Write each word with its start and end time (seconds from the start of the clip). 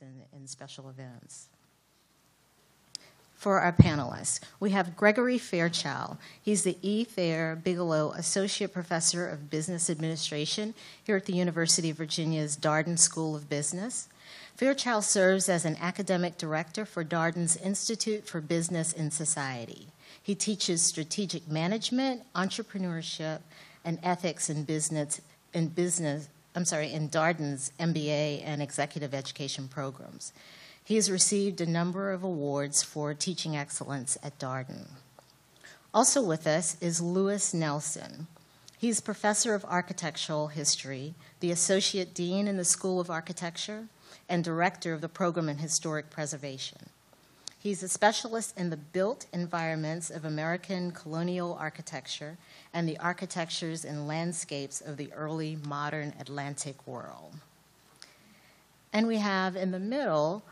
and, 0.00 0.22
and 0.32 0.48
special 0.48 0.88
events. 0.88 1.46
For 3.36 3.60
our 3.60 3.72
panelists, 3.72 4.40
we 4.58 4.70
have 4.70 4.96
Gregory 4.96 5.38
Fairchild. 5.38 6.16
He's 6.42 6.62
the 6.62 6.76
E. 6.82 7.04
Thayer 7.04 7.54
Bigelow 7.54 8.12
Associate 8.12 8.72
Professor 8.72 9.28
of 9.28 9.50
Business 9.50 9.88
Administration 9.88 10.74
here 11.04 11.16
at 11.16 11.26
the 11.26 11.34
University 11.34 11.90
of 11.90 11.98
Virginia's 11.98 12.56
Darden 12.56 12.98
School 12.98 13.36
of 13.36 13.48
Business. 13.48 14.08
Fairchild 14.56 15.04
serves 15.04 15.48
as 15.48 15.64
an 15.64 15.76
academic 15.80 16.36
director 16.38 16.84
for 16.84 17.04
Darden's 17.04 17.56
Institute 17.56 18.26
for 18.26 18.40
Business 18.40 18.92
and 18.92 19.12
Society. 19.12 19.88
He 20.20 20.34
teaches 20.34 20.82
strategic 20.82 21.46
management, 21.46 22.22
entrepreneurship, 22.34 23.40
and 23.84 24.00
ethics 24.02 24.50
in 24.50 24.64
business 24.64 25.20
in 25.54 25.68
business 25.68 26.28
I'm 26.56 26.64
sorry, 26.64 26.90
in 26.90 27.10
Darden's 27.10 27.70
MBA 27.78 28.42
and 28.42 28.62
executive 28.62 29.12
education 29.12 29.68
programs. 29.68 30.32
He 30.82 30.94
has 30.94 31.10
received 31.10 31.60
a 31.60 31.66
number 31.66 32.12
of 32.12 32.22
awards 32.22 32.82
for 32.82 33.12
teaching 33.12 33.54
excellence 33.54 34.16
at 34.22 34.38
Darden. 34.38 34.86
Also 35.92 36.22
with 36.22 36.46
us 36.46 36.78
is 36.80 37.02
Louis 37.02 37.52
Nelson. 37.52 38.26
He's 38.78 39.02
professor 39.02 39.54
of 39.54 39.66
architectural 39.66 40.48
history, 40.48 41.14
the 41.40 41.50
associate 41.50 42.14
dean 42.14 42.48
in 42.48 42.56
the 42.56 42.64
School 42.64 43.00
of 43.00 43.10
Architecture, 43.10 43.88
and 44.26 44.42
director 44.42 44.94
of 44.94 45.02
the 45.02 45.10
program 45.10 45.50
in 45.50 45.58
historic 45.58 46.08
preservation. 46.08 46.88
He's 47.66 47.82
a 47.82 47.88
specialist 47.88 48.56
in 48.56 48.70
the 48.70 48.76
built 48.76 49.26
environments 49.32 50.08
of 50.08 50.24
American 50.24 50.92
colonial 50.92 51.56
architecture 51.58 52.38
and 52.72 52.88
the 52.88 52.96
architectures 52.98 53.84
and 53.84 54.06
landscapes 54.06 54.80
of 54.80 54.96
the 54.96 55.12
early 55.12 55.58
modern 55.66 56.14
Atlantic 56.20 56.86
world. 56.86 57.32
And 58.92 59.08
we 59.08 59.16
have 59.16 59.56
in 59.56 59.72
the 59.72 59.80
middle 59.80 60.44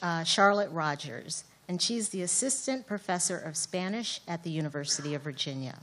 uh, 0.00 0.24
Charlotte 0.24 0.70
Rogers, 0.70 1.44
and 1.68 1.82
she's 1.82 2.08
the 2.08 2.22
assistant 2.22 2.86
professor 2.86 3.36
of 3.36 3.54
Spanish 3.54 4.22
at 4.26 4.42
the 4.42 4.50
University 4.50 5.12
of 5.14 5.20
Virginia. 5.20 5.78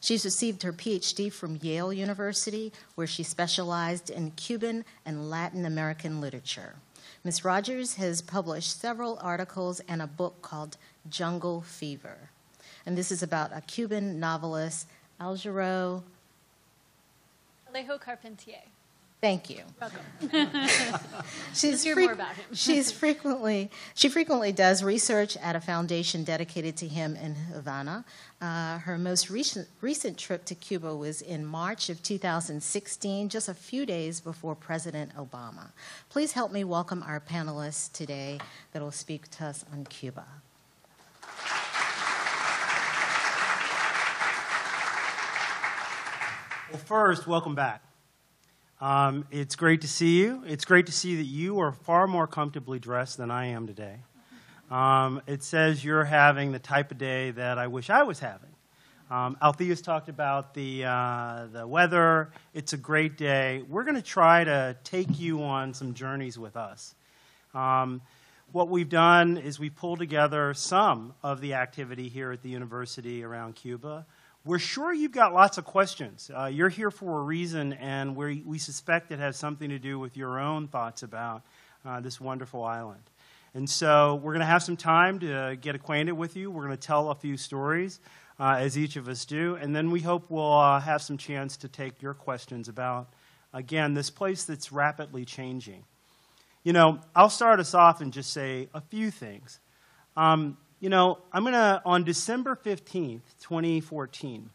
She's 0.00 0.24
received 0.24 0.62
her 0.62 0.72
PhD 0.72 1.32
from 1.32 1.58
Yale 1.60 1.92
University, 1.92 2.72
where 2.94 3.08
she 3.08 3.24
specialized 3.24 4.10
in 4.10 4.30
Cuban 4.30 4.84
and 5.04 5.28
Latin 5.28 5.66
American 5.66 6.20
literature. 6.20 6.76
Ms. 7.22 7.44
Rogers 7.44 7.96
has 7.96 8.22
published 8.22 8.80
several 8.80 9.18
articles 9.20 9.80
and 9.80 10.00
a 10.00 10.06
book 10.06 10.40
called 10.40 10.78
Jungle 11.10 11.60
Fever. 11.60 12.30
And 12.86 12.96
this 12.96 13.12
is 13.12 13.22
about 13.22 13.50
a 13.54 13.60
Cuban 13.60 14.18
novelist, 14.18 14.86
Alvaro 15.20 16.02
Alejo 17.70 18.00
Carpentier. 18.00 18.62
Thank 19.20 19.50
you. 19.50 19.60
Welcome. 19.78 20.48
she's 21.54 21.84
hear 21.84 21.94
more 21.94 22.12
about 22.12 22.34
him. 22.34 22.44
she's 22.54 22.90
frequently 22.90 23.70
she 23.94 24.08
frequently 24.08 24.50
does 24.50 24.82
research 24.82 25.36
at 25.36 25.54
a 25.54 25.60
foundation 25.60 26.24
dedicated 26.24 26.78
to 26.78 26.88
him 26.88 27.16
in 27.16 27.34
Havana. 27.34 28.06
Uh, 28.40 28.78
her 28.78 28.96
most 28.96 29.28
recent 29.28 29.68
recent 29.82 30.16
trip 30.16 30.46
to 30.46 30.54
Cuba 30.54 30.96
was 30.96 31.20
in 31.20 31.44
March 31.44 31.90
of 31.90 32.02
2016, 32.02 33.28
just 33.28 33.50
a 33.50 33.54
few 33.54 33.84
days 33.84 34.20
before 34.20 34.54
President 34.54 35.14
Obama. 35.14 35.72
Please 36.08 36.32
help 36.32 36.50
me 36.50 36.64
welcome 36.64 37.02
our 37.02 37.20
panelists 37.20 37.92
today 37.92 38.38
that 38.72 38.80
will 38.80 38.90
speak 38.90 39.30
to 39.32 39.44
us 39.44 39.66
on 39.70 39.84
Cuba. 39.84 40.24
Well, 46.70 46.78
first, 46.78 47.26
welcome 47.26 47.54
back. 47.54 47.82
Um, 48.80 49.26
it's 49.30 49.56
great 49.56 49.82
to 49.82 49.88
see 49.88 50.20
you. 50.20 50.42
It's 50.46 50.64
great 50.64 50.86
to 50.86 50.92
see 50.92 51.16
that 51.16 51.24
you 51.26 51.60
are 51.60 51.70
far 51.70 52.06
more 52.06 52.26
comfortably 52.26 52.78
dressed 52.78 53.18
than 53.18 53.30
I 53.30 53.46
am 53.48 53.66
today. 53.66 53.96
Um, 54.70 55.20
it 55.26 55.42
says 55.42 55.84
you're 55.84 56.04
having 56.04 56.52
the 56.52 56.58
type 56.58 56.90
of 56.90 56.96
day 56.96 57.32
that 57.32 57.58
I 57.58 57.66
wish 57.66 57.90
I 57.90 58.04
was 58.04 58.20
having. 58.20 58.48
Um, 59.10 59.36
Althea's 59.42 59.82
talked 59.82 60.08
about 60.08 60.54
the, 60.54 60.84
uh, 60.86 61.46
the 61.52 61.66
weather. 61.66 62.32
It's 62.54 62.72
a 62.72 62.78
great 62.78 63.18
day. 63.18 63.62
We're 63.68 63.84
going 63.84 63.96
to 63.96 64.02
try 64.02 64.44
to 64.44 64.76
take 64.82 65.18
you 65.20 65.42
on 65.42 65.74
some 65.74 65.92
journeys 65.92 66.38
with 66.38 66.56
us. 66.56 66.94
Um, 67.52 68.00
what 68.52 68.68
we've 68.68 68.88
done 68.88 69.36
is 69.36 69.58
we 69.58 69.68
pulled 69.68 69.98
together 69.98 70.54
some 70.54 71.12
of 71.22 71.42
the 71.42 71.54
activity 71.54 72.08
here 72.08 72.32
at 72.32 72.42
the 72.42 72.48
university 72.48 73.24
around 73.24 73.56
Cuba. 73.56 74.06
We're 74.42 74.58
sure 74.58 74.90
you've 74.90 75.12
got 75.12 75.34
lots 75.34 75.58
of 75.58 75.66
questions. 75.66 76.30
Uh, 76.34 76.46
you're 76.46 76.70
here 76.70 76.90
for 76.90 77.18
a 77.18 77.22
reason, 77.22 77.74
and 77.74 78.16
we 78.16 78.42
we 78.46 78.56
suspect 78.56 79.12
it 79.12 79.18
has 79.18 79.36
something 79.36 79.68
to 79.68 79.78
do 79.78 79.98
with 79.98 80.16
your 80.16 80.40
own 80.40 80.66
thoughts 80.66 81.02
about 81.02 81.42
uh, 81.84 82.00
this 82.00 82.18
wonderful 82.18 82.64
island. 82.64 83.02
And 83.52 83.68
so 83.68 84.14
we're 84.14 84.32
going 84.32 84.40
to 84.40 84.46
have 84.46 84.62
some 84.62 84.78
time 84.78 85.18
to 85.18 85.58
get 85.60 85.74
acquainted 85.74 86.12
with 86.12 86.36
you. 86.36 86.50
We're 86.50 86.64
going 86.64 86.76
to 86.76 86.86
tell 86.86 87.10
a 87.10 87.14
few 87.14 87.36
stories, 87.36 88.00
uh, 88.38 88.56
as 88.58 88.78
each 88.78 88.96
of 88.96 89.08
us 89.08 89.26
do, 89.26 89.56
and 89.60 89.76
then 89.76 89.90
we 89.90 90.00
hope 90.00 90.30
we'll 90.30 90.58
uh, 90.58 90.80
have 90.80 91.02
some 91.02 91.18
chance 91.18 91.58
to 91.58 91.68
take 91.68 92.00
your 92.00 92.14
questions 92.14 92.66
about, 92.66 93.12
again, 93.52 93.92
this 93.92 94.08
place 94.08 94.44
that's 94.44 94.72
rapidly 94.72 95.26
changing. 95.26 95.84
You 96.64 96.72
know, 96.72 97.00
I'll 97.14 97.28
start 97.28 97.60
us 97.60 97.74
off 97.74 98.00
and 98.00 98.10
just 98.10 98.32
say 98.32 98.70
a 98.72 98.80
few 98.80 99.10
things. 99.10 99.60
Um, 100.16 100.56
you 100.80 100.88
know, 100.88 101.18
I'm 101.30 101.42
going 101.42 101.52
to, 101.52 101.82
on 101.84 102.04
December 102.04 102.56
15th, 102.56 103.20
2014, 103.42 104.48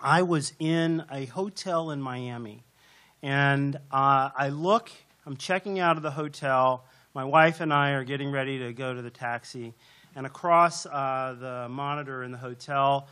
I 0.00 0.22
was 0.22 0.52
in 0.60 1.04
a 1.10 1.26
hotel 1.26 1.90
in 1.90 2.00
Miami. 2.00 2.62
And 3.20 3.74
uh, 3.90 4.30
I 4.34 4.50
look, 4.50 4.90
I'm 5.26 5.36
checking 5.36 5.80
out 5.80 5.96
of 5.96 6.04
the 6.04 6.12
hotel. 6.12 6.84
My 7.14 7.24
wife 7.24 7.60
and 7.60 7.72
I 7.72 7.90
are 7.90 8.04
getting 8.04 8.30
ready 8.30 8.60
to 8.60 8.72
go 8.72 8.94
to 8.94 9.02
the 9.02 9.10
taxi. 9.10 9.74
And 10.14 10.24
across 10.24 10.86
uh, 10.86 11.36
the 11.38 11.68
monitor 11.68 12.22
in 12.22 12.30
the 12.30 12.38
hotel, 12.38 13.08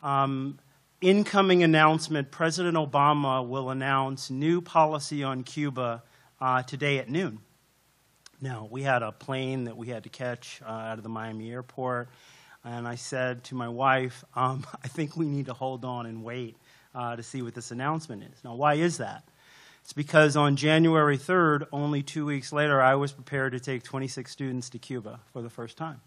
um, 0.00 0.60
incoming 1.00 1.64
announcement 1.64 2.30
President 2.30 2.76
Obama 2.76 3.46
will 3.46 3.68
announce 3.68 4.30
new 4.30 4.60
policy 4.60 5.24
on 5.24 5.42
Cuba 5.42 6.04
uh, 6.40 6.62
today 6.62 6.98
at 6.98 7.10
noon. 7.10 7.40
Now, 8.42 8.66
we 8.70 8.82
had 8.82 9.02
a 9.02 9.12
plane 9.12 9.64
that 9.64 9.76
we 9.76 9.88
had 9.88 10.04
to 10.04 10.08
catch 10.08 10.62
uh, 10.64 10.70
out 10.70 10.96
of 10.96 11.02
the 11.02 11.10
Miami 11.10 11.50
airport, 11.50 12.08
and 12.64 12.88
I 12.88 12.94
said 12.94 13.44
to 13.44 13.54
my 13.54 13.68
wife, 13.68 14.24
um, 14.34 14.64
I 14.82 14.88
think 14.88 15.14
we 15.14 15.26
need 15.26 15.46
to 15.46 15.52
hold 15.52 15.84
on 15.84 16.06
and 16.06 16.24
wait 16.24 16.56
uh, 16.94 17.16
to 17.16 17.22
see 17.22 17.42
what 17.42 17.54
this 17.54 17.70
announcement 17.70 18.22
is. 18.22 18.42
Now, 18.42 18.54
why 18.54 18.74
is 18.74 18.96
that? 18.96 19.24
It's 19.82 19.92
because 19.92 20.36
on 20.36 20.56
January 20.56 21.18
3rd, 21.18 21.66
only 21.70 22.02
two 22.02 22.24
weeks 22.24 22.50
later, 22.50 22.80
I 22.80 22.94
was 22.94 23.12
prepared 23.12 23.52
to 23.52 23.60
take 23.60 23.82
26 23.82 24.30
students 24.30 24.70
to 24.70 24.78
Cuba 24.78 25.20
for 25.32 25.42
the 25.42 25.50
first 25.50 25.76
time. 25.76 26.00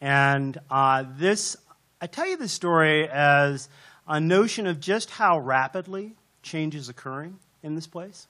And 0.00 0.58
uh, 0.70 1.04
this, 1.16 1.56
I 2.00 2.06
tell 2.06 2.26
you 2.26 2.38
this 2.38 2.52
story 2.52 3.06
as 3.06 3.68
a 4.08 4.18
notion 4.18 4.66
of 4.66 4.80
just 4.80 5.10
how 5.10 5.38
rapidly 5.38 6.14
change 6.42 6.74
is 6.74 6.88
occurring 6.88 7.38
in 7.62 7.74
this 7.74 7.86
place 7.86 8.28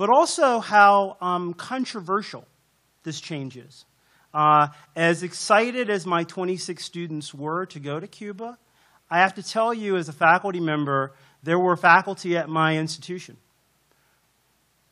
but 0.00 0.08
also 0.08 0.60
how 0.60 1.18
um, 1.20 1.52
controversial 1.52 2.46
this 3.02 3.20
change 3.20 3.58
is. 3.58 3.84
Uh, 4.32 4.68
as 4.96 5.22
excited 5.22 5.90
as 5.90 6.06
my 6.06 6.24
26 6.24 6.82
students 6.82 7.34
were 7.34 7.66
to 7.66 7.78
go 7.78 8.00
to 8.00 8.06
Cuba, 8.06 8.56
I 9.10 9.18
have 9.18 9.34
to 9.34 9.42
tell 9.42 9.74
you, 9.74 9.98
as 9.98 10.08
a 10.08 10.14
faculty 10.14 10.58
member, 10.58 11.12
there 11.42 11.58
were 11.58 11.76
faculty 11.76 12.34
at 12.34 12.48
my 12.48 12.78
institution 12.78 13.36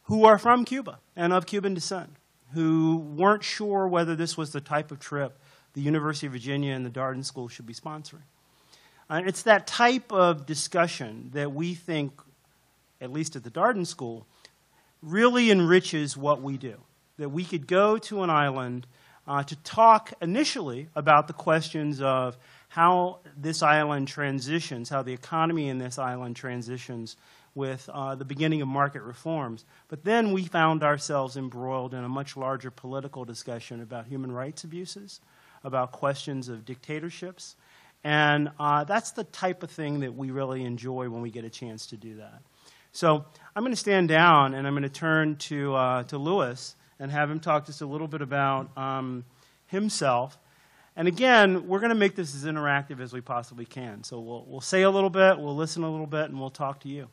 who 0.02 0.26
are 0.26 0.36
from 0.36 0.66
Cuba 0.66 0.98
and 1.16 1.32
of 1.32 1.46
Cuban 1.46 1.72
descent 1.72 2.10
who 2.52 2.98
weren't 3.16 3.42
sure 3.42 3.88
whether 3.88 4.14
this 4.14 4.36
was 4.36 4.52
the 4.52 4.60
type 4.60 4.90
of 4.90 5.00
trip 5.00 5.38
the 5.72 5.80
University 5.80 6.26
of 6.26 6.34
Virginia 6.34 6.74
and 6.74 6.84
the 6.84 6.90
Darden 6.90 7.24
School 7.24 7.48
should 7.48 7.66
be 7.66 7.72
sponsoring. 7.72 8.28
And 9.08 9.26
it's 9.26 9.44
that 9.44 9.66
type 9.66 10.12
of 10.12 10.44
discussion 10.44 11.30
that 11.32 11.50
we 11.50 11.72
think, 11.72 12.12
at 13.00 13.10
least 13.10 13.36
at 13.36 13.44
the 13.44 13.50
Darden 13.50 13.86
School, 13.86 14.26
really 15.02 15.50
enriches 15.50 16.16
what 16.16 16.42
we 16.42 16.56
do. 16.56 16.76
That 17.18 17.30
we 17.30 17.44
could 17.44 17.66
go 17.66 17.98
to 17.98 18.22
an 18.22 18.30
island 18.30 18.86
uh, 19.26 19.42
to 19.42 19.56
talk 19.56 20.12
initially 20.22 20.88
about 20.94 21.26
the 21.26 21.32
questions 21.32 22.00
of 22.00 22.36
how 22.68 23.18
this 23.36 23.62
island 23.62 24.08
transitions, 24.08 24.88
how 24.88 25.02
the 25.02 25.12
economy 25.12 25.68
in 25.68 25.78
this 25.78 25.98
island 25.98 26.36
transitions 26.36 27.16
with 27.54 27.88
uh, 27.92 28.14
the 28.14 28.24
beginning 28.24 28.62
of 28.62 28.68
market 28.68 29.02
reforms. 29.02 29.64
But 29.88 30.04
then 30.04 30.32
we 30.32 30.44
found 30.44 30.82
ourselves 30.82 31.36
embroiled 31.36 31.92
in 31.92 32.04
a 32.04 32.08
much 32.08 32.36
larger 32.36 32.70
political 32.70 33.24
discussion 33.24 33.80
about 33.80 34.06
human 34.06 34.30
rights 34.32 34.64
abuses, 34.64 35.20
about 35.64 35.92
questions 35.92 36.48
of 36.48 36.64
dictatorships. 36.64 37.56
And 38.04 38.50
uh, 38.60 38.84
that's 38.84 39.10
the 39.10 39.24
type 39.24 39.62
of 39.62 39.70
thing 39.70 40.00
that 40.00 40.14
we 40.14 40.30
really 40.30 40.64
enjoy 40.64 41.08
when 41.08 41.20
we 41.20 41.30
get 41.30 41.44
a 41.44 41.50
chance 41.50 41.86
to 41.86 41.96
do 41.96 42.16
that. 42.16 42.42
So 42.92 43.24
I'm 43.54 43.62
going 43.62 43.72
to 43.72 43.76
stand 43.76 44.08
down 44.08 44.54
and 44.54 44.66
I'm 44.66 44.72
going 44.72 44.82
to 44.82 44.88
turn 44.88 45.36
to, 45.36 45.74
uh, 45.74 46.02
to 46.04 46.18
Louis 46.18 46.74
and 46.98 47.10
have 47.10 47.30
him 47.30 47.40
talk 47.40 47.66
just 47.66 47.80
a 47.80 47.86
little 47.86 48.08
bit 48.08 48.22
about 48.22 48.76
um, 48.76 49.24
himself. 49.66 50.38
And 50.96 51.06
again, 51.06 51.68
we're 51.68 51.78
going 51.78 51.90
to 51.90 51.94
make 51.94 52.16
this 52.16 52.34
as 52.34 52.44
interactive 52.44 53.00
as 53.00 53.12
we 53.12 53.20
possibly 53.20 53.64
can. 53.64 54.02
So 54.02 54.18
we'll, 54.18 54.44
we'll 54.48 54.60
say 54.60 54.82
a 54.82 54.90
little 54.90 55.10
bit, 55.10 55.38
we'll 55.38 55.54
listen 55.54 55.84
a 55.84 55.90
little 55.90 56.08
bit, 56.08 56.24
and 56.24 56.40
we'll 56.40 56.50
talk 56.50 56.80
to 56.80 56.88
you. 56.88 57.08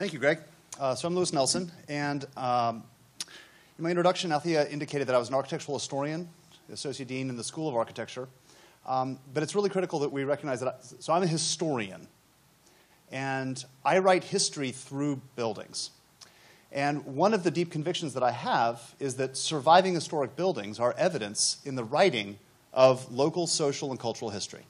Thank 0.00 0.12
you, 0.12 0.18
Greg. 0.18 0.40
Uh, 0.80 0.96
so 0.96 1.06
I'm 1.06 1.14
Louis 1.14 1.32
Nelson, 1.32 1.70
and 1.88 2.26
um, 2.36 2.82
in 3.78 3.84
my 3.84 3.90
introduction, 3.90 4.32
Althea 4.32 4.68
indicated 4.68 5.06
that 5.06 5.14
I 5.14 5.18
was 5.18 5.28
an 5.28 5.36
architectural 5.36 5.78
historian, 5.78 6.28
associate 6.72 7.08
dean 7.08 7.28
in 7.28 7.36
the 7.36 7.44
School 7.44 7.68
of 7.68 7.76
Architecture. 7.76 8.26
Um, 8.84 9.20
but 9.32 9.44
it's 9.44 9.54
really 9.54 9.70
critical 9.70 10.00
that 10.00 10.10
we 10.10 10.24
recognize 10.24 10.58
that. 10.60 10.68
I, 10.68 10.74
so 10.98 11.12
I'm 11.12 11.22
a 11.22 11.28
historian, 11.28 12.08
and 13.14 13.64
I 13.84 13.98
write 13.98 14.24
history 14.24 14.72
through 14.72 15.22
buildings. 15.36 15.90
And 16.72 17.06
one 17.06 17.32
of 17.32 17.44
the 17.44 17.50
deep 17.52 17.70
convictions 17.70 18.12
that 18.14 18.24
I 18.24 18.32
have 18.32 18.96
is 18.98 19.14
that 19.16 19.36
surviving 19.36 19.94
historic 19.94 20.34
buildings 20.34 20.80
are 20.80 20.92
evidence 20.98 21.58
in 21.64 21.76
the 21.76 21.84
writing 21.84 22.40
of 22.72 23.10
local 23.12 23.46
social 23.46 23.92
and 23.92 24.00
cultural 24.00 24.32
history. 24.32 24.66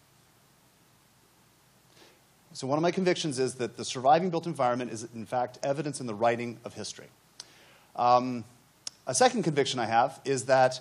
So, 2.52 2.66
one 2.66 2.78
of 2.78 2.82
my 2.82 2.90
convictions 2.90 3.38
is 3.38 3.54
that 3.54 3.78
the 3.78 3.84
surviving 3.84 4.28
built 4.28 4.46
environment 4.46 4.92
is, 4.92 5.08
in 5.14 5.24
fact, 5.24 5.58
evidence 5.62 6.00
in 6.00 6.06
the 6.06 6.14
writing 6.14 6.58
of 6.64 6.74
history. 6.74 7.08
Um, 7.96 8.44
a 9.06 9.14
second 9.14 9.42
conviction 9.42 9.80
I 9.80 9.86
have 9.86 10.20
is 10.26 10.44
that 10.44 10.80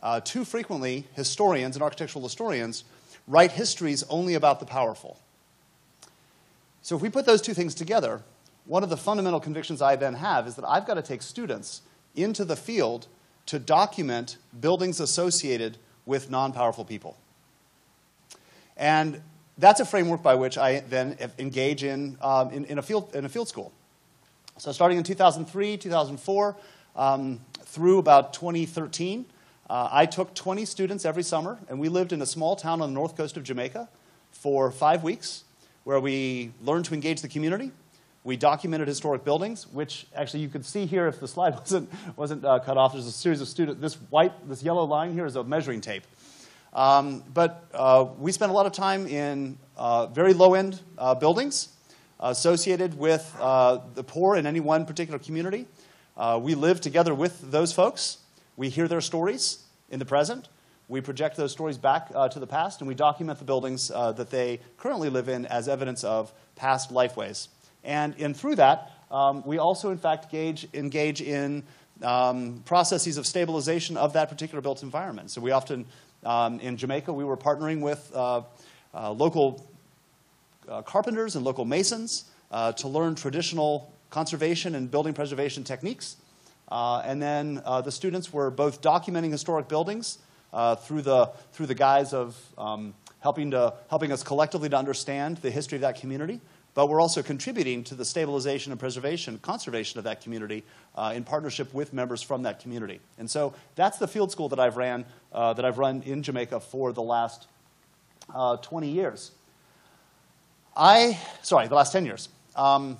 uh, 0.00 0.20
too 0.20 0.44
frequently 0.44 1.08
historians 1.14 1.74
and 1.74 1.82
architectural 1.82 2.22
historians 2.22 2.84
write 3.26 3.50
histories 3.50 4.04
only 4.04 4.34
about 4.34 4.60
the 4.60 4.66
powerful. 4.66 5.18
So, 6.82 6.96
if 6.96 7.02
we 7.02 7.10
put 7.10 7.26
those 7.26 7.42
two 7.42 7.54
things 7.54 7.74
together, 7.74 8.22
one 8.64 8.82
of 8.82 8.90
the 8.90 8.96
fundamental 8.96 9.40
convictions 9.40 9.82
I 9.82 9.96
then 9.96 10.14
have 10.14 10.46
is 10.46 10.54
that 10.56 10.64
I've 10.66 10.86
got 10.86 10.94
to 10.94 11.02
take 11.02 11.22
students 11.22 11.82
into 12.14 12.44
the 12.44 12.56
field 12.56 13.06
to 13.46 13.58
document 13.58 14.36
buildings 14.60 15.00
associated 15.00 15.78
with 16.06 16.30
non 16.30 16.52
powerful 16.52 16.84
people. 16.84 17.16
And 18.76 19.20
that's 19.58 19.80
a 19.80 19.84
framework 19.84 20.22
by 20.22 20.34
which 20.36 20.56
I 20.56 20.80
then 20.80 21.16
engage 21.38 21.84
in, 21.84 22.16
um, 22.22 22.50
in, 22.50 22.64
in, 22.64 22.78
a 22.78 22.82
field, 22.82 23.14
in 23.14 23.24
a 23.24 23.28
field 23.28 23.48
school. 23.48 23.72
So, 24.56 24.72
starting 24.72 24.98
in 24.98 25.04
2003, 25.04 25.76
2004, 25.76 26.56
um, 26.96 27.40
through 27.64 27.98
about 27.98 28.32
2013, 28.32 29.26
uh, 29.68 29.88
I 29.92 30.06
took 30.06 30.34
20 30.34 30.64
students 30.64 31.04
every 31.04 31.22
summer, 31.22 31.58
and 31.68 31.78
we 31.78 31.88
lived 31.88 32.12
in 32.12 32.20
a 32.22 32.26
small 32.26 32.56
town 32.56 32.82
on 32.82 32.88
the 32.88 32.94
north 32.94 33.16
coast 33.16 33.36
of 33.36 33.44
Jamaica 33.44 33.88
for 34.32 34.70
five 34.70 35.02
weeks, 35.02 35.44
where 35.84 36.00
we 36.00 36.52
learned 36.62 36.84
to 36.86 36.94
engage 36.94 37.22
the 37.22 37.28
community. 37.28 37.72
We 38.22 38.36
documented 38.36 38.86
historic 38.86 39.24
buildings, 39.24 39.66
which 39.66 40.06
actually 40.14 40.40
you 40.40 40.48
could 40.48 40.66
see 40.66 40.84
here 40.84 41.06
if 41.06 41.20
the 41.20 41.28
slide 41.28 41.54
wasn't, 41.58 41.90
wasn't 42.16 42.44
uh, 42.44 42.58
cut 42.58 42.76
off. 42.76 42.92
There's 42.92 43.06
a 43.06 43.12
series 43.12 43.40
of 43.40 43.48
students. 43.48 43.80
This 43.80 43.94
white, 44.10 44.32
this 44.48 44.62
yellow 44.62 44.84
line 44.84 45.14
here 45.14 45.26
is 45.26 45.36
a 45.36 45.44
measuring 45.44 45.80
tape. 45.80 46.04
Um, 46.72 47.24
but 47.34 47.64
uh, 47.74 48.06
we 48.18 48.30
spent 48.30 48.50
a 48.50 48.54
lot 48.54 48.66
of 48.66 48.72
time 48.72 49.06
in 49.06 49.58
uh, 49.76 50.06
very 50.06 50.34
low 50.34 50.54
end 50.54 50.80
uh, 50.98 51.14
buildings 51.14 51.70
associated 52.20 52.98
with 52.98 53.34
uh, 53.40 53.78
the 53.94 54.04
poor 54.04 54.36
in 54.36 54.46
any 54.46 54.60
one 54.60 54.84
particular 54.84 55.18
community. 55.18 55.66
Uh, 56.16 56.38
we 56.40 56.54
live 56.54 56.80
together 56.80 57.14
with 57.14 57.50
those 57.50 57.72
folks. 57.72 58.18
We 58.56 58.68
hear 58.68 58.86
their 58.86 59.00
stories 59.00 59.64
in 59.88 59.98
the 59.98 60.04
present. 60.04 60.48
We 60.90 61.00
project 61.00 61.36
those 61.36 61.52
stories 61.52 61.78
back 61.78 62.10
uh, 62.14 62.28
to 62.28 62.40
the 62.40 62.46
past, 62.46 62.80
and 62.80 62.88
we 62.88 62.94
document 62.94 63.38
the 63.38 63.44
buildings 63.44 63.88
that 63.88 64.28
they 64.30 64.60
currently 64.76 65.08
live 65.08 65.28
in 65.28 65.46
as 65.46 65.68
evidence 65.68 66.04
of 66.04 66.32
past 66.56 66.90
lifeways. 66.90 67.48
And 67.84 68.14
in, 68.16 68.34
through 68.34 68.56
that, 68.56 68.90
um, 69.10 69.42
we 69.46 69.58
also, 69.58 69.90
in 69.90 69.98
fact, 69.98 70.30
gauge, 70.30 70.68
engage 70.74 71.22
in 71.22 71.62
um, 72.02 72.62
processes 72.64 73.16
of 73.16 73.26
stabilization 73.26 73.96
of 73.96 74.12
that 74.12 74.28
particular 74.28 74.60
built 74.60 74.82
environment. 74.82 75.30
So 75.30 75.40
we 75.40 75.50
often 75.50 75.86
um, 76.24 76.60
in 76.60 76.76
Jamaica, 76.76 77.12
we 77.12 77.24
were 77.24 77.36
partnering 77.36 77.80
with 77.80 78.10
uh, 78.14 78.42
uh, 78.92 79.10
local 79.12 79.66
uh, 80.68 80.82
carpenters 80.82 81.36
and 81.36 81.44
local 81.44 81.64
masons 81.64 82.24
uh, 82.50 82.72
to 82.72 82.88
learn 82.88 83.14
traditional 83.14 83.92
conservation 84.10 84.74
and 84.74 84.90
building 84.90 85.14
preservation 85.14 85.64
techniques. 85.64 86.16
Uh, 86.68 87.02
and 87.04 87.20
then 87.20 87.62
uh, 87.64 87.80
the 87.80 87.90
students 87.90 88.32
were 88.32 88.50
both 88.50 88.82
documenting 88.82 89.30
historic 89.30 89.68
buildings 89.68 90.18
through, 90.76 91.02
the, 91.02 91.30
through 91.52 91.66
the 91.66 91.74
guise 91.74 92.12
of 92.12 92.36
um, 92.58 92.94
helping, 93.20 93.50
to, 93.52 93.74
helping 93.88 94.12
us 94.12 94.22
collectively 94.22 94.68
to 94.68 94.76
understand 94.76 95.38
the 95.38 95.50
history 95.50 95.76
of 95.76 95.82
that 95.82 96.00
community, 96.00 96.40
but 96.74 96.88
we're 96.88 97.00
also 97.00 97.22
contributing 97.22 97.84
to 97.84 97.94
the 97.94 98.04
stabilization 98.04 98.72
and 98.72 98.78
preservation, 98.78 99.38
conservation 99.38 99.98
of 99.98 100.04
that 100.04 100.20
community 100.20 100.64
uh, 100.96 101.12
in 101.14 101.24
partnership 101.24 101.72
with 101.74 101.92
members 101.92 102.22
from 102.22 102.42
that 102.44 102.60
community. 102.60 103.00
And 103.18 103.28
so 103.28 103.54
that's 103.74 103.98
the 103.98 104.08
field 104.08 104.30
school 104.30 104.48
that 104.50 104.60
I've 104.60 104.76
ran, 104.76 105.04
uh, 105.32 105.52
that 105.54 105.64
I've 105.64 105.78
run 105.78 106.02
in 106.02 106.22
Jamaica 106.22 106.60
for 106.60 106.92
the 106.92 107.02
last 107.02 107.46
uh, 108.34 108.56
20 108.58 108.88
years. 108.88 109.32
I, 110.76 111.18
sorry, 111.42 111.66
the 111.68 111.74
last 111.74 111.92
10 111.92 112.06
years. 112.06 112.28
Um, 112.54 112.96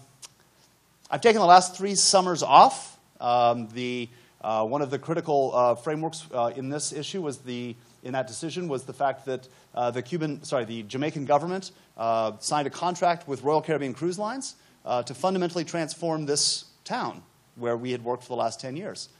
I've 1.11 1.21
taken 1.21 1.41
the 1.41 1.47
last 1.47 1.77
three 1.77 1.95
summers 1.95 2.43
off. 2.43 2.99
Um, 3.21 3.69
the, 3.69 4.09
uh, 4.43 4.65
one 4.65 4.81
of 4.81 4.91
the 4.91 4.99
critical 4.99 5.53
uh, 5.55 5.75
frameworks 5.75 6.27
uh, 6.33 6.53
in 6.57 6.69
this 6.69 6.93
issue 6.93 7.21
was 7.21 7.39
the 7.39 7.77
in 8.03 8.13
that 8.15 8.27
decision 8.27 8.67
was 8.69 8.85
the 8.85 8.93
fact 8.95 9.27
that 9.27 9.47
uh, 9.75 9.91
the 9.91 10.01
Cuban, 10.01 10.43
sorry, 10.43 10.65
the 10.65 10.83
Jamaican 10.85 11.27
government 11.27 11.73
uh, 11.99 12.33
signed 12.39 12.67
a 12.67 12.71
contract 12.71 13.29
with 13.29 13.43
Royal 13.43 13.61
Caribbean 13.61 13.93
Cruise 13.93 14.19
Lines 14.19 14.55
uh, 14.87 15.03
to 15.03 15.13
fundamentally 15.13 15.65
transform 15.65 16.25
this 16.25 16.65
town 16.85 17.23
where 17.57 17.77
we 17.77 17.93
had 17.93 18.03
worked 18.03 18.23
for 18.23 18.31
the 18.31 18.37
last 18.37 18.59
10 18.59 18.75
years. 18.75 19.11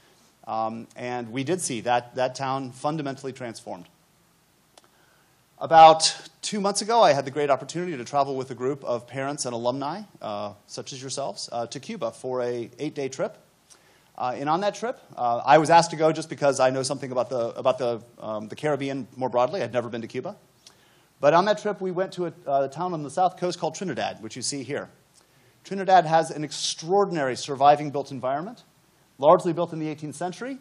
Um, 0.47 0.89
and 0.97 1.31
we 1.31 1.45
did 1.45 1.61
see 1.61 1.83
that, 1.83 2.15
that 2.15 2.35
town 2.35 2.73
fundamentally 2.73 3.35
transformed. 3.35 3.85
About 5.59 6.19
two 6.41 6.59
months 6.59 6.81
ago, 6.81 7.03
I 7.03 7.13
had 7.13 7.27
the 7.27 7.31
great 7.31 7.51
opportunity 7.51 7.95
to 7.99 8.05
travel 8.05 8.35
with 8.35 8.51
a 8.51 8.55
group 8.55 8.83
of 8.83 9.07
parents 9.07 9.45
and 9.45 9.53
alumni, 9.53 10.01
such 10.67 10.95
as 10.95 11.03
yourselves, 11.03 11.51
to 11.71 11.79
Cuba 11.79 12.13
for 12.13 12.41
a 12.41 12.71
eight-day 12.79 13.11
trip. 13.11 13.37
Uh, 14.21 14.35
and 14.37 14.51
on 14.51 14.61
that 14.61 14.75
trip, 14.75 15.01
uh, 15.17 15.41
I 15.47 15.57
was 15.57 15.71
asked 15.71 15.93
to 15.93 15.97
go 15.97 16.13
just 16.13 16.29
because 16.29 16.61
I 16.61 16.69
know 16.69 16.83
something 16.83 17.11
about 17.11 17.31
the, 17.31 17.59
about 17.59 17.79
the, 17.79 18.03
um, 18.19 18.49
the 18.49 18.55
Caribbean 18.55 19.09
more 19.17 19.31
broadly. 19.31 19.63
I'd 19.63 19.73
never 19.73 19.89
been 19.89 20.03
to 20.03 20.07
Cuba. 20.07 20.37
But 21.21 21.33
on 21.33 21.47
that 21.47 21.57
trip, 21.63 21.81
we 21.81 21.91
went 21.91 22.13
to 22.13 22.27
a, 22.27 22.33
a 22.47 22.69
town 22.69 22.93
on 22.93 23.03
the 23.03 23.09
south 23.09 23.39
coast 23.39 23.59
called 23.59 23.77
Trinidad, 23.77 24.23
which 24.23 24.37
you 24.37 24.43
see 24.43 24.63
here. 24.63 24.91
Trinidad 25.65 26.05
has 26.05 26.31
an 26.31 26.45
extraordinary 26.45 27.35
surviving 27.35 27.91
built 27.91 28.11
environment, 28.11 28.65
largely 29.17 29.55
built 29.55 29.73
in 29.73 29.79
the 29.79 29.87
18th 29.87 30.17
century. 30.17 30.59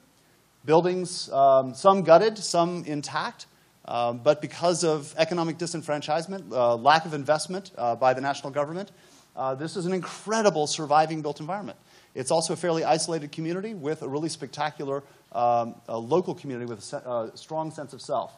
Buildings, 0.64 1.30
um, 1.34 1.74
some 1.74 2.04
gutted, 2.04 2.38
some 2.38 2.86
intact, 2.86 3.48
um, 3.84 4.20
but 4.20 4.42
because 4.42 4.86
of 4.86 5.14
economic 5.18 5.58
disenfranchisement, 5.58 6.50
uh, 6.54 6.76
lack 6.78 7.06
of 7.06 7.14
investment 7.14 7.72
uh, 7.78 7.94
by 7.94 8.14
the 8.14 8.22
national 8.22 8.52
government, 8.52 8.94
uh, 9.36 9.54
this 9.54 9.76
is 9.76 9.86
an 9.86 9.92
incredible 9.92 10.66
surviving 10.66 11.22
built 11.22 11.42
environment. 11.42 11.78
It's 12.16 12.32
also 12.32 12.54
a 12.54 12.56
fairly 12.56 12.84
isolated 12.84 13.32
community 13.32 13.74
with 13.74 14.02
a 14.02 14.08
really 14.08 14.30
spectacular 14.30 15.04
um, 15.31 15.76
a 15.88 15.98
local 15.98 16.33
community 16.33 16.68
with 16.68 16.80
a 16.80 16.81
se- 16.81 17.02
uh, 17.06 17.28
strong 17.36 17.72
sense 17.72 17.94
of 17.94 18.02
self. 18.02 18.33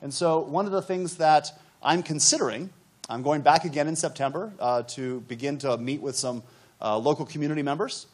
And 0.00 0.14
so, 0.14 0.40
one 0.40 0.66
of 0.66 0.72
the 0.72 0.82
things 0.82 1.16
that 1.16 1.52
I'm 1.82 2.02
considering, 2.02 2.70
I'm 3.08 3.22
going 3.22 3.42
back 3.42 3.64
again 3.64 3.88
in 3.88 3.96
September 3.96 4.52
uh, 4.60 4.82
to 4.84 5.20
begin 5.22 5.58
to 5.58 5.76
meet 5.76 6.00
with 6.00 6.16
some 6.16 6.42
uh, 6.80 6.96
local 6.96 7.26
community 7.26 7.62
members. 7.62 8.06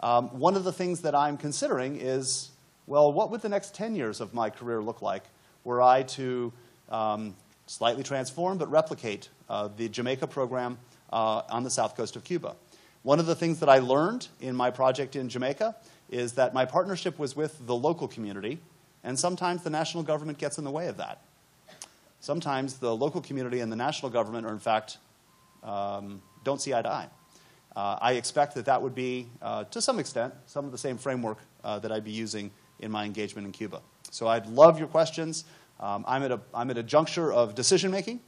Um, 0.00 0.38
one 0.38 0.56
of 0.56 0.64
the 0.64 0.72
things 0.72 1.00
that 1.00 1.14
I'm 1.14 1.36
considering 1.36 1.96
is 2.00 2.50
well, 2.86 3.12
what 3.12 3.30
would 3.30 3.40
the 3.42 3.48
next 3.48 3.74
10 3.74 3.94
years 3.94 4.20
of 4.20 4.34
my 4.34 4.50
career 4.50 4.82
look 4.82 5.02
like 5.02 5.22
were 5.64 5.80
I 5.80 6.02
to 6.02 6.52
um, 6.88 7.36
slightly 7.66 8.02
transform 8.02 8.58
but 8.58 8.70
replicate 8.70 9.28
uh, 9.48 9.68
the 9.76 9.88
Jamaica 9.88 10.26
program 10.26 10.78
uh, 11.12 11.42
on 11.48 11.62
the 11.62 11.70
south 11.70 11.96
coast 11.96 12.16
of 12.16 12.24
Cuba? 12.24 12.56
One 13.02 13.18
of 13.18 13.26
the 13.26 13.34
things 13.34 13.60
that 13.60 13.68
I 13.68 13.78
learned 13.78 14.28
in 14.40 14.54
my 14.54 14.70
project 14.70 15.16
in 15.16 15.28
Jamaica 15.28 15.76
is 16.08 16.34
that 16.34 16.54
my 16.54 16.64
partnership 16.64 17.18
was 17.18 17.34
with 17.34 17.66
the 17.66 17.74
local 17.74 18.06
community, 18.06 18.60
and 19.02 19.18
sometimes 19.18 19.62
the 19.62 19.70
national 19.70 20.04
government 20.04 20.38
gets 20.38 20.58
in 20.58 20.64
the 20.64 20.70
way 20.70 20.86
of 20.86 20.98
that. 20.98 21.22
Sometimes 22.20 22.74
the 22.74 22.94
local 22.94 23.20
community 23.20 23.58
and 23.58 23.72
the 23.72 23.76
national 23.76 24.10
government 24.10 24.46
are, 24.46 24.52
in 24.52 24.60
fact, 24.60 24.98
um, 25.64 26.22
don't 26.44 26.60
see 26.60 26.72
eye 26.72 26.82
to 26.82 26.88
eye. 26.88 27.08
Uh, 27.74 27.98
I 28.00 28.12
expect 28.12 28.54
that 28.54 28.66
that 28.66 28.80
would 28.80 28.94
be, 28.94 29.28
uh, 29.40 29.64
to 29.64 29.80
some 29.80 29.98
extent, 29.98 30.34
some 30.46 30.64
of 30.64 30.72
the 30.72 30.78
same 30.78 30.98
framework 30.98 31.38
uh, 31.64 31.78
that 31.80 31.90
I'd 31.90 32.04
be 32.04 32.12
using 32.12 32.50
in 32.78 32.90
my 32.92 33.04
engagement 33.04 33.46
in 33.46 33.52
Cuba. 33.52 33.80
So 34.10 34.28
I'd 34.28 34.46
love 34.46 34.78
your 34.78 34.88
questions. 34.88 35.44
Um, 35.80 36.04
I'm, 36.06 36.22
at 36.22 36.30
a, 36.30 36.40
I'm 36.54 36.70
at 36.70 36.78
a 36.78 36.82
juncture 36.82 37.32
of 37.32 37.54
decision 37.56 37.90
making. 37.90 38.20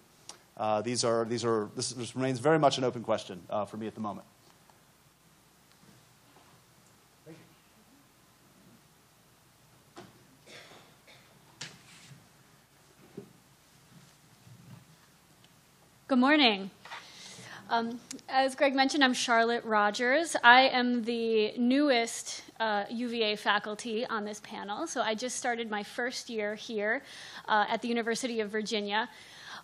Uh, 0.57 0.81
these 0.81 1.05
are, 1.05 1.25
these 1.25 1.45
are, 1.45 1.69
this, 1.77 1.91
this, 1.91 2.17
remains 2.17 2.39
very 2.39 2.59
much 2.59 2.79
an 2.79 2.85
open 2.85 3.03
question 3.03 3.43
uh, 3.51 3.65
for 3.65 3.77
me 3.77 3.87
at 3.87 3.95
the 3.95 4.01
moment. 4.01 4.27
Good 16.07 16.19
morning. 16.19 16.71
Um, 17.71 17.99
as 18.29 18.55
Greg 18.55 18.75
mentioned, 18.75 19.03
I'm 19.03 19.15
Charlotte 19.15 19.65
Rogers. 19.65 20.37
I 20.45 20.69
am 20.69 21.03
the 21.03 21.57
newest 21.57 22.43
uh, 22.61 22.85
UVA 22.91 23.37
faculty 23.37 24.05
on 24.05 24.27
this 24.27 24.39
panel. 24.41 24.87
So 24.87 25.01
I 25.01 25.15
just 25.15 25.37
started 25.37 25.71
my 25.71 25.83
first 25.83 26.29
year 26.29 26.57
here 26.57 27.03
uh, 27.49 27.65
at 27.71 27.81
the 27.81 27.89
University 27.89 28.41
of 28.41 28.51
Virginia. 28.51 29.09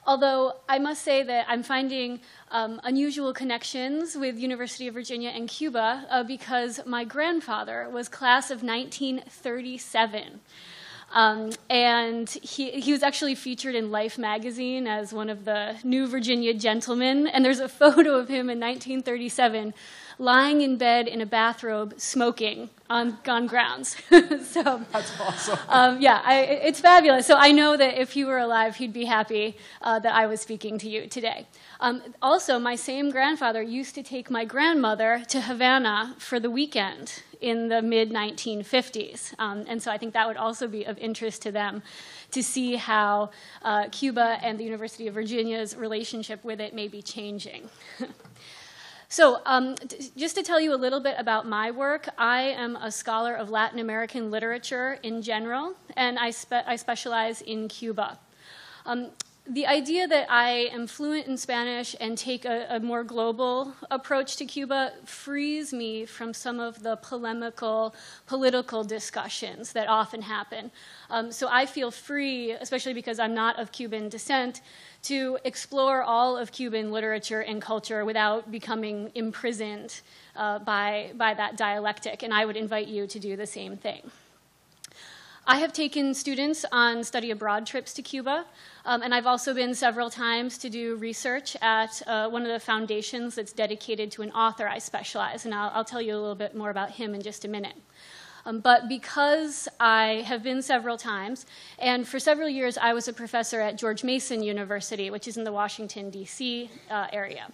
Although 0.07 0.55
I 0.67 0.79
must 0.79 1.03
say 1.03 1.23
that 1.23 1.45
I'm 1.47 1.63
finding 1.63 2.21
um, 2.51 2.81
unusual 2.85 3.35
connections 3.35 4.17
with 4.17 4.39
University 4.39 4.89
of 4.89 4.95
Virginia 4.95 5.29
and 5.29 5.47
Cuba 5.47 6.07
uh, 6.09 6.23
because 6.23 6.81
my 6.87 7.05
grandfather 7.05 7.87
was 7.93 8.09
class 8.09 8.51
of 8.51 8.63
1937. 8.63 10.41
Um, 11.13 11.51
and 11.69 12.29
he, 12.29 12.71
he 12.71 12.93
was 12.93 13.03
actually 13.03 13.35
featured 13.35 13.75
in 13.75 13.91
Life 13.91 14.17
magazine 14.19 14.87
as 14.87 15.13
one 15.13 15.29
of 15.29 15.45
the 15.45 15.77
new 15.83 16.07
Virginia 16.07 16.55
gentlemen. 16.55 17.27
And 17.27 17.45
there's 17.45 17.61
a 17.61 17.69
photo 17.83 18.17
of 18.17 18.29
him 18.29 18.49
in 18.49 18.61
1937 18.61 19.75
lying 20.19 20.61
in 20.61 20.77
bed 20.77 21.09
in 21.09 21.21
a 21.23 21.27
bathrobe 21.27 21.95
smoking 21.97 22.69
on, 22.91 23.17
on 23.27 23.47
grounds. 23.47 23.97
so 24.11 24.83
that's 24.93 25.19
awesome. 25.19 25.59
Um, 25.69 26.01
yeah, 26.01 26.21
I, 26.23 26.41
it's 26.41 26.81
fabulous. 26.81 27.27
So 27.27 27.37
I 27.39 27.53
know 27.53 27.77
that 27.77 27.99
if 27.99 28.13
he 28.13 28.25
were 28.25 28.39
alive, 28.39 28.77
he'd 28.77 28.93
be 28.93 29.07
happy 29.07 29.57
uh, 29.81 29.99
that 30.01 30.15
I 30.15 30.27
was 30.27 30.41
speaking 30.41 30.79
to 30.79 30.91
you 30.91 31.07
today. 31.07 31.47
Um, 31.81 32.03
also, 32.21 32.59
my 32.59 32.77
same 32.77 33.11
grandfather 33.11 33.63
used 33.63 33.95
to 33.95 34.03
take 34.03 34.31
my 34.31 34.45
grandmother 34.45 35.23
to 35.29 35.41
Havana 35.41 36.15
for 36.19 36.39
the 36.39 36.51
weekend 36.51 37.23
in 37.41 37.69
the 37.69 37.81
mid 37.81 38.11
1950s. 38.11 39.35
Um, 39.39 39.65
and 39.67 39.83
so 39.83 39.91
I 39.91 39.97
think 39.97 40.13
that 40.13 40.29
would 40.29 40.37
also 40.37 40.69
be 40.69 40.85
of 40.85 40.99
interest 40.99 41.41
to 41.43 41.53
them 41.53 41.83
to 42.33 42.43
see 42.43 42.77
how 42.77 43.31
uh, 43.63 43.89
Cuba 43.91 44.39
and 44.43 44.61
the 44.61 44.65
University 44.65 45.07
of 45.09 45.15
Virginia's 45.15 45.75
relationship 45.75 46.45
with 46.45 46.61
it 46.61 46.75
may 46.75 46.87
be 46.87 47.01
changing. 47.03 47.71
So, 49.13 49.43
um, 49.45 49.75
just 50.17 50.37
to 50.37 50.43
tell 50.45 50.61
you 50.61 50.73
a 50.73 50.79
little 50.79 51.01
bit 51.01 51.17
about 51.19 51.45
my 51.45 51.73
work, 51.73 52.09
I 52.17 52.43
am 52.43 52.77
a 52.77 52.93
scholar 52.93 53.35
of 53.35 53.51
Latin 53.51 53.81
American 53.81 54.31
literature 54.31 55.01
in 55.03 55.21
general, 55.21 55.75
and 55.97 56.17
I, 56.17 56.31
spe- 56.31 56.65
I 56.65 56.77
specialize 56.77 57.41
in 57.41 57.67
Cuba. 57.67 58.21
Um, 58.87 59.11
the 59.53 59.67
idea 59.67 60.07
that 60.07 60.31
I 60.31 60.71
am 60.73 60.87
fluent 60.87 61.27
in 61.27 61.37
Spanish 61.37 61.97
and 61.99 62.17
take 62.17 62.45
a, 62.45 62.67
a, 62.71 62.79
more 62.79 63.03
global 63.03 63.75
approach 63.91 64.37
to 64.37 64.45
Cuba 64.45 64.93
frees 65.05 65.73
me 65.73 66.07
from 66.07 66.33
some 66.33 66.61
of 66.61 66.85
the 66.85 66.95
polemical 66.97 67.93
political 68.27 68.85
discussions 68.85 69.73
that 69.73 69.89
often 69.89 70.23
happen. 70.23 70.71
Um, 71.11 71.33
so 71.33 71.49
I 71.51 71.67
feel 71.67 71.91
free, 71.91 72.53
especially 72.53 72.95
because 72.95 73.19
I'm 73.19 73.35
not 73.35 73.59
of 73.59 73.73
Cuban 73.73 74.09
descent, 74.09 74.61
to 75.03 75.37
explore 75.45 76.05
all 76.05 76.37
of 76.37 76.53
Cuban 76.53 76.93
literature 76.93 77.41
and 77.41 77.61
culture 77.61 78.05
without 78.05 78.53
becoming 78.53 79.11
imprisoned 79.17 80.01
uh, 80.37 80.61
by, 80.61 81.11
by 81.17 81.35
that 81.35 81.57
dialectic. 81.57 82.23
And 82.23 82.33
I 82.33 82.45
would 82.45 82.57
invite 82.57 82.87
you 82.87 83.09
to 83.09 83.19
do 83.19 83.37
the 83.37 83.47
same 83.47 83.77
thing. 83.77 84.13
I 85.47 85.59
have 85.59 85.73
taken 85.73 86.13
students 86.13 86.67
on 86.71 87.03
study 87.03 87.31
abroad 87.31 87.67
trips 87.67 87.95
to 87.95 88.03
Cuba, 88.03 88.45
um, 88.85 89.03
and 89.03 89.15
I've 89.15 89.27
also 89.27 89.55
been 89.55 89.75
several 89.75 90.11
times 90.11 90.59
to 90.59 90.69
do 90.69 90.97
research 90.97 91.57
at 91.63 92.03
uh, 92.07 92.29
one 92.29 92.43
of 92.43 92.49
the 92.49 92.61
foundations 92.61 93.35
that's 93.35 93.53
dedicated 93.53 94.13
to 94.13 94.23
an 94.23 94.31
author 94.33 94.69
I 94.69 94.79
specialize, 94.79 95.47
and 95.47 95.55
I'll, 95.55 95.71
I'll 95.75 95.85
tell 95.85 96.03
you 96.03 96.15
a 96.15 96.21
little 96.21 96.35
bit 96.35 96.55
more 96.55 96.71
about 96.71 96.91
him 96.91 97.15
in 97.15 97.23
just 97.23 97.45
a 97.47 97.49
minute. 97.49 97.75
Um, 98.45 98.61
but 98.61 98.89
because 98.89 99.67
I 99.79 100.25
have 100.27 100.43
been 100.43 100.63
several 100.63 100.99
times, 100.99 101.47
and 101.79 102.07
for 102.07 102.19
several 102.19 102.49
years 102.49 102.77
I 102.77 102.93
was 102.93 103.09
a 103.09 103.13
professor 103.13 103.61
at 103.61 103.77
George 103.77 104.05
Mason 104.05 104.43
University, 104.43 105.11
which 105.11 105.27
is 105.27 105.37
in 105.37 105.45
the 105.45 105.53
Washington, 105.53 106.11
D.C. 106.11 106.71
Uh, 106.91 107.07
area. 107.13 107.49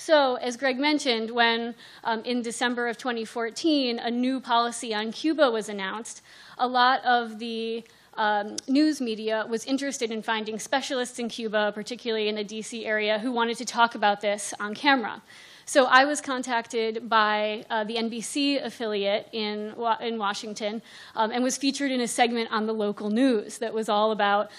So, 0.00 0.36
as 0.36 0.56
Greg 0.56 0.78
mentioned, 0.78 1.30
when 1.30 1.74
um, 2.04 2.22
in 2.22 2.40
December 2.40 2.88
of 2.88 2.96
2014 2.96 3.98
a 3.98 4.10
new 4.10 4.40
policy 4.40 4.94
on 4.94 5.12
Cuba 5.12 5.50
was 5.50 5.68
announced, 5.68 6.22
a 6.56 6.66
lot 6.66 7.04
of 7.04 7.38
the 7.38 7.84
um, 8.14 8.56
news 8.66 9.02
media 9.02 9.44
was 9.46 9.66
interested 9.66 10.10
in 10.10 10.22
finding 10.22 10.58
specialists 10.58 11.18
in 11.18 11.28
Cuba, 11.28 11.72
particularly 11.74 12.28
in 12.28 12.36
the 12.36 12.44
DC 12.44 12.86
area, 12.86 13.18
who 13.18 13.30
wanted 13.30 13.58
to 13.58 13.66
talk 13.66 13.94
about 13.94 14.22
this 14.22 14.54
on 14.58 14.74
camera. 14.74 15.20
So 15.66 15.84
I 15.84 16.06
was 16.06 16.22
contacted 16.22 17.08
by 17.10 17.66
uh, 17.68 17.84
the 17.84 17.96
NBC 17.96 18.64
affiliate 18.64 19.28
in, 19.32 19.74
in 20.00 20.18
Washington 20.18 20.80
um, 21.14 21.30
and 21.30 21.44
was 21.44 21.58
featured 21.58 21.92
in 21.92 22.00
a 22.00 22.08
segment 22.08 22.50
on 22.50 22.66
the 22.66 22.72
local 22.72 23.10
news 23.10 23.58
that 23.58 23.74
was 23.74 23.90
all 23.90 24.12
about 24.12 24.50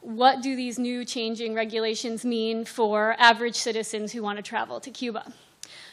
what 0.00 0.42
do 0.42 0.56
these 0.56 0.78
new 0.78 1.04
changing 1.04 1.54
regulations 1.54 2.24
mean 2.24 2.64
for 2.64 3.14
average 3.18 3.56
citizens 3.56 4.12
who 4.12 4.22
want 4.22 4.36
to 4.38 4.42
travel 4.42 4.80
to 4.80 4.90
Cuba. 4.90 5.32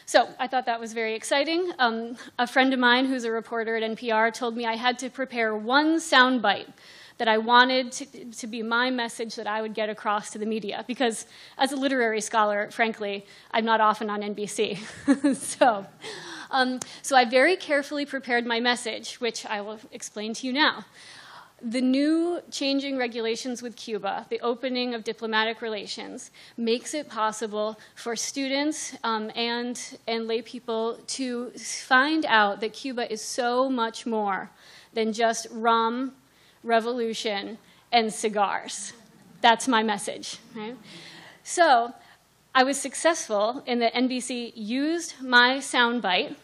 So 0.05 0.29
I 0.39 0.47
thought 0.47 0.65
that 0.67 0.79
was 0.79 0.93
very 0.93 1.15
exciting. 1.15 1.71
Um, 1.79 2.15
a 2.39 2.47
friend 2.47 2.73
of 2.73 2.79
mine 2.79 3.07
who's 3.07 3.25
a 3.25 3.31
reporter 3.31 3.75
at 3.75 3.83
NPR 3.83 4.33
told 4.33 4.55
me 4.55 4.65
I 4.65 4.77
had 4.77 4.97
to 4.99 5.09
prepare 5.09 5.55
one 5.55 5.97
soundbite 5.97 6.71
that 7.17 7.27
I 7.27 7.37
wanted 7.37 7.91
to, 7.93 8.05
to 8.31 8.47
be 8.47 8.61
my 8.61 8.89
message 8.89 9.35
that 9.35 9.47
I 9.47 9.61
would 9.61 9.73
get 9.73 9.89
across 9.89 10.29
to 10.31 10.37
the 10.37 10.45
media. 10.45 10.85
Because 10.87 11.25
as 11.57 11.73
a 11.73 11.75
literary 11.75 12.21
scholar, 12.21 12.69
frankly, 12.71 13.25
I'm 13.51 13.65
not 13.65 13.81
often 13.81 14.09
on 14.09 14.21
NBC. 14.21 14.77
so, 15.35 15.85
um, 16.51 16.79
so 17.01 17.17
I 17.17 17.25
very 17.25 17.57
carefully 17.57 18.05
prepared 18.05 18.45
my 18.45 18.59
message, 18.59 19.15
which 19.15 19.45
I 19.45 19.61
will 19.61 19.79
explain 19.91 20.33
to 20.35 20.47
you 20.47 20.53
now. 20.53 20.85
The 21.61 21.81
new 21.81 22.39
changing 22.51 22.97
regulations 22.97 23.63
with 23.63 23.75
Cuba, 23.75 24.27
the 24.29 24.39
opening 24.41 24.93
of 24.93 25.03
diplomatic 25.03 25.61
relations, 25.61 26.29
makes 26.55 26.93
it 26.93 27.09
possible 27.09 27.79
for 27.95 28.15
students 28.15 28.95
um, 29.03 29.31
and, 29.35 29.79
and 30.07 30.27
lay 30.27 30.43
people 30.43 30.99
to 31.07 31.49
find 31.51 32.25
out 32.27 32.61
that 32.61 32.73
Cuba 32.73 33.11
is 33.11 33.23
so 33.23 33.69
much 33.69 34.05
more 34.05 34.51
than 34.93 35.13
just 35.13 35.47
rum 35.51 36.13
revolution, 36.67 37.57
and 37.91 38.13
cigars. 38.13 38.93
That's 39.41 39.67
my 39.67 39.81
message. 39.83 40.37
Right? 40.55 40.77
So 41.43 41.93
I 42.53 42.63
was 42.63 42.79
successful 42.79 43.63
in 43.65 43.79
that 43.79 43.93
NBC 43.93 44.51
used 44.55 45.15
my 45.21 45.57
soundbite. 45.57 46.35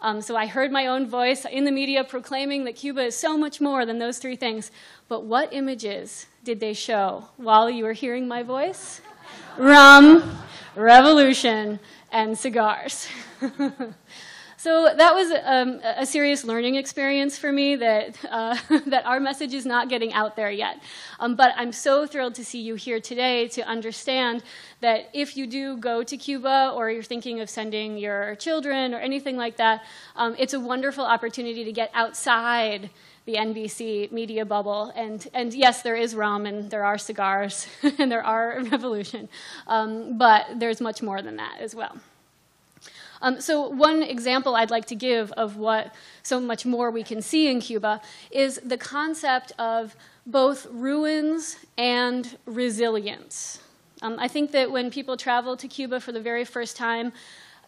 Um, 0.00 0.20
so 0.20 0.36
I 0.36 0.46
heard 0.46 0.70
my 0.70 0.86
own 0.86 1.08
voice 1.08 1.44
in 1.44 1.64
the 1.64 1.72
media 1.72 2.04
proclaiming 2.04 2.64
that 2.64 2.76
Cuba 2.76 3.02
is 3.06 3.16
so 3.16 3.36
much 3.36 3.60
more 3.60 3.84
than 3.84 3.98
those 3.98 4.18
three 4.18 4.36
things. 4.36 4.70
But 5.08 5.24
what 5.24 5.52
images 5.52 6.26
did 6.44 6.60
they 6.60 6.72
show 6.72 7.28
while 7.36 7.68
you 7.68 7.84
were 7.84 7.94
hearing 7.94 8.28
my 8.28 8.44
voice? 8.44 9.00
Rum, 9.56 10.38
revolution, 10.76 11.80
and 12.12 12.38
cigars. 12.38 13.08
So 14.58 14.92
that 14.92 15.14
was 15.14 15.30
um, 15.44 15.80
a 15.84 16.04
serious 16.04 16.42
learning 16.42 16.74
experience 16.74 17.38
for 17.38 17.52
me 17.52 17.76
that, 17.76 18.18
uh, 18.28 18.56
that 18.86 19.06
our 19.06 19.20
message 19.20 19.54
is 19.54 19.64
not 19.64 19.88
getting 19.88 20.12
out 20.12 20.34
there 20.34 20.50
yet. 20.50 20.82
Um, 21.20 21.36
but 21.36 21.52
I'm 21.56 21.70
so 21.70 22.08
thrilled 22.08 22.34
to 22.34 22.44
see 22.44 22.60
you 22.60 22.74
here 22.74 22.98
today 22.98 23.46
to 23.50 23.62
understand 23.62 24.42
that 24.80 25.10
if 25.12 25.36
you 25.36 25.46
do 25.46 25.76
go 25.76 26.02
to 26.02 26.16
Cuba 26.16 26.72
or 26.74 26.90
you're 26.90 27.04
thinking 27.04 27.38
of 27.38 27.48
sending 27.48 27.98
your 27.98 28.34
children 28.34 28.94
or 28.94 28.98
anything 28.98 29.36
like 29.36 29.58
that, 29.58 29.84
um, 30.16 30.34
it's 30.36 30.54
a 30.54 30.60
wonderful 30.60 31.04
opportunity 31.04 31.62
to 31.62 31.70
get 31.70 31.92
outside 31.94 32.90
the 33.26 33.34
NBC 33.34 34.10
media 34.10 34.44
bubble. 34.44 34.92
And, 34.96 35.24
and 35.34 35.54
yes, 35.54 35.82
there 35.82 35.94
is 35.94 36.16
rum 36.16 36.46
and 36.46 36.68
there 36.68 36.84
are 36.84 36.98
cigars 36.98 37.68
and 37.98 38.10
there 38.10 38.26
are 38.26 38.60
revolution, 38.72 39.28
um, 39.68 40.18
but 40.18 40.46
there's 40.58 40.80
much 40.80 41.00
more 41.00 41.22
than 41.22 41.36
that 41.36 41.60
as 41.60 41.76
well. 41.76 41.96
Um, 43.20 43.40
so 43.40 43.68
one 43.68 44.02
example 44.02 44.54
I'd 44.54 44.70
like 44.70 44.86
to 44.86 44.94
give 44.94 45.32
of 45.32 45.56
what 45.56 45.94
so 46.22 46.40
much 46.40 46.64
more 46.64 46.90
we 46.90 47.02
can 47.02 47.20
see 47.22 47.48
in 47.48 47.60
Cuba 47.60 48.00
is 48.30 48.60
the 48.64 48.78
concept 48.78 49.52
of 49.58 49.96
both 50.26 50.66
ruins 50.70 51.56
and 51.76 52.36
resilience. 52.46 53.60
Um, 54.02 54.16
I 54.18 54.28
think 54.28 54.52
that 54.52 54.70
when 54.70 54.90
people 54.90 55.16
travel 55.16 55.56
to 55.56 55.66
Cuba 55.66 56.00
for 56.00 56.12
the 56.12 56.20
very 56.20 56.44
first 56.44 56.76
time, 56.76 57.12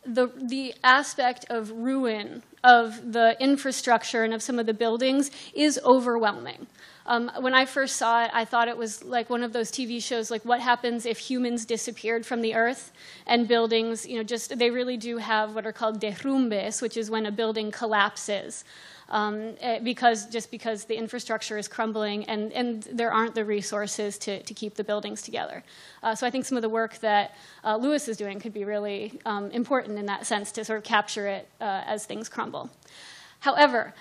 the, 0.07 0.29
the 0.37 0.75
aspect 0.85 1.47
of 1.51 1.71
ruin 1.71 2.43
of 2.63 3.13
the 3.13 3.37
infrastructure 3.41 4.25
and 4.25 4.33
of 4.33 4.43
some 4.43 4.59
of 4.59 4.67
the 4.67 4.75
buildings 4.75 5.31
is 5.55 5.81
overwhelming. 5.85 6.67
Um, 7.07 7.31
when 7.41 7.55
I 7.55 7.65
first 7.65 7.97
saw 7.97 8.25
it, 8.25 8.31
I 8.33 8.45
thought 8.45 8.69
it 8.69 8.77
was 8.77 9.03
like 9.03 9.31
one 9.31 9.43
of 9.43 9.53
those 9.53 9.71
TV 9.71 10.03
shows, 10.03 10.31
like 10.31 10.45
what 10.45 10.61
happens 10.61 11.07
if 11.07 11.19
humans 11.19 11.65
disappeared 11.65 12.27
from 12.27 12.43
the 12.43 12.55
earth 12.55 12.93
and 13.27 13.49
buildings, 13.49 14.07
you 14.07 14.17
know, 14.17 14.23
just 14.23 14.59
they 14.59 14.71
really 14.71 14.97
do 14.97 15.17
have 15.17 15.55
what 15.55 15.67
are 15.67 15.73
called 15.73 16.01
derrumbes, 16.01 16.83
which 16.83 16.97
is 16.97 17.11
when 17.11 17.27
a 17.27 17.33
building 17.33 17.71
collapses. 17.71 18.65
Um, 19.09 19.55
eh, 19.61 19.81
because 19.81 20.27
just 20.27 20.53
because 20.53 20.85
the 20.85 20.95
infrastructure 20.97 21.59
is 21.59 21.67
crumbling 21.67 22.25
and, 22.27 22.53
and 22.53 22.85
there 22.93 23.13
aren't 23.13 23.35
the 23.35 23.45
resources 23.45 24.17
to, 24.19 24.41
to 24.45 24.55
keep 24.55 24.77
the 24.77 24.85
buildings 24.85 25.21
together. 25.21 25.65
Uh, 26.01 26.15
so 26.15 26.29
I 26.29 26.31
think 26.31 26.45
some 26.45 26.57
of 26.57 26.63
the 26.63 26.69
work 26.69 26.97
that 26.99 27.35
uh, 27.65 27.77
Louis 27.77 28.07
is 28.07 28.17
doing 28.17 28.39
could 28.39 28.55
be 28.55 28.65
really 28.65 29.19
um, 29.27 29.51
important 29.51 29.99
in 29.99 30.07
that 30.07 30.27
sense 30.27 30.53
to 30.53 30.65
sort 30.65 30.79
of 30.79 30.85
capture 30.85 31.27
it 31.27 31.49
uh, 31.61 31.83
as 31.87 32.07
things 32.07 32.29
crumble. 32.29 32.71
However, 33.41 33.95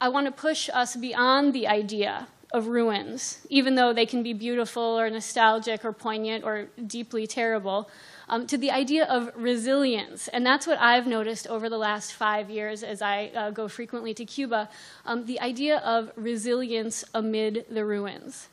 I 0.00 0.08
want 0.08 0.26
to 0.26 0.32
push 0.32 0.68
us 0.72 0.96
beyond 0.96 1.52
the 1.52 1.68
idea 1.68 2.26
of 2.52 2.68
ruins, 2.68 3.46
even 3.50 3.74
though 3.74 3.92
they 3.92 4.06
can 4.06 4.22
be 4.22 4.32
beautiful 4.32 4.98
or 4.98 5.10
nostalgic 5.10 5.84
or 5.84 5.92
poignant 5.92 6.44
or 6.44 6.66
deeply 6.86 7.26
terrible, 7.26 7.90
um, 8.28 8.46
to 8.46 8.56
the 8.56 8.70
idea 8.70 9.04
of 9.04 9.30
resilience. 9.36 10.28
And 10.28 10.44
that's 10.44 10.66
what 10.66 10.78
I've 10.80 11.06
noticed 11.06 11.46
over 11.46 11.68
the 11.68 11.78
last 11.78 12.12
five 12.12 12.50
years 12.50 12.82
as 12.82 13.02
I 13.02 13.26
uh, 13.34 13.50
go 13.50 13.68
frequently 13.68 14.14
to 14.14 14.24
Cuba 14.24 14.68
um, 15.04 15.26
the 15.26 15.40
idea 15.40 15.78
of 15.78 16.10
resilience 16.16 17.04
amid 17.14 17.66
the 17.70 17.84
ruins. 17.84 18.48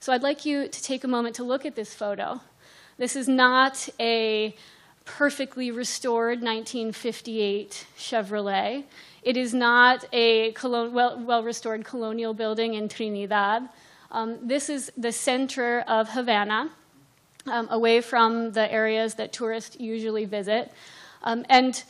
So 0.00 0.12
I'd 0.12 0.22
like 0.22 0.44
you 0.44 0.68
to 0.68 0.82
take 0.82 1.04
a 1.04 1.08
moment 1.08 1.36
to 1.36 1.44
look 1.44 1.64
at 1.64 1.74
this 1.74 1.94
photo. 1.94 2.40
This 2.98 3.16
is 3.16 3.28
not 3.28 3.88
a 3.98 4.54
perfectly 5.04 5.70
restored 5.70 6.42
1958 6.42 7.86
Chevrolet. 7.96 8.84
It 9.22 9.36
is 9.36 9.54
not 9.54 10.04
a 10.12 10.52
well, 10.62 11.18
well 11.20 11.44
restored 11.44 11.84
colonial 11.84 12.34
building 12.34 12.74
in 12.74 12.88
Trinidad. 12.88 13.68
Um, 14.10 14.38
this 14.42 14.68
is 14.68 14.90
the 14.96 15.12
center 15.12 15.84
of 15.86 16.08
Havana, 16.10 16.70
um, 17.46 17.68
away 17.70 18.00
from 18.00 18.52
the 18.52 18.70
areas 18.70 19.14
that 19.14 19.32
tourists 19.32 19.76
usually 19.78 20.24
visit. 20.24 20.72
Um, 21.22 21.46
and 21.48 21.82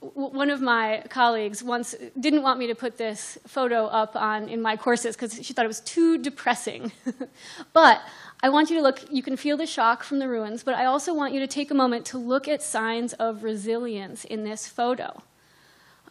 one 0.00 0.50
of 0.50 0.60
my 0.60 1.04
colleagues 1.10 1.62
once 1.62 1.94
didn't 2.18 2.42
want 2.42 2.58
me 2.58 2.66
to 2.66 2.74
put 2.74 2.96
this 2.96 3.38
photo 3.46 3.86
up 3.86 4.16
on 4.16 4.48
in 4.48 4.60
my 4.60 4.76
courses 4.76 5.14
because 5.14 5.44
she 5.44 5.52
thought 5.52 5.64
it 5.64 5.68
was 5.68 5.80
too 5.80 6.18
depressing. 6.18 6.90
but 7.72 8.00
I 8.42 8.48
want 8.48 8.70
you 8.70 8.76
to 8.76 8.82
look, 8.82 9.04
you 9.10 9.22
can 9.22 9.36
feel 9.36 9.56
the 9.56 9.66
shock 9.66 10.02
from 10.02 10.18
the 10.18 10.26
ruins, 10.26 10.64
but 10.64 10.74
I 10.74 10.86
also 10.86 11.14
want 11.14 11.34
you 11.34 11.40
to 11.40 11.46
take 11.46 11.70
a 11.70 11.74
moment 11.74 12.06
to 12.06 12.18
look 12.18 12.48
at 12.48 12.62
signs 12.62 13.12
of 13.14 13.44
resilience 13.44 14.24
in 14.24 14.44
this 14.44 14.66
photo. 14.66 15.22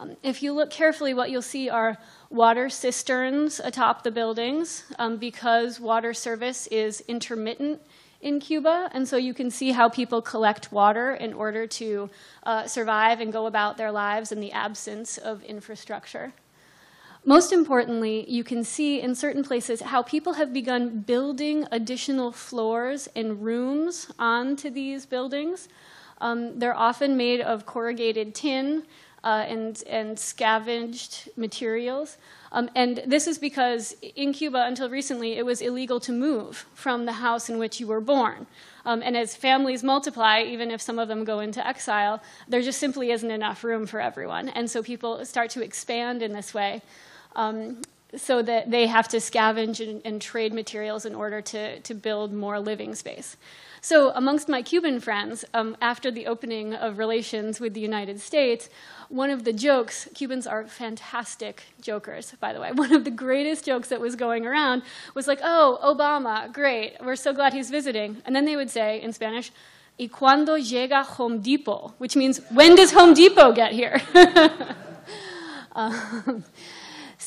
Um, 0.00 0.16
if 0.22 0.42
you 0.42 0.54
look 0.54 0.70
carefully, 0.70 1.12
what 1.12 1.30
you'll 1.30 1.42
see 1.42 1.68
are 1.68 1.98
water 2.30 2.70
cisterns 2.70 3.60
atop 3.60 4.02
the 4.02 4.10
buildings 4.10 4.84
um, 4.98 5.18
because 5.18 5.78
water 5.78 6.14
service 6.14 6.66
is 6.68 7.02
intermittent 7.06 7.82
in 8.22 8.40
Cuba, 8.40 8.88
and 8.94 9.06
so 9.06 9.18
you 9.18 9.34
can 9.34 9.50
see 9.50 9.72
how 9.72 9.90
people 9.90 10.22
collect 10.22 10.72
water 10.72 11.12
in 11.12 11.34
order 11.34 11.66
to 11.66 12.08
uh, 12.44 12.66
survive 12.66 13.20
and 13.20 13.30
go 13.30 13.44
about 13.44 13.76
their 13.76 13.92
lives 13.92 14.32
in 14.32 14.40
the 14.40 14.52
absence 14.52 15.18
of 15.18 15.42
infrastructure. 15.42 16.32
Most 17.26 17.52
importantly, 17.52 18.24
you 18.26 18.42
can 18.42 18.64
see 18.64 19.02
in 19.02 19.14
certain 19.14 19.44
places 19.44 19.82
how 19.82 20.02
people 20.02 20.32
have 20.32 20.54
begun 20.54 21.00
building 21.00 21.66
additional 21.70 22.32
floors 22.32 23.06
and 23.14 23.42
rooms 23.42 24.10
onto 24.18 24.70
these 24.70 25.04
buildings. 25.04 25.68
Um, 26.22 26.58
they're 26.58 26.76
often 26.76 27.16
made 27.16 27.40
of 27.40 27.66
corrugated 27.66 28.34
tin 28.34 28.84
uh, 29.22 29.44
and, 29.48 29.82
and 29.86 30.18
scavenged 30.18 31.30
materials. 31.36 32.16
Um, 32.52 32.70
and 32.74 33.02
this 33.06 33.26
is 33.26 33.38
because 33.38 33.94
in 34.16 34.32
Cuba, 34.32 34.64
until 34.66 34.90
recently, 34.90 35.36
it 35.36 35.44
was 35.44 35.60
illegal 35.60 36.00
to 36.00 36.12
move 36.12 36.66
from 36.74 37.04
the 37.04 37.12
house 37.12 37.48
in 37.48 37.58
which 37.58 37.78
you 37.80 37.86
were 37.86 38.00
born. 38.00 38.46
Um, 38.84 39.02
and 39.02 39.16
as 39.16 39.36
families 39.36 39.84
multiply, 39.84 40.42
even 40.42 40.70
if 40.70 40.80
some 40.80 40.98
of 40.98 41.08
them 41.08 41.24
go 41.24 41.40
into 41.40 41.64
exile, 41.66 42.22
there 42.48 42.62
just 42.62 42.78
simply 42.78 43.10
isn't 43.10 43.30
enough 43.30 43.62
room 43.62 43.86
for 43.86 44.00
everyone. 44.00 44.48
And 44.48 44.70
so 44.70 44.82
people 44.82 45.24
start 45.24 45.50
to 45.50 45.62
expand 45.62 46.22
in 46.22 46.32
this 46.32 46.54
way. 46.54 46.82
Um, 47.36 47.82
so 48.16 48.42
that 48.42 48.68
they 48.70 48.88
have 48.88 49.06
to 49.06 49.18
scavenge 49.18 49.86
and, 49.88 50.02
and, 50.04 50.20
trade 50.20 50.52
materials 50.52 51.06
in 51.06 51.14
order 51.14 51.40
to, 51.40 51.78
to 51.78 51.94
build 51.94 52.32
more 52.32 52.58
living 52.58 52.96
space. 52.96 53.36
So, 53.82 54.10
amongst 54.14 54.48
my 54.48 54.60
Cuban 54.60 55.00
friends, 55.00 55.44
um, 55.54 55.76
after 55.80 56.10
the 56.10 56.26
opening 56.26 56.74
of 56.74 56.98
relations 56.98 57.60
with 57.60 57.72
the 57.72 57.80
United 57.80 58.20
States, 58.20 58.68
one 59.08 59.30
of 59.30 59.44
the 59.44 59.54
jokes, 59.54 60.06
Cubans 60.14 60.46
are 60.46 60.66
fantastic 60.66 61.64
jokers, 61.80 62.34
by 62.40 62.52
the 62.52 62.60
way. 62.60 62.72
One 62.80 62.92
of 62.92 63.04
the 63.04 63.10
greatest 63.10 63.64
jokes 63.64 63.88
that 63.88 64.00
was 64.00 64.16
going 64.16 64.46
around 64.46 64.82
was 65.14 65.26
like, 65.26 65.40
oh, 65.42 65.78
Obama, 65.82 66.52
great, 66.52 66.96
we're 67.02 67.16
so 67.16 67.32
glad 67.32 67.52
he's 67.52 67.70
visiting. 67.70 68.22
And 68.24 68.36
then 68.36 68.44
they 68.44 68.56
would 68.56 68.70
say 68.70 69.00
in 69.00 69.12
Spanish, 69.12 69.50
¿Y 69.98 70.08
cuando 70.08 70.56
llega 70.56 71.04
Home 71.18 71.40
Depot? 71.40 71.92
Which 71.98 72.16
means, 72.16 72.40
when 72.50 72.74
does 72.74 72.92
Home 72.92 73.12
Depot 73.12 73.52
get 73.52 73.72
here? 73.72 74.00
um, 75.72 76.42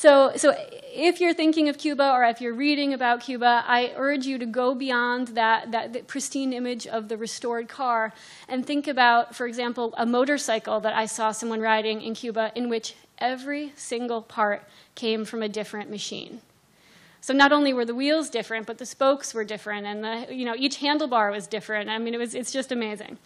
so, 0.04 0.34
so 0.36 0.54
if 0.94 1.22
you're 1.22 1.34
thinking 1.34 1.70
of 1.70 1.78
Cuba 1.78 2.12
or 2.12 2.26
if 2.26 2.42
you're 2.42 2.54
reading 2.54 2.94
about 2.94 3.22
Cuba, 3.22 3.64
I 3.66 3.94
urge 3.96 4.26
you 4.26 4.38
to 4.38 4.46
go 4.46 4.76
beyond 4.76 5.30
that, 5.30 5.72
that, 5.72 6.08
pristine 6.08 6.52
image 6.52 6.86
of 6.86 7.08
the 7.08 7.16
restored 7.16 7.70
car 7.70 8.14
and 8.50 8.68
think 8.68 8.86
about, 8.86 9.34
for 9.34 9.48
example, 9.48 9.94
a 9.98 10.06
motorcycle 10.06 10.82
that 10.82 10.94
I 10.94 11.06
saw 11.06 11.32
someone 11.32 11.62
riding 11.62 12.02
in 12.02 12.16
Cuba 12.16 12.52
in 12.54 12.68
which 12.68 12.96
every 13.18 13.72
single 13.78 14.22
part 14.22 14.68
came 14.94 15.24
from 15.24 15.42
a 15.42 15.48
different 15.48 15.90
machine. 15.90 16.42
So 17.22 17.34
not 17.34 17.54
only 17.54 17.74
were 17.74 17.86
the 17.86 17.96
wheels 17.96 18.30
different, 18.30 18.68
but 18.68 18.80
the 18.80 18.86
spokes 18.86 19.34
were 19.34 19.46
different, 19.46 19.86
and 19.86 20.04
the, 20.04 20.36
you 20.36 20.44
know, 20.44 20.56
each 20.58 20.80
handlebar 20.82 21.32
was 21.32 21.48
different. 21.48 21.90
I 21.90 21.98
mean, 21.98 22.14
it 22.14 22.18
was, 22.18 22.36
it's 22.36 22.52
just 22.52 22.74
amazing. 22.74 23.18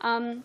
Um, 0.00 0.42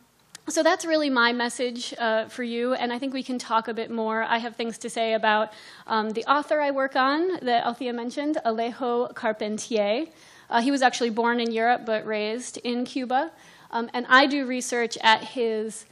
so 0.50 0.64
that's 0.64 0.86
really 0.86 1.10
my 1.10 1.32
message 1.34 1.94
uh, 1.98 2.26
for 2.26 2.44
you, 2.44 2.74
and 2.74 2.92
I 2.92 3.00
think 3.00 3.14
we 3.14 3.24
can 3.24 3.38
talk 3.38 3.68
a 3.68 3.74
bit 3.74 3.92
more. 3.92 4.24
I 4.24 4.40
have 4.40 4.56
things 4.56 4.78
to 4.80 4.90
say 4.90 5.14
about 5.14 5.54
um, 5.88 6.10
the 6.12 6.26
author 6.26 6.60
I 6.60 6.72
work 6.72 6.96
on 6.96 7.40
that 7.44 7.66
Althea 7.66 7.94
mentioned, 7.94 8.38
Alejo 8.44 9.14
Carpentier. 9.14 10.08
Uh, 10.50 10.62
he 10.62 10.72
was 10.72 10.82
actually 10.82 11.12
born 11.12 11.40
in 11.40 11.52
Europe 11.52 11.84
but 11.86 12.06
raised 12.06 12.58
in 12.58 12.86
Cuba, 12.86 13.32
um, 13.70 13.90
and 13.94 14.06
I 14.10 14.26
do 14.26 14.46
research 14.46 14.98
at 15.02 15.24
his 15.24 15.86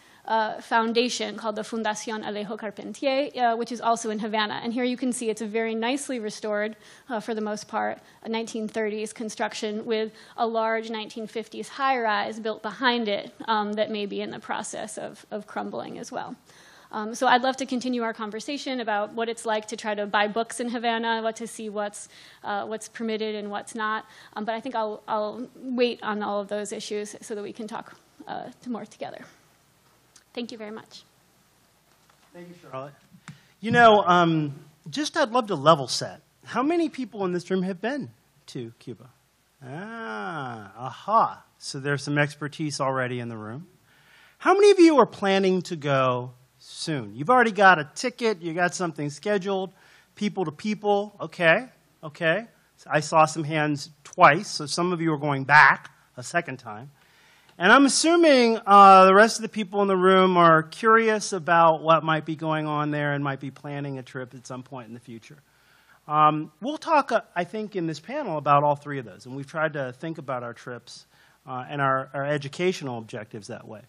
foundation 0.62 1.36
called 1.36 1.56
the 1.56 1.64
Fundación 1.64 2.24
Alejo 2.24 2.58
Carpentier, 2.58 3.30
uh, 3.36 3.56
which 3.56 3.72
is 3.72 3.82
also 3.82 4.12
in 4.12 4.20
Havana. 4.20 4.60
And 4.64 4.72
here 4.72 4.84
you 4.84 4.96
can 4.96 5.12
see 5.12 5.30
it's 5.30 5.42
a 5.42 5.48
very 5.48 5.74
nicely 5.74 6.20
restored, 6.20 6.76
uh, 7.10 7.20
for 7.20 7.34
the 7.34 7.42
most 7.42 7.68
part, 7.68 7.98
a 8.24 8.30
1930s 8.30 9.14
construction 9.14 9.86
with 9.86 10.14
a 10.38 10.46
large 10.46 10.90
1950s 10.90 11.70
high 11.70 12.00
rise 12.00 12.40
built 12.40 12.62
behind 12.62 13.08
it 13.08 13.34
um, 13.48 13.74
that 13.74 13.90
may 13.90 14.06
be 14.06 14.22
in 14.22 14.30
the 14.30 14.40
process 14.40 15.00
of, 15.00 15.26
of 15.32 15.48
crumbling 15.48 15.98
as 15.98 16.12
well. 16.12 16.36
Um, 16.92 17.16
so 17.16 17.26
I'd 17.28 17.42
love 17.42 17.58
to 17.58 17.66
continue 17.66 18.04
our 18.04 18.14
conversation 18.14 18.80
about 18.82 19.14
what 19.14 19.30
it's 19.30 19.46
like 19.46 19.68
to 19.70 19.78
try 19.78 19.96
to 19.96 20.06
buy 20.06 20.28
books 20.28 20.60
in 20.60 20.70
Havana, 20.70 21.22
what 21.22 21.36
to 21.38 21.48
see 21.48 21.70
what's, 21.70 22.08
uh, 22.44 22.66
what's 22.66 22.88
permitted 22.88 23.34
and 23.34 23.50
what's 23.50 23.74
not. 23.74 24.06
Um, 24.36 24.46
but 24.46 24.54
I 24.54 24.60
think 24.60 24.76
I'll, 24.76 25.02
I'll 25.08 25.48
wait 25.56 26.00
on 26.04 26.22
all 26.22 26.40
of 26.40 26.48
those 26.48 26.72
issues 26.72 27.16
so 27.22 27.34
that 27.36 27.44
we 27.44 27.54
can 27.54 27.68
talk 27.68 27.96
uh, 28.28 28.50
more 28.68 28.86
together. 28.86 29.26
Thank 30.40 30.54
you 30.54 30.58
very 30.58 30.72
much. 30.72 31.04
Thank 32.34 32.48
you, 32.48 32.56
Charlotte. 32.62 32.94
You 33.60 33.72
know, 33.72 34.04
um, 34.04 34.56
just 34.90 35.18
I'd 35.18 35.32
love 35.32 35.48
to 35.48 35.56
level 35.56 35.90
set. 35.90 36.22
How 36.46 36.64
many 36.64 36.88
people 36.88 37.26
in 37.26 37.34
this 37.34 37.52
room 37.52 37.62
have 37.64 37.82
been 37.82 38.10
to 38.46 38.72
Cuba? 38.80 39.10
Ah, 39.62 40.72
aha. 40.78 41.44
So 41.58 41.82
there's 41.82 42.04
some 42.04 42.18
expertise 42.18 42.80
already 42.80 43.20
in 43.20 43.28
the 43.28 43.36
room. 43.36 43.68
How 44.38 44.54
many 44.54 44.72
of 44.72 44.80
you 44.80 44.98
are 45.00 45.06
planning 45.06 45.62
to 45.64 45.76
go 45.76 46.32
soon? 46.58 47.14
You've 47.18 47.30
already 47.30 47.52
got 47.52 47.78
a 47.78 47.90
ticket, 47.94 48.42
you 48.42 48.54
got 48.54 48.74
something 48.74 49.10
scheduled, 49.10 49.74
people 50.16 50.46
to 50.46 50.54
people. 50.54 51.18
Okay, 51.20 51.66
okay. 52.02 52.46
I 52.88 53.02
saw 53.02 53.26
some 53.26 53.44
hands 53.44 53.90
twice, 54.06 54.48
so 54.48 54.66
some 54.68 54.94
of 54.94 55.02
you 55.02 55.12
are 55.12 55.18
going 55.18 55.44
back 55.44 55.92
a 56.16 56.24
second 56.24 56.60
time. 56.60 56.92
And 57.62 57.74
I'm 57.74 57.86
assuming 57.86 58.58
uh, 58.66 59.04
the 59.04 59.14
rest 59.14 59.38
of 59.38 59.42
the 59.42 59.50
people 59.50 59.82
in 59.82 59.90
the 59.90 59.98
room 59.98 60.38
are 60.38 60.64
curious 60.64 61.34
about 61.34 61.82
what 61.82 62.06
might 62.06 62.24
be 62.26 62.38
going 62.38 62.68
on 62.68 62.90
there 62.90 63.12
and 63.12 63.22
might 63.22 63.42
be 63.42 63.52
planning 63.52 63.98
a 63.98 64.02
trip 64.02 64.34
at 64.34 64.48
some 64.48 64.64
point 64.64 64.88
in 64.88 64.94
the 64.94 65.00
future. 65.02 65.36
Um, 66.08 66.54
we'll 66.62 66.78
talk, 66.78 67.12
uh, 67.12 67.20
I 67.36 67.44
think, 67.44 67.76
in 67.76 67.86
this 67.86 68.00
panel 68.00 68.38
about 68.38 68.64
all 68.64 68.78
three 68.78 68.98
of 68.98 69.04
those, 69.04 69.26
and 69.26 69.36
we've 69.36 69.46
tried 69.46 69.74
to 69.74 69.92
think 69.92 70.20
about 70.20 70.42
our 70.42 70.54
trips 70.54 71.06
uh, 71.46 71.66
and 71.70 71.82
our, 71.82 72.10
our 72.14 72.26
educational 72.26 72.98
objectives 72.98 73.48
that 73.48 73.68
way. 73.68 73.82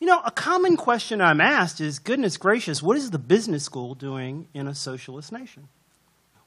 You 0.00 0.08
know, 0.08 0.20
a 0.24 0.32
common 0.32 0.76
question 0.76 1.20
I'm 1.20 1.40
asked 1.40 1.80
is 1.80 2.00
goodness 2.00 2.38
gracious, 2.38 2.82
what 2.82 2.96
is 2.96 3.12
the 3.12 3.20
business 3.20 3.62
school 3.62 3.94
doing 3.94 4.48
in 4.52 4.66
a 4.66 4.74
socialist 4.74 5.30
nation? 5.30 5.68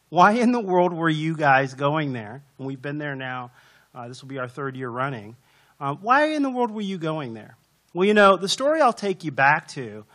Why 0.10 0.34
in 0.34 0.52
the 0.52 0.60
world 0.60 0.92
were 0.92 1.10
you 1.10 1.38
guys 1.38 1.74
going 1.74 2.12
there? 2.12 2.44
And 2.58 2.68
we've 2.68 2.82
been 2.82 2.98
there 2.98 3.16
now, 3.16 3.52
uh, 3.96 4.10
this 4.10 4.22
will 4.22 4.28
be 4.28 4.40
our 4.40 4.50
third 4.50 4.76
year 4.76 4.90
running. 4.90 5.38
Uh, 5.84 5.96
why 5.96 6.28
in 6.28 6.44
the 6.44 6.50
world 6.50 6.72
were 6.72 6.80
you 6.80 6.98
going 6.98 7.34
there? 7.34 7.58
Well, 7.94 8.08
you 8.08 8.14
know, 8.14 8.38
the 8.38 8.48
story 8.48 8.80
I'll 8.80 8.94
take 8.94 9.26
you 9.26 9.32
back 9.32 9.68
to 9.70 10.06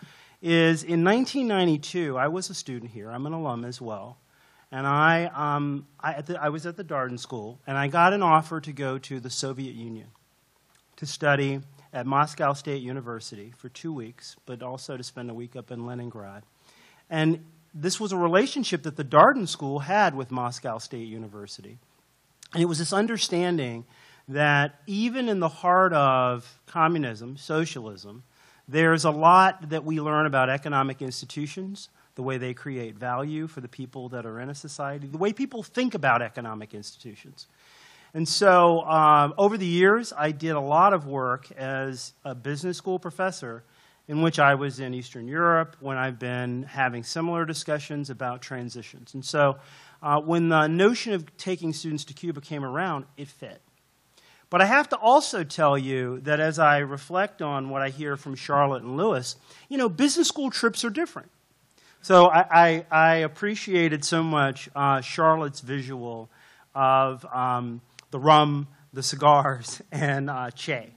is 0.40 0.83
in 0.83 1.04
1992, 1.04 2.16
I 2.16 2.28
was 2.28 2.48
a 2.48 2.54
student 2.54 2.90
here. 2.90 3.11
I'm 3.11 3.26
an 3.26 3.35
alum 3.35 3.66
as 3.66 3.78
well. 3.78 4.16
And 4.72 4.87
I, 4.87 5.26
um, 5.26 5.87
I, 6.00 6.22
the, 6.22 6.42
I 6.42 6.48
was 6.48 6.64
at 6.64 6.78
the 6.78 6.85
Darden 6.85 7.20
School, 7.20 7.61
and 7.66 7.76
I 7.76 7.88
got 7.88 8.14
an 8.14 8.22
offer 8.22 8.62
to 8.62 8.72
go 8.72 8.96
to 8.96 9.20
the 9.20 9.28
Soviet 9.28 9.74
Union 9.74 10.07
to 10.96 11.04
study 11.04 11.61
at 11.92 12.07
Moscow 12.07 12.54
State 12.54 12.81
University 12.81 13.52
for 13.59 13.68
two 13.68 13.92
weeks, 13.92 14.37
but 14.46 14.62
also 14.62 14.96
to 14.96 15.04
spend 15.04 15.31
a 15.31 15.35
week 15.35 15.54
up 15.54 15.70
in 15.70 15.85
Leningrad. 15.85 16.44
And 17.11 17.44
this 17.74 18.00
was 18.00 18.12
a 18.12 18.16
relationship 18.16 18.85
that 18.85 18.96
the 18.96 19.04
Darden 19.04 19.46
School 19.46 19.81
had 19.81 20.14
with 20.14 20.31
Moscow 20.31 20.78
State 20.78 21.09
University. 21.09 21.76
And 22.54 22.62
it 22.62 22.66
was 22.66 22.78
this 22.78 22.94
understanding 22.94 23.85
that 24.29 24.81
even 24.87 25.29
in 25.29 25.41
the 25.41 25.49
heart 25.49 25.93
of 25.93 26.61
communism, 26.67 27.37
socialism, 27.37 28.23
there's 28.69 29.05
a 29.05 29.11
lot 29.11 29.71
that 29.71 29.85
we 29.85 30.01
learn 30.01 30.27
about 30.27 30.51
economic 30.51 31.01
institutions, 31.01 31.88
the 32.14 32.23
way 32.23 32.37
they 32.37 32.53
create 32.53 32.97
value 32.97 33.47
for 33.47 33.61
the 33.61 33.69
people 33.69 34.11
that 34.11 34.27
are 34.27 34.41
in 34.41 34.51
a 34.51 34.55
society, 34.55 35.07
the 35.07 35.17
way 35.17 35.33
people 35.33 35.62
think 35.62 35.95
about 35.95 36.21
economic 36.21 36.75
institutions. 36.75 37.47
And 38.14 38.29
so, 38.29 38.83
um, 38.83 39.35
over 39.38 39.57
the 39.57 39.67
years, 39.67 40.12
I 40.17 40.33
did 40.33 40.53
a 40.53 40.61
lot 40.61 40.93
of 40.93 41.07
work 41.07 41.51
as 41.53 42.14
a 42.25 42.35
business 42.35 42.77
school 42.77 42.99
professor 42.99 43.62
in 44.09 44.23
which 44.23 44.38
I 44.38 44.55
was 44.55 44.81
in 44.81 44.95
Eastern 44.95 45.29
Europe, 45.29 45.77
when 45.81 45.99
I've 45.99 46.19
been 46.19 46.62
having 46.62 47.05
similar 47.05 47.45
discussions 47.45 48.09
about 48.09 48.41
transitions. 48.41 49.12
And 49.12 49.23
so 49.23 49.59
uh, 50.03 50.19
when 50.21 50.49
the 50.49 50.67
notion 50.67 51.12
of 51.12 51.37
taking 51.37 51.75
students 51.75 52.05
to 52.07 52.14
Cuba 52.14 52.41
came 52.41 52.64
around, 52.64 53.05
it 53.19 53.29
fit. 53.29 53.61
But 54.51 54.63
I 54.63 54.67
have 54.67 54.89
to 54.91 54.97
also 54.97 55.45
tell 55.45 55.77
you 55.77 56.21
that 56.21 56.41
as 56.41 56.59
I 56.59 56.79
reflect 56.79 57.43
on 57.43 57.69
what 57.69 57.83
I 57.83 57.91
hear 57.91 58.17
from 58.17 58.35
Charlotte 58.35 58.83
and 58.83 58.97
Louis, 58.97 59.37
you 59.69 59.77
know, 59.77 59.89
business 59.89 60.29
school 60.29 60.51
trips 60.51 60.85
are 60.85 60.91
different. 60.91 61.31
So 62.01 62.27
I, 62.27 62.47
I, 62.51 62.87
I 62.91 63.15
appreciated 63.17 64.05
so 64.05 64.23
much 64.23 64.69
uh, 64.75 65.01
Charlotte's 65.01 65.61
visual 65.61 66.31
of 66.75 67.27
um, 67.27 67.83
the 68.11 68.19
rum, 68.19 68.69
the 68.93 69.03
cigars, 69.03 69.83
and 69.93 70.31
uh, 70.31 70.51
Che. 70.51 70.95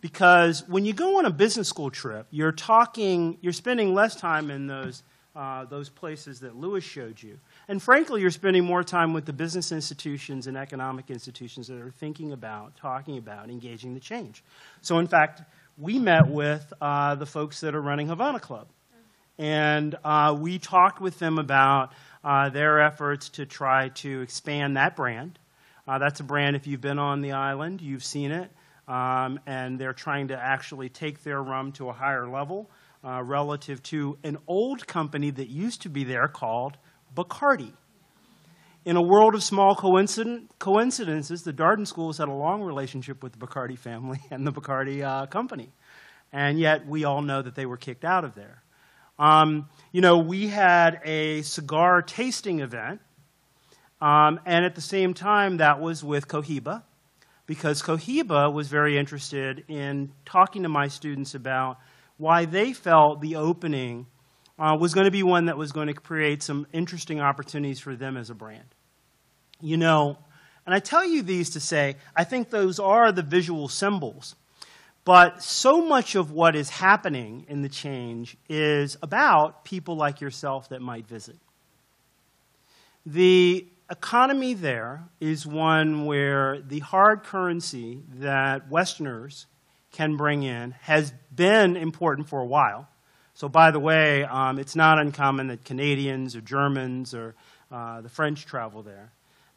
Because 0.00 0.68
when 0.68 0.84
you 0.84 0.92
go 0.92 1.18
on 1.18 1.26
a 1.26 1.30
business 1.30 1.68
school 1.68 1.90
trip, 1.90 2.26
you're 2.30 2.52
talking, 2.52 3.38
you're 3.40 3.52
spending 3.52 3.94
less 3.94 4.16
time 4.16 4.50
in 4.50 4.66
those, 4.66 5.04
uh, 5.36 5.64
those 5.64 5.88
places 5.88 6.40
that 6.40 6.56
Louis 6.56 6.82
showed 6.82 7.22
you. 7.22 7.38
And 7.68 7.82
frankly, 7.82 8.20
you're 8.20 8.30
spending 8.30 8.64
more 8.64 8.82
time 8.82 9.12
with 9.12 9.24
the 9.24 9.32
business 9.32 9.72
institutions 9.72 10.46
and 10.46 10.56
economic 10.56 11.10
institutions 11.10 11.68
that 11.68 11.78
are 11.78 11.90
thinking 11.90 12.32
about, 12.32 12.76
talking 12.76 13.18
about, 13.18 13.50
engaging 13.50 13.94
the 13.94 14.00
change. 14.00 14.42
So, 14.80 14.98
in 14.98 15.06
fact, 15.06 15.42
we 15.78 15.98
met 15.98 16.28
with 16.28 16.72
uh, 16.80 17.14
the 17.14 17.26
folks 17.26 17.60
that 17.60 17.74
are 17.74 17.80
running 17.80 18.08
Havana 18.08 18.40
Club. 18.40 18.66
And 19.38 19.96
uh, 20.04 20.36
we 20.38 20.58
talked 20.58 21.00
with 21.00 21.18
them 21.18 21.38
about 21.38 21.92
uh, 22.22 22.50
their 22.50 22.80
efforts 22.80 23.30
to 23.30 23.46
try 23.46 23.88
to 23.88 24.20
expand 24.20 24.76
that 24.76 24.94
brand. 24.94 25.38
Uh, 25.88 25.98
that's 25.98 26.20
a 26.20 26.24
brand, 26.24 26.54
if 26.54 26.66
you've 26.66 26.80
been 26.80 26.98
on 26.98 27.22
the 27.22 27.32
island, 27.32 27.80
you've 27.80 28.04
seen 28.04 28.30
it. 28.30 28.50
Um, 28.86 29.40
and 29.46 29.78
they're 29.78 29.94
trying 29.94 30.28
to 30.28 30.36
actually 30.38 30.88
take 30.88 31.22
their 31.22 31.42
rum 31.42 31.72
to 31.72 31.88
a 31.88 31.92
higher 31.92 32.28
level 32.28 32.70
uh, 33.04 33.22
relative 33.22 33.82
to 33.84 34.18
an 34.22 34.38
old 34.46 34.86
company 34.86 35.30
that 35.30 35.48
used 35.48 35.82
to 35.82 35.88
be 35.88 36.04
there 36.04 36.28
called 36.28 36.76
Bacardi. 37.14 37.72
In 38.84 38.96
a 38.96 39.02
world 39.02 39.34
of 39.34 39.42
small 39.44 39.76
coincidences, 39.76 41.42
the 41.42 41.52
Darden 41.52 41.86
schools 41.86 42.18
had 42.18 42.28
a 42.28 42.32
long 42.32 42.62
relationship 42.62 43.22
with 43.22 43.32
the 43.32 43.38
Bacardi 43.38 43.78
family 43.78 44.18
and 44.30 44.46
the 44.46 44.52
Bacardi 44.52 45.02
uh, 45.02 45.26
company. 45.26 45.70
And 46.32 46.58
yet, 46.58 46.86
we 46.86 47.04
all 47.04 47.22
know 47.22 47.42
that 47.42 47.54
they 47.54 47.66
were 47.66 47.76
kicked 47.76 48.04
out 48.04 48.24
of 48.24 48.34
there. 48.34 48.62
Um, 49.18 49.68
you 49.92 50.00
know, 50.00 50.18
we 50.18 50.48
had 50.48 51.00
a 51.04 51.42
cigar 51.42 52.02
tasting 52.02 52.60
event, 52.60 53.00
um, 54.00 54.40
and 54.46 54.64
at 54.64 54.74
the 54.74 54.80
same 54.80 55.14
time, 55.14 55.58
that 55.58 55.80
was 55.80 56.02
with 56.02 56.26
Cohiba, 56.26 56.82
because 57.46 57.82
Cohiba 57.82 58.52
was 58.52 58.68
very 58.68 58.98
interested 58.98 59.64
in 59.68 60.10
talking 60.24 60.62
to 60.62 60.68
my 60.68 60.88
students 60.88 61.34
about 61.34 61.78
why 62.16 62.46
they 62.46 62.72
felt 62.72 63.20
the 63.20 63.36
opening 63.36 64.06
uh, 64.58 64.76
was 64.78 64.94
going 64.94 65.06
to 65.06 65.10
be 65.10 65.22
one 65.22 65.46
that 65.46 65.56
was 65.56 65.72
going 65.72 65.88
to 65.88 65.94
create 65.94 66.42
some 66.42 66.66
interesting 66.72 67.20
opportunities 67.20 67.80
for 67.80 67.96
them 67.96 68.16
as 68.16 68.30
a 68.30 68.34
brand. 68.34 68.74
You 69.60 69.76
know, 69.76 70.18
and 70.66 70.74
I 70.74 70.78
tell 70.78 71.04
you 71.04 71.22
these 71.22 71.50
to 71.50 71.60
say, 71.60 71.96
I 72.14 72.24
think 72.24 72.50
those 72.50 72.78
are 72.78 73.12
the 73.12 73.22
visual 73.22 73.68
symbols. 73.68 74.36
But 75.04 75.42
so 75.42 75.84
much 75.84 76.14
of 76.14 76.30
what 76.30 76.54
is 76.54 76.70
happening 76.70 77.46
in 77.48 77.62
the 77.62 77.68
change 77.68 78.36
is 78.48 78.96
about 79.02 79.64
people 79.64 79.96
like 79.96 80.20
yourself 80.20 80.68
that 80.68 80.80
might 80.80 81.08
visit. 81.08 81.36
The 83.04 83.66
economy 83.90 84.54
there 84.54 85.02
is 85.20 85.44
one 85.44 86.06
where 86.06 86.60
the 86.60 86.78
hard 86.78 87.24
currency 87.24 88.02
that 88.14 88.70
Westerners 88.70 89.46
can 89.90 90.16
bring 90.16 90.44
in 90.44 90.70
has 90.82 91.12
been 91.34 91.76
important 91.76 92.28
for 92.28 92.40
a 92.40 92.46
while. 92.46 92.88
So, 93.34 93.48
by 93.48 93.70
the 93.70 93.80
way, 93.80 94.24
um, 94.24 94.58
it's 94.58 94.76
not 94.76 94.98
uncommon 94.98 95.48
that 95.48 95.64
Canadians 95.64 96.36
or 96.36 96.40
Germans 96.40 97.14
or 97.14 97.34
uh, 97.70 98.02
the 98.02 98.08
French 98.08 98.44
travel 98.44 98.82
there. 98.82 99.10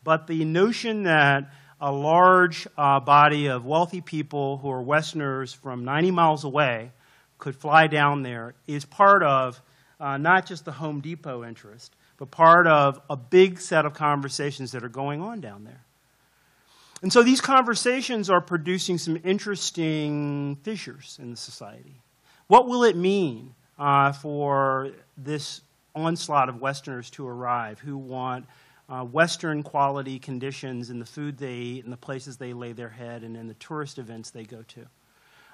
But 0.04 0.28
the 0.28 0.46
notion 0.46 1.04
that 1.04 1.52
a 1.82 1.92
large 1.92 2.68
uh, 2.78 3.00
body 3.00 3.48
of 3.48 3.66
wealthy 3.66 4.02
people 4.02 4.58
who 4.58 4.72
are 4.72 4.82
Westerners 4.82 5.54
from 5.54 5.84
90 5.84 6.12
miles 6.12 6.44
away 6.44 6.92
could 7.38 7.56
fly 7.56 7.88
down 7.88 8.24
there 8.24 8.56
is 8.66 8.86
part 8.86 9.24
of 9.24 9.62
uh, 10.00 10.18
not 10.18 10.46
just 10.46 10.66
the 10.66 10.72
Home 10.72 11.02
Depot 11.02 11.44
interest, 11.44 11.94
but 12.18 12.32
part 12.32 12.68
of 12.68 13.02
a 13.10 13.18
big 13.18 13.60
set 13.60 13.86
of 13.86 13.94
conversations 13.94 14.72
that 14.72 14.84
are 14.84 14.90
going 14.90 15.22
on 15.22 15.42
down 15.42 15.66
there. 15.66 15.82
And 17.02 17.12
so 17.12 17.24
these 17.24 17.42
conversations 17.42 18.30
are 18.30 18.42
producing 18.42 18.98
some 18.98 19.20
interesting 19.24 20.58
fissures 20.64 21.20
in 21.22 21.32
the 21.32 21.38
society. 21.38 22.02
What 22.48 22.68
will 22.68 22.84
it 22.84 22.96
mean 22.96 23.54
uh, 23.78 24.12
for 24.12 24.92
this 25.18 25.62
onslaught 25.94 26.50
of 26.50 26.62
Westerners 26.62 27.10
to 27.12 27.28
arrive 27.28 27.80
who 27.80 27.98
want 27.98 28.46
uh, 28.90 29.04
Western 29.04 29.64
quality 29.64 30.20
conditions 30.20 30.90
in 30.90 31.00
the 31.00 31.06
food 31.06 31.38
they 31.38 31.54
eat 31.54 31.84
and 31.84 31.94
the 31.94 31.98
places 31.98 32.38
they 32.38 32.54
lay 32.54 32.72
their 32.72 32.90
head 32.90 33.24
and 33.24 33.36
in 33.36 33.48
the 33.48 33.54
tourist 33.56 33.98
events 33.98 34.30
they 34.30 34.44
go 34.44 34.62
to. 34.68 34.86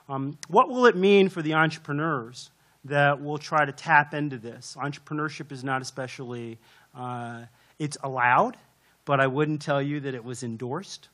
Um, 0.10 0.38
what 0.47 0.69
will 0.69 0.88
it 0.88 0.95
mean 0.95 1.29
for 1.29 1.41
the 1.41 1.53
entrepreneurs 1.53 2.51
that 2.86 3.21
will 3.21 3.38
try 3.38 3.63
to 3.63 3.71
tap 3.71 4.13
into 4.13 4.38
this? 4.38 4.75
Entrepreneurship 4.77 5.51
is 5.51 5.63
not 5.63 5.81
especially, 5.81 6.57
uh, 6.95 7.43
it's 7.79 7.97
allowed, 8.03 8.57
but 9.05 9.19
I 9.19 9.27
wouldn't 9.27 9.62
tell 9.62 9.81
you 9.81 9.99
that 10.01 10.13
it 10.13 10.23
was 10.23 10.43
endorsed. 10.43 11.07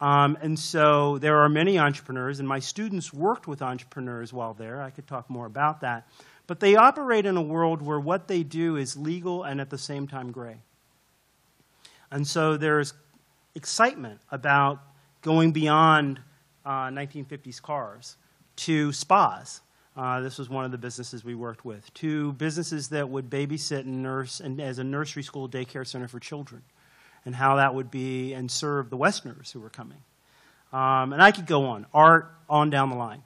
Um, 0.00 0.38
and 0.40 0.56
so 0.56 1.18
there 1.18 1.38
are 1.38 1.48
many 1.48 1.78
entrepreneurs, 1.78 2.38
and 2.38 2.48
my 2.48 2.60
students 2.60 3.12
worked 3.12 3.48
with 3.48 3.62
entrepreneurs 3.62 4.32
while 4.32 4.54
there. 4.54 4.80
I 4.80 4.90
could 4.90 5.08
talk 5.08 5.28
more 5.28 5.46
about 5.46 5.80
that. 5.80 6.06
But 6.48 6.60
they 6.60 6.74
operate 6.74 7.26
in 7.26 7.36
a 7.36 7.42
world 7.42 7.82
where 7.82 8.00
what 8.00 8.26
they 8.26 8.42
do 8.42 8.76
is 8.76 8.96
legal 8.96 9.44
and 9.44 9.60
at 9.60 9.70
the 9.70 9.78
same 9.78 10.08
time 10.08 10.32
gray. 10.32 10.56
And 12.10 12.26
so 12.26 12.56
there's 12.56 12.94
excitement 13.54 14.20
about 14.32 14.80
going 15.20 15.52
beyond 15.52 16.20
uh, 16.64 16.88
1950s 16.88 17.60
cars 17.60 18.16
to 18.56 18.92
spas. 18.92 19.60
Uh, 19.94 20.20
this 20.20 20.38
was 20.38 20.48
one 20.48 20.64
of 20.64 20.70
the 20.70 20.78
businesses 20.78 21.22
we 21.22 21.34
worked 21.34 21.66
with. 21.66 21.92
To 21.94 22.32
businesses 22.32 22.88
that 22.88 23.10
would 23.10 23.28
babysit 23.28 23.80
and 23.80 24.02
nurse 24.02 24.40
and 24.40 24.58
as 24.58 24.78
a 24.78 24.84
nursery 24.84 25.22
school 25.22 25.48
daycare 25.50 25.86
center 25.86 26.08
for 26.08 26.18
children, 26.18 26.62
and 27.26 27.34
how 27.34 27.56
that 27.56 27.74
would 27.74 27.90
be 27.90 28.32
and 28.32 28.50
serve 28.50 28.88
the 28.88 28.96
Westerners 28.96 29.50
who 29.50 29.60
were 29.60 29.68
coming. 29.68 29.98
Um, 30.72 31.12
and 31.12 31.22
I 31.22 31.30
could 31.30 31.46
go 31.46 31.66
on, 31.66 31.84
art 31.92 32.32
on 32.48 32.70
down 32.70 32.88
the 32.88 32.96
line. 32.96 33.22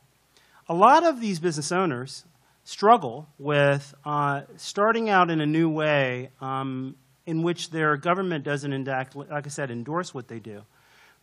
A 0.68 0.74
lot 0.74 1.04
of 1.04 1.20
these 1.20 1.38
business 1.38 1.70
owners 1.70 2.24
struggle 2.64 3.28
with 3.38 3.94
uh, 4.04 4.42
starting 4.56 5.10
out 5.10 5.30
in 5.30 5.40
a 5.40 5.46
new 5.46 5.68
way 5.68 6.30
um, 6.40 6.96
in 7.26 7.42
which 7.42 7.70
their 7.70 7.96
government 7.96 8.44
doesn't, 8.44 8.72
enact, 8.72 9.16
like 9.16 9.46
I 9.46 9.50
said, 9.50 9.70
endorse 9.70 10.14
what 10.14 10.28
they 10.28 10.38
do. 10.38 10.62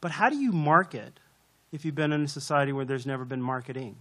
But 0.01 0.11
how 0.11 0.29
do 0.29 0.37
you 0.37 0.51
market 0.51 1.19
if 1.71 1.85
you've 1.85 1.95
been 1.95 2.11
in 2.11 2.23
a 2.23 2.27
society 2.27 2.71
where 2.71 2.85
there's 2.85 3.05
never 3.05 3.25
been 3.25 3.41
marketing? 3.41 3.95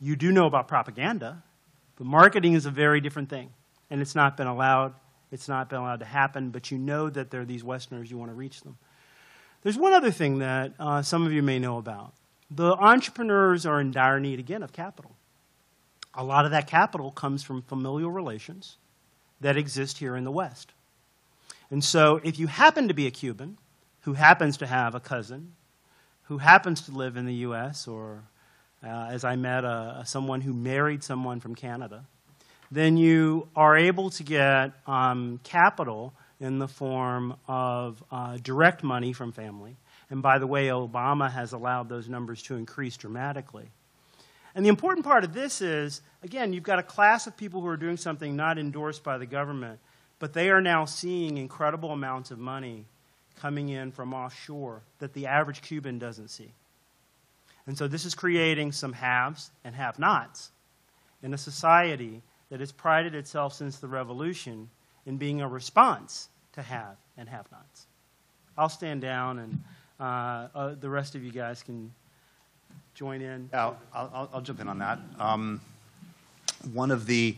You 0.00 0.16
do 0.16 0.32
know 0.32 0.46
about 0.46 0.66
propaganda, 0.66 1.42
but 1.96 2.06
marketing 2.06 2.54
is 2.54 2.66
a 2.66 2.70
very 2.70 3.00
different 3.00 3.28
thing. 3.28 3.50
And 3.90 4.00
it's 4.00 4.14
not 4.14 4.36
been 4.36 4.46
allowed. 4.46 4.94
It's 5.32 5.48
not 5.48 5.68
been 5.68 5.78
allowed 5.78 6.00
to 6.00 6.06
happen, 6.06 6.50
but 6.50 6.70
you 6.70 6.78
know 6.78 7.10
that 7.10 7.30
there 7.30 7.42
are 7.42 7.44
these 7.44 7.62
Westerners, 7.62 8.10
you 8.10 8.18
want 8.18 8.30
to 8.30 8.34
reach 8.34 8.62
them. 8.62 8.78
There's 9.62 9.76
one 9.76 9.92
other 9.92 10.10
thing 10.10 10.38
that 10.38 10.72
uh, 10.78 11.02
some 11.02 11.26
of 11.26 11.32
you 11.32 11.42
may 11.42 11.58
know 11.58 11.76
about. 11.78 12.14
The 12.50 12.72
entrepreneurs 12.72 13.66
are 13.66 13.80
in 13.80 13.92
dire 13.92 14.18
need, 14.18 14.38
again, 14.38 14.62
of 14.62 14.72
capital. 14.72 15.12
A 16.14 16.24
lot 16.24 16.44
of 16.44 16.50
that 16.50 16.66
capital 16.66 17.10
comes 17.10 17.42
from 17.42 17.62
familial 17.62 18.10
relations 18.10 18.76
that 19.40 19.56
exist 19.56 19.98
here 19.98 20.16
in 20.16 20.24
the 20.24 20.30
West. 20.30 20.72
And 21.70 21.84
so, 21.84 22.20
if 22.24 22.38
you 22.38 22.48
happen 22.48 22.88
to 22.88 22.94
be 22.94 23.06
a 23.06 23.10
Cuban 23.10 23.58
who 24.02 24.14
happens 24.14 24.56
to 24.58 24.66
have 24.66 24.94
a 24.94 25.00
cousin 25.00 25.52
who 26.30 26.38
happens 26.38 26.82
to 26.82 26.92
live 26.92 27.16
in 27.16 27.26
the 27.26 27.34
U.S., 27.34 27.88
or 27.88 28.22
uh, 28.84 29.08
as 29.10 29.24
I 29.24 29.34
met 29.34 29.64
a, 29.64 30.04
someone 30.06 30.40
who 30.40 30.52
married 30.52 31.02
someone 31.02 31.40
from 31.40 31.56
Canada, 31.56 32.04
then 32.70 32.96
you 32.96 33.48
are 33.56 33.76
able 33.76 34.10
to 34.10 34.22
get 34.22 34.72
um, 34.86 35.40
capital 35.42 36.14
in 36.38 36.60
the 36.60 36.68
form 36.68 37.34
of 37.48 38.02
uh, 38.12 38.38
direct 38.42 38.84
money 38.84 39.12
from 39.12 39.32
family. 39.32 39.76
And 40.08 40.22
by 40.22 40.38
the 40.38 40.46
way, 40.46 40.68
Obama 40.68 41.30
has 41.30 41.52
allowed 41.52 41.88
those 41.88 42.08
numbers 42.08 42.42
to 42.44 42.54
increase 42.54 42.96
dramatically. 42.96 43.68
And 44.54 44.64
the 44.64 44.68
important 44.68 45.04
part 45.04 45.24
of 45.24 45.32
this 45.32 45.60
is, 45.60 46.02
again, 46.22 46.52
you've 46.52 46.64
got 46.64 46.78
a 46.78 46.82
class 46.82 47.26
of 47.26 47.36
people 47.36 47.60
who 47.60 47.68
are 47.68 47.76
doing 47.76 47.96
something 47.96 48.34
not 48.34 48.58
endorsed 48.58 49.04
by 49.04 49.18
the 49.18 49.26
government, 49.26 49.78
but 50.18 50.32
they 50.32 50.50
are 50.50 50.60
now 50.60 50.84
seeing 50.84 51.38
incredible 51.38 51.92
amounts 51.92 52.30
of 52.30 52.38
money 52.38 52.84
coming 53.40 53.68
in 53.68 53.92
from 53.92 54.12
offshore 54.12 54.82
that 54.98 55.12
the 55.14 55.26
average 55.26 55.62
Cuban 55.62 55.98
doesn't 55.98 56.28
see. 56.28 56.52
And 57.66 57.76
so 57.78 57.86
this 57.86 58.04
is 58.04 58.14
creating 58.14 58.72
some 58.72 58.92
haves 58.92 59.50
and 59.64 59.74
have 59.74 59.98
nots 59.98 60.50
in 61.22 61.32
a 61.32 61.38
society 61.38 62.22
that 62.50 62.60
has 62.60 62.72
prided 62.72 63.14
itself 63.14 63.54
since 63.54 63.78
the 63.78 63.86
revolution 63.86 64.68
in 65.06 65.16
being 65.16 65.40
a 65.40 65.48
response 65.48 66.28
to 66.52 66.62
have 66.62 66.96
and 67.16 67.28
have 67.28 67.50
nots. 67.52 67.86
I'll 68.58 68.68
stand 68.68 69.00
down 69.00 69.38
and 69.38 69.62
uh, 70.00 70.48
uh, 70.54 70.74
the 70.80 70.90
rest 70.90 71.14
of 71.14 71.22
you 71.22 71.30
guys 71.30 71.62
can 71.62 71.92
join 72.94 73.22
in? 73.22 73.48
Yeah, 73.52 73.66
I'll, 73.66 73.78
I'll, 73.94 74.30
I'll 74.34 74.40
jump 74.40 74.60
in 74.60 74.68
on 74.68 74.78
that. 74.78 74.98
Um, 75.18 75.60
one 76.72 76.90
of 76.90 77.06
the 77.06 77.36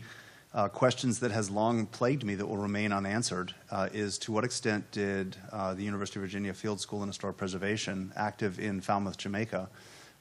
uh, 0.53 0.67
questions 0.67 1.19
that 1.19 1.31
has 1.31 1.49
long 1.49 1.85
plagued 1.87 2.23
me 2.23 2.35
that 2.35 2.45
will 2.45 2.57
remain 2.57 2.91
unanswered 2.91 3.53
uh, 3.71 3.89
is 3.91 4.17
to 4.19 4.31
what 4.31 4.43
extent 4.43 4.89
did 4.91 5.35
uh, 5.51 5.73
the 5.73 5.83
University 5.83 6.19
of 6.19 6.21
Virginia 6.21 6.53
Field 6.53 6.79
School 6.79 7.01
in 7.01 7.07
Historic 7.07 7.37
Preservation, 7.37 8.11
active 8.15 8.59
in 8.59 8.79
Falmouth, 8.79 9.17
Jamaica, 9.17 9.67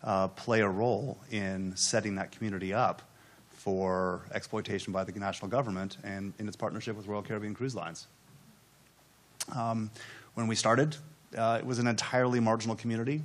uh, 0.04 0.28
play 0.28 0.60
a 0.60 0.68
role 0.68 1.18
in 1.30 1.76
setting 1.76 2.14
that 2.14 2.32
community 2.32 2.72
up 2.72 3.02
for 3.50 4.22
exploitation 4.32 4.92
by 4.92 5.04
the 5.04 5.12
national 5.12 5.48
government 5.48 5.98
and 6.02 6.32
in 6.38 6.48
its 6.48 6.56
partnership 6.56 6.96
with 6.96 7.06
Royal 7.06 7.22
Caribbean 7.22 7.54
Cruise 7.54 7.74
Lines? 7.74 8.06
Um, 9.54 9.90
when 10.34 10.46
we 10.46 10.54
started, 10.54 10.96
uh, 11.36 11.58
it 11.60 11.66
was 11.66 11.78
an 11.78 11.86
entirely 11.86 12.40
marginal 12.40 12.74
community. 12.74 13.22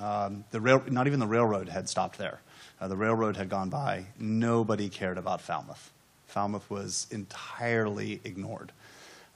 Um, 0.00 0.44
the 0.50 0.60
rail, 0.60 0.82
not 0.88 1.06
even 1.06 1.20
the 1.20 1.26
railroad 1.26 1.68
had 1.68 1.88
stopped 1.88 2.18
there. 2.18 2.40
Uh, 2.80 2.88
the 2.88 2.96
railroad 2.96 3.36
had 3.36 3.48
gone 3.48 3.68
by. 3.68 4.06
Nobody 4.18 4.88
cared 4.88 5.18
about 5.18 5.40
Falmouth. 5.40 5.92
Falmouth 6.26 6.68
was 6.70 7.06
entirely 7.10 8.20
ignored. 8.24 8.72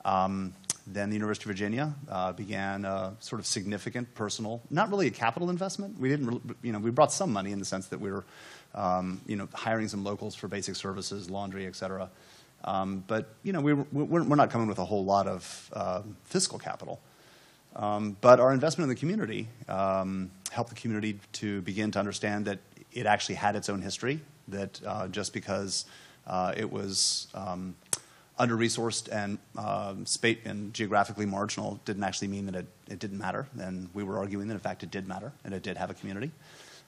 Um, 0.04 0.54
then 0.86 1.08
the 1.08 1.14
University 1.14 1.44
of 1.44 1.48
Virginia 1.48 1.94
uh, 2.10 2.32
began 2.32 2.84
a 2.84 3.14
sort 3.20 3.40
of 3.40 3.46
significant 3.46 4.14
personal, 4.14 4.62
not 4.70 4.90
really 4.90 5.06
a 5.06 5.10
capital 5.10 5.50
investment. 5.50 5.98
We 5.98 6.08
didn't, 6.08 6.56
you 6.62 6.72
know, 6.72 6.78
we 6.78 6.90
brought 6.90 7.12
some 7.12 7.32
money 7.32 7.52
in 7.52 7.58
the 7.58 7.64
sense 7.64 7.86
that 7.88 8.00
we 8.00 8.10
were, 8.10 8.24
um, 8.74 9.20
you 9.26 9.36
know, 9.36 9.48
hiring 9.54 9.88
some 9.88 10.04
locals 10.04 10.34
for 10.34 10.46
basic 10.48 10.76
services, 10.76 11.30
laundry, 11.30 11.66
et 11.66 11.74
cetera. 11.74 12.10
Um, 12.64 13.04
but 13.06 13.28
you 13.42 13.52
know, 13.52 13.60
we 13.60 13.74
were, 13.74 13.86
we're, 13.92 14.22
we're, 14.22 14.36
not 14.36 14.50
coming 14.50 14.68
with 14.68 14.78
a 14.78 14.84
whole 14.84 15.04
lot 15.04 15.26
of 15.26 15.70
uh, 15.72 16.02
fiscal 16.24 16.58
capital. 16.58 17.00
Um, 17.76 18.16
but 18.20 18.40
our 18.40 18.52
investment 18.52 18.88
in 18.90 18.94
the 18.94 19.00
community 19.00 19.48
um, 19.68 20.30
helped 20.50 20.70
the 20.70 20.76
community 20.76 21.18
to 21.34 21.60
begin 21.62 21.90
to 21.92 21.98
understand 21.98 22.46
that 22.46 22.60
it 22.92 23.06
actually 23.06 23.34
had 23.36 23.56
its 23.56 23.68
own 23.68 23.82
history. 23.82 24.20
That 24.48 24.80
uh, 24.86 25.08
just 25.08 25.32
because 25.32 25.86
uh, 26.26 26.52
it 26.56 26.70
was 26.70 27.28
um, 27.34 27.74
under 28.38 28.56
resourced 28.56 29.08
and, 29.12 29.38
um, 29.56 30.04
and 30.44 30.74
geographically 30.74 31.26
marginal 31.26 31.80
didn't 31.84 32.04
actually 32.04 32.28
mean 32.28 32.46
that 32.46 32.56
it, 32.56 32.66
it 32.88 32.98
didn't 32.98 33.18
matter. 33.18 33.46
And 33.58 33.88
we 33.94 34.02
were 34.02 34.18
arguing 34.18 34.48
that 34.48 34.54
in 34.54 34.60
fact 34.60 34.82
it 34.82 34.90
did 34.90 35.06
matter 35.06 35.32
and 35.44 35.54
it 35.54 35.62
did 35.62 35.76
have 35.76 35.90
a 35.90 35.94
community. 35.94 36.32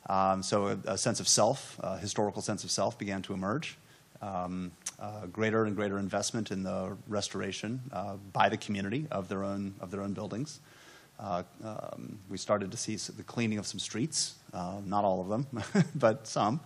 Um, 0.09 0.43
so 0.43 0.69
a, 0.69 0.93
a, 0.93 0.99
sense 0.99 1.19
of 1.19 1.27
self, 1.27 1.81
a 1.81 1.99
historical 1.99 2.43
sense 2.43 2.63
of 2.63 2.71
self, 2.71 2.99
began 2.99 3.23
to 3.23 3.35
emerge 3.35 3.77
um, 4.23 4.73
uh, 5.01 5.27
greater 5.27 5.65
and 5.65 5.75
greater 5.77 5.99
investment 5.99 6.51
in 6.51 6.63
the 6.63 6.97
restoration 7.09 7.81
uh, 7.93 8.15
by 8.33 8.49
the 8.49 8.57
community 8.57 9.07
of 9.11 9.29
their 9.29 9.43
own 9.43 9.75
of 9.81 9.91
their 9.91 10.03
own 10.03 10.13
buildings. 10.13 10.61
Uh, 11.19 11.43
um, 11.65 12.19
we 12.29 12.37
started 12.37 12.71
to 12.71 12.77
see 12.77 12.97
the 12.97 13.23
cleaning 13.23 13.59
of 13.59 13.67
some 13.67 13.79
streets, 13.79 14.35
uh, 14.53 14.81
not 14.85 15.05
all 15.05 15.21
of 15.21 15.29
them, 15.29 15.47
but 15.95 16.27
some. 16.27 16.61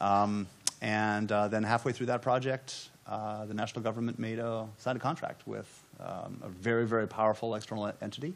Um, 0.00 0.46
and 0.80 1.30
uh, 1.30 1.48
then 1.48 1.62
halfway 1.62 1.92
through 1.92 2.06
that 2.06 2.22
project, 2.22 2.88
uh, 3.06 3.46
the 3.46 3.54
national 3.54 3.82
government 3.82 4.18
made 4.18 4.38
a 4.38 4.66
signed 4.78 4.96
a 4.96 5.00
contract 5.00 5.46
with 5.46 5.82
um, 6.00 6.40
a 6.42 6.48
very 6.48 6.86
very 6.86 7.06
powerful 7.06 7.54
external 7.54 7.92
entity, 8.02 8.34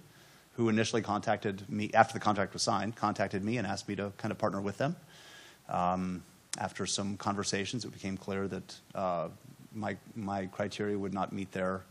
who 0.54 0.68
initially 0.68 1.02
contacted 1.02 1.68
me 1.68 1.90
after 1.92 2.14
the 2.14 2.20
contract 2.20 2.52
was 2.52 2.62
signed, 2.62 2.96
contacted 2.96 3.44
me 3.44 3.58
and 3.58 3.66
asked 3.66 3.88
me 3.88 3.96
to 3.96 4.12
kind 4.18 4.30
of 4.32 4.38
partner 4.38 4.60
with 4.60 4.78
them. 4.78 4.96
Um, 5.68 6.22
after 6.58 6.86
some 6.86 7.16
conversations, 7.16 7.84
it 7.84 7.92
became 7.92 8.16
clear 8.16 8.46
that 8.46 8.74
uh, 8.94 9.28
my, 9.74 9.96
my 10.14 10.46
criteria 10.46 10.98
would 10.98 11.14
not 11.14 11.32
meet 11.32 11.50
their 11.50 11.82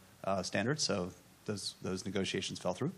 standards, 0.43 0.83
so 0.83 1.09
those, 1.45 1.73
those 1.81 2.05
negotiations 2.05 2.59
fell 2.59 2.73
through. 2.73 2.91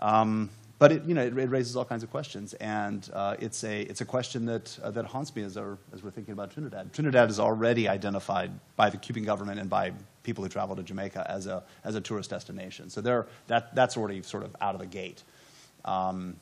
Um, 0.00 0.50
but 0.78 0.92
it, 0.92 1.04
you 1.04 1.14
know, 1.14 1.22
it, 1.22 1.36
it, 1.36 1.50
raises 1.50 1.76
all 1.76 1.84
kinds 1.84 2.02
of 2.02 2.10
questions, 2.10 2.54
and 2.54 3.08
uh, 3.12 3.36
it's, 3.38 3.64
a, 3.64 3.82
it's 3.82 4.00
a 4.00 4.04
question 4.06 4.46
that, 4.46 4.78
uh, 4.82 4.90
that 4.92 5.04
haunts 5.04 5.36
me 5.36 5.42
as, 5.42 5.58
our, 5.58 5.76
as 5.92 6.02
we're 6.02 6.10
thinking 6.10 6.32
about 6.32 6.52
Trinidad. 6.52 6.94
Trinidad 6.94 7.28
is 7.28 7.38
already 7.38 7.86
identified 7.86 8.50
by 8.76 8.88
the 8.88 8.96
Cuban 8.96 9.24
government 9.24 9.60
and 9.60 9.68
by 9.68 9.92
people 10.22 10.42
who 10.42 10.48
travel 10.48 10.74
to 10.76 10.82
Jamaica 10.82 11.26
as 11.28 11.46
a, 11.46 11.62
as 11.84 11.96
a 11.96 12.00
tourist 12.00 12.30
destination. 12.30 12.88
So 12.88 13.02
that, 13.48 13.74
that's 13.74 13.98
already 13.98 14.22
sort 14.22 14.42
of 14.42 14.56
out 14.62 14.74
of 14.74 14.80
the 14.80 14.86
gate. 14.86 15.22
Um, 15.84 16.36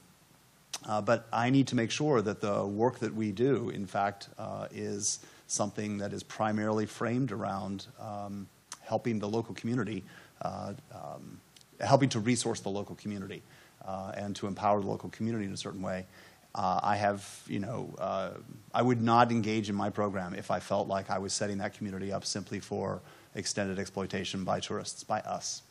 uh, 0.87 1.01
but 1.01 1.27
I 1.33 1.51
need 1.51 1.67
to 1.69 1.77
make 1.77 1.91
sure 1.91 2.23
that 2.23 2.41
the 2.41 2.65
work 2.65 3.01
that 3.01 3.15
we 3.15 3.33
do, 3.33 3.71
in 3.71 3.87
fact, 3.87 4.29
uh, 4.39 4.69
is 4.71 5.19
something 5.49 5.99
that 5.99 6.13
is 6.13 6.23
primarily 6.23 6.87
framed 6.87 7.33
around 7.33 7.87
um, 8.01 8.47
helping 8.83 9.19
the 9.19 9.29
local 9.29 9.55
community, 9.55 10.05
uh, 10.43 10.75
um, 10.95 11.41
helping 11.81 12.09
to 12.11 12.21
resource 12.21 12.61
the 12.61 12.69
local 12.69 12.95
community 12.97 13.43
uh, 13.87 14.13
and 14.17 14.35
to 14.37 14.47
empower 14.47 14.81
the 14.81 14.87
local 14.87 15.09
community 15.11 15.45
in 15.45 15.53
a 15.53 15.57
certain 15.57 15.83
way. 15.83 16.07
Uh, 16.55 16.81
I 16.83 16.97
have, 16.97 17.43
you 17.47 17.61
know, 17.61 17.95
uh, 17.99 18.31
I 18.75 18.83
would 18.83 19.03
not 19.03 19.31
engage 19.31 19.69
in 19.69 19.77
my 19.77 19.91
program 19.91 20.35
if 20.35 20.51
I 20.51 20.61
felt 20.61 20.89
like 20.89 21.11
I 21.11 21.19
was 21.19 21.33
setting 21.33 21.59
that 21.59 21.75
community 21.75 22.11
up 22.13 22.25
simply 22.25 22.59
for 22.59 23.01
extended 23.35 23.79
exploitation 23.79 24.45
by 24.45 24.61
tourists, 24.61 25.05
by 25.05 25.21
us, 25.21 25.63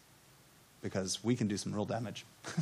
because 0.82 1.24
we 1.24 1.36
can 1.36 1.48
do 1.48 1.58
some 1.58 1.74
real 1.74 1.86
damage. 1.86 2.26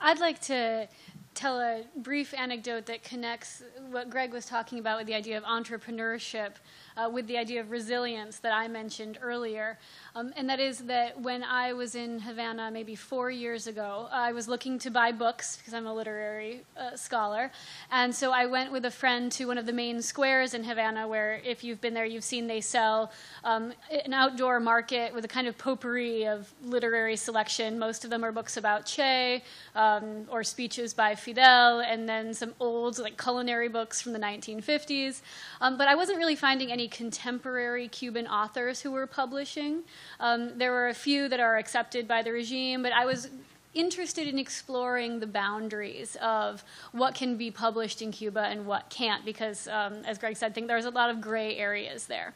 I'd 0.00 0.18
like 0.18 0.40
to 0.42 0.88
tell 1.36 1.60
a 1.60 1.82
brief 1.96 2.32
anecdote 2.34 2.86
that 2.86 3.02
connects 3.02 3.62
what 3.90 4.08
Greg 4.08 4.32
was 4.32 4.46
talking 4.46 4.78
about 4.78 4.98
with 4.98 5.06
the 5.06 5.14
idea 5.14 5.36
of 5.36 5.44
entrepreneurship 5.44 6.52
uh, 6.96 7.10
with 7.10 7.26
the 7.26 7.36
idea 7.36 7.60
of 7.60 7.70
resilience 7.70 8.38
that 8.38 8.52
I 8.52 8.68
mentioned 8.68 9.18
earlier. 9.20 9.78
Um, 10.14 10.32
and 10.36 10.48
that 10.48 10.60
is 10.60 10.78
that 10.80 11.20
when 11.20 11.44
I 11.44 11.74
was 11.74 11.94
in 11.94 12.20
Havana 12.20 12.70
maybe 12.70 12.94
four 12.94 13.30
years 13.30 13.66
ago, 13.66 14.08
I 14.10 14.32
was 14.32 14.48
looking 14.48 14.78
to 14.78 14.90
buy 14.90 15.12
books 15.12 15.56
because 15.56 15.74
I'm 15.74 15.86
a 15.86 15.94
literary 15.94 16.62
uh, 16.76 16.96
scholar. 16.96 17.50
And 17.90 18.14
so 18.14 18.32
I 18.32 18.46
went 18.46 18.72
with 18.72 18.86
a 18.86 18.90
friend 18.90 19.30
to 19.32 19.44
one 19.44 19.58
of 19.58 19.66
the 19.66 19.74
main 19.74 20.00
squares 20.00 20.54
in 20.54 20.64
Havana 20.64 21.06
where, 21.06 21.40
if 21.44 21.62
you've 21.62 21.82
been 21.82 21.92
there, 21.92 22.06
you've 22.06 22.24
seen 22.24 22.46
they 22.46 22.62
sell 22.62 23.12
um, 23.44 23.74
an 23.90 24.14
outdoor 24.14 24.58
market 24.58 25.14
with 25.14 25.24
a 25.26 25.28
kind 25.28 25.46
of 25.46 25.58
potpourri 25.58 26.26
of 26.26 26.50
literary 26.64 27.16
selection. 27.16 27.78
Most 27.78 28.04
of 28.04 28.10
them 28.10 28.24
are 28.24 28.32
books 28.32 28.56
about 28.56 28.86
Che 28.86 29.42
um, 29.74 30.26
or 30.30 30.42
speeches 30.42 30.94
by 30.94 31.14
Fidel, 31.26 31.80
and 31.80 32.08
then 32.08 32.32
some 32.32 32.54
old 32.60 33.00
like 33.00 33.20
culinary 33.20 33.68
books 33.68 34.00
from 34.00 34.12
the 34.12 34.18
1950s. 34.20 35.22
Um, 35.60 35.76
but 35.76 35.88
I 35.88 35.96
wasn't 35.96 36.18
really 36.18 36.36
finding 36.36 36.70
any 36.70 36.86
contemporary 36.86 37.88
Cuban 37.88 38.28
authors 38.28 38.80
who 38.80 38.92
were 38.92 39.08
publishing. 39.08 39.82
Um, 40.20 40.56
there 40.56 40.70
were 40.70 40.86
a 40.86 40.94
few 40.94 41.28
that 41.28 41.40
are 41.40 41.56
accepted 41.56 42.06
by 42.06 42.22
the 42.22 42.30
regime, 42.30 42.84
but 42.84 42.92
I 42.92 43.04
was 43.06 43.28
interested 43.74 44.28
in 44.28 44.38
exploring 44.38 45.18
the 45.18 45.26
boundaries 45.26 46.16
of 46.22 46.62
what 46.92 47.16
can 47.16 47.36
be 47.36 47.50
published 47.50 48.02
in 48.02 48.12
Cuba 48.12 48.42
and 48.42 48.64
what 48.64 48.88
can't, 48.88 49.24
because, 49.24 49.66
um, 49.66 49.94
as 50.06 50.18
Greg 50.18 50.36
said, 50.36 50.52
I 50.52 50.54
think 50.54 50.68
there's 50.68 50.84
a 50.84 50.90
lot 50.90 51.10
of 51.10 51.20
gray 51.20 51.56
areas 51.56 52.06
there. 52.06 52.34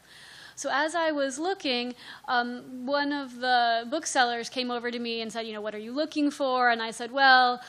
So 0.60 0.68
as 0.70 0.94
I 0.94 1.10
was 1.10 1.38
looking, 1.38 1.94
um, 2.28 2.84
one 2.84 3.14
of 3.14 3.40
the 3.40 3.86
booksellers 3.88 4.50
came 4.50 4.70
over 4.70 4.90
to 4.90 4.98
me 4.98 5.22
and 5.22 5.32
said, 5.32 5.46
you 5.46 5.54
know, 5.54 5.62
what 5.62 5.74
are 5.74 5.78
you 5.78 5.90
looking 5.90 6.30
for? 6.30 6.68
And 6.68 6.82
I 6.82 6.90
said, 6.90 7.12
well, 7.12 7.62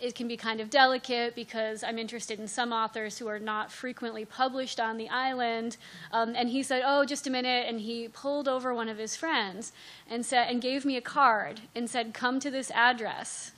it 0.00 0.14
can 0.14 0.26
be 0.26 0.36
kind 0.36 0.60
of 0.60 0.68
delicate 0.68 1.34
because 1.34 1.84
I'm 1.84 1.98
interested 1.98 2.40
in 2.40 2.48
some 2.48 2.72
authors 2.72 3.18
who 3.18 3.28
are 3.28 3.38
not 3.38 3.70
frequently 3.70 4.24
published 4.24 4.80
on 4.80 4.96
the 4.96 5.08
island. 5.08 5.76
Um, 6.12 6.34
and 6.34 6.48
he 6.48 6.62
said, 6.62 6.82
"Oh, 6.84 7.04
just 7.04 7.26
a 7.26 7.30
minute," 7.30 7.66
and 7.68 7.80
he 7.80 8.08
pulled 8.08 8.48
over 8.48 8.74
one 8.74 8.88
of 8.88 8.98
his 8.98 9.14
friends 9.14 9.72
and 10.10 10.26
said 10.26 10.48
and 10.48 10.60
gave 10.60 10.84
me 10.84 10.96
a 10.96 11.00
card 11.00 11.60
and 11.74 11.88
said, 11.88 12.14
"Come 12.14 12.40
to 12.40 12.50
this 12.50 12.70
address 12.72 13.52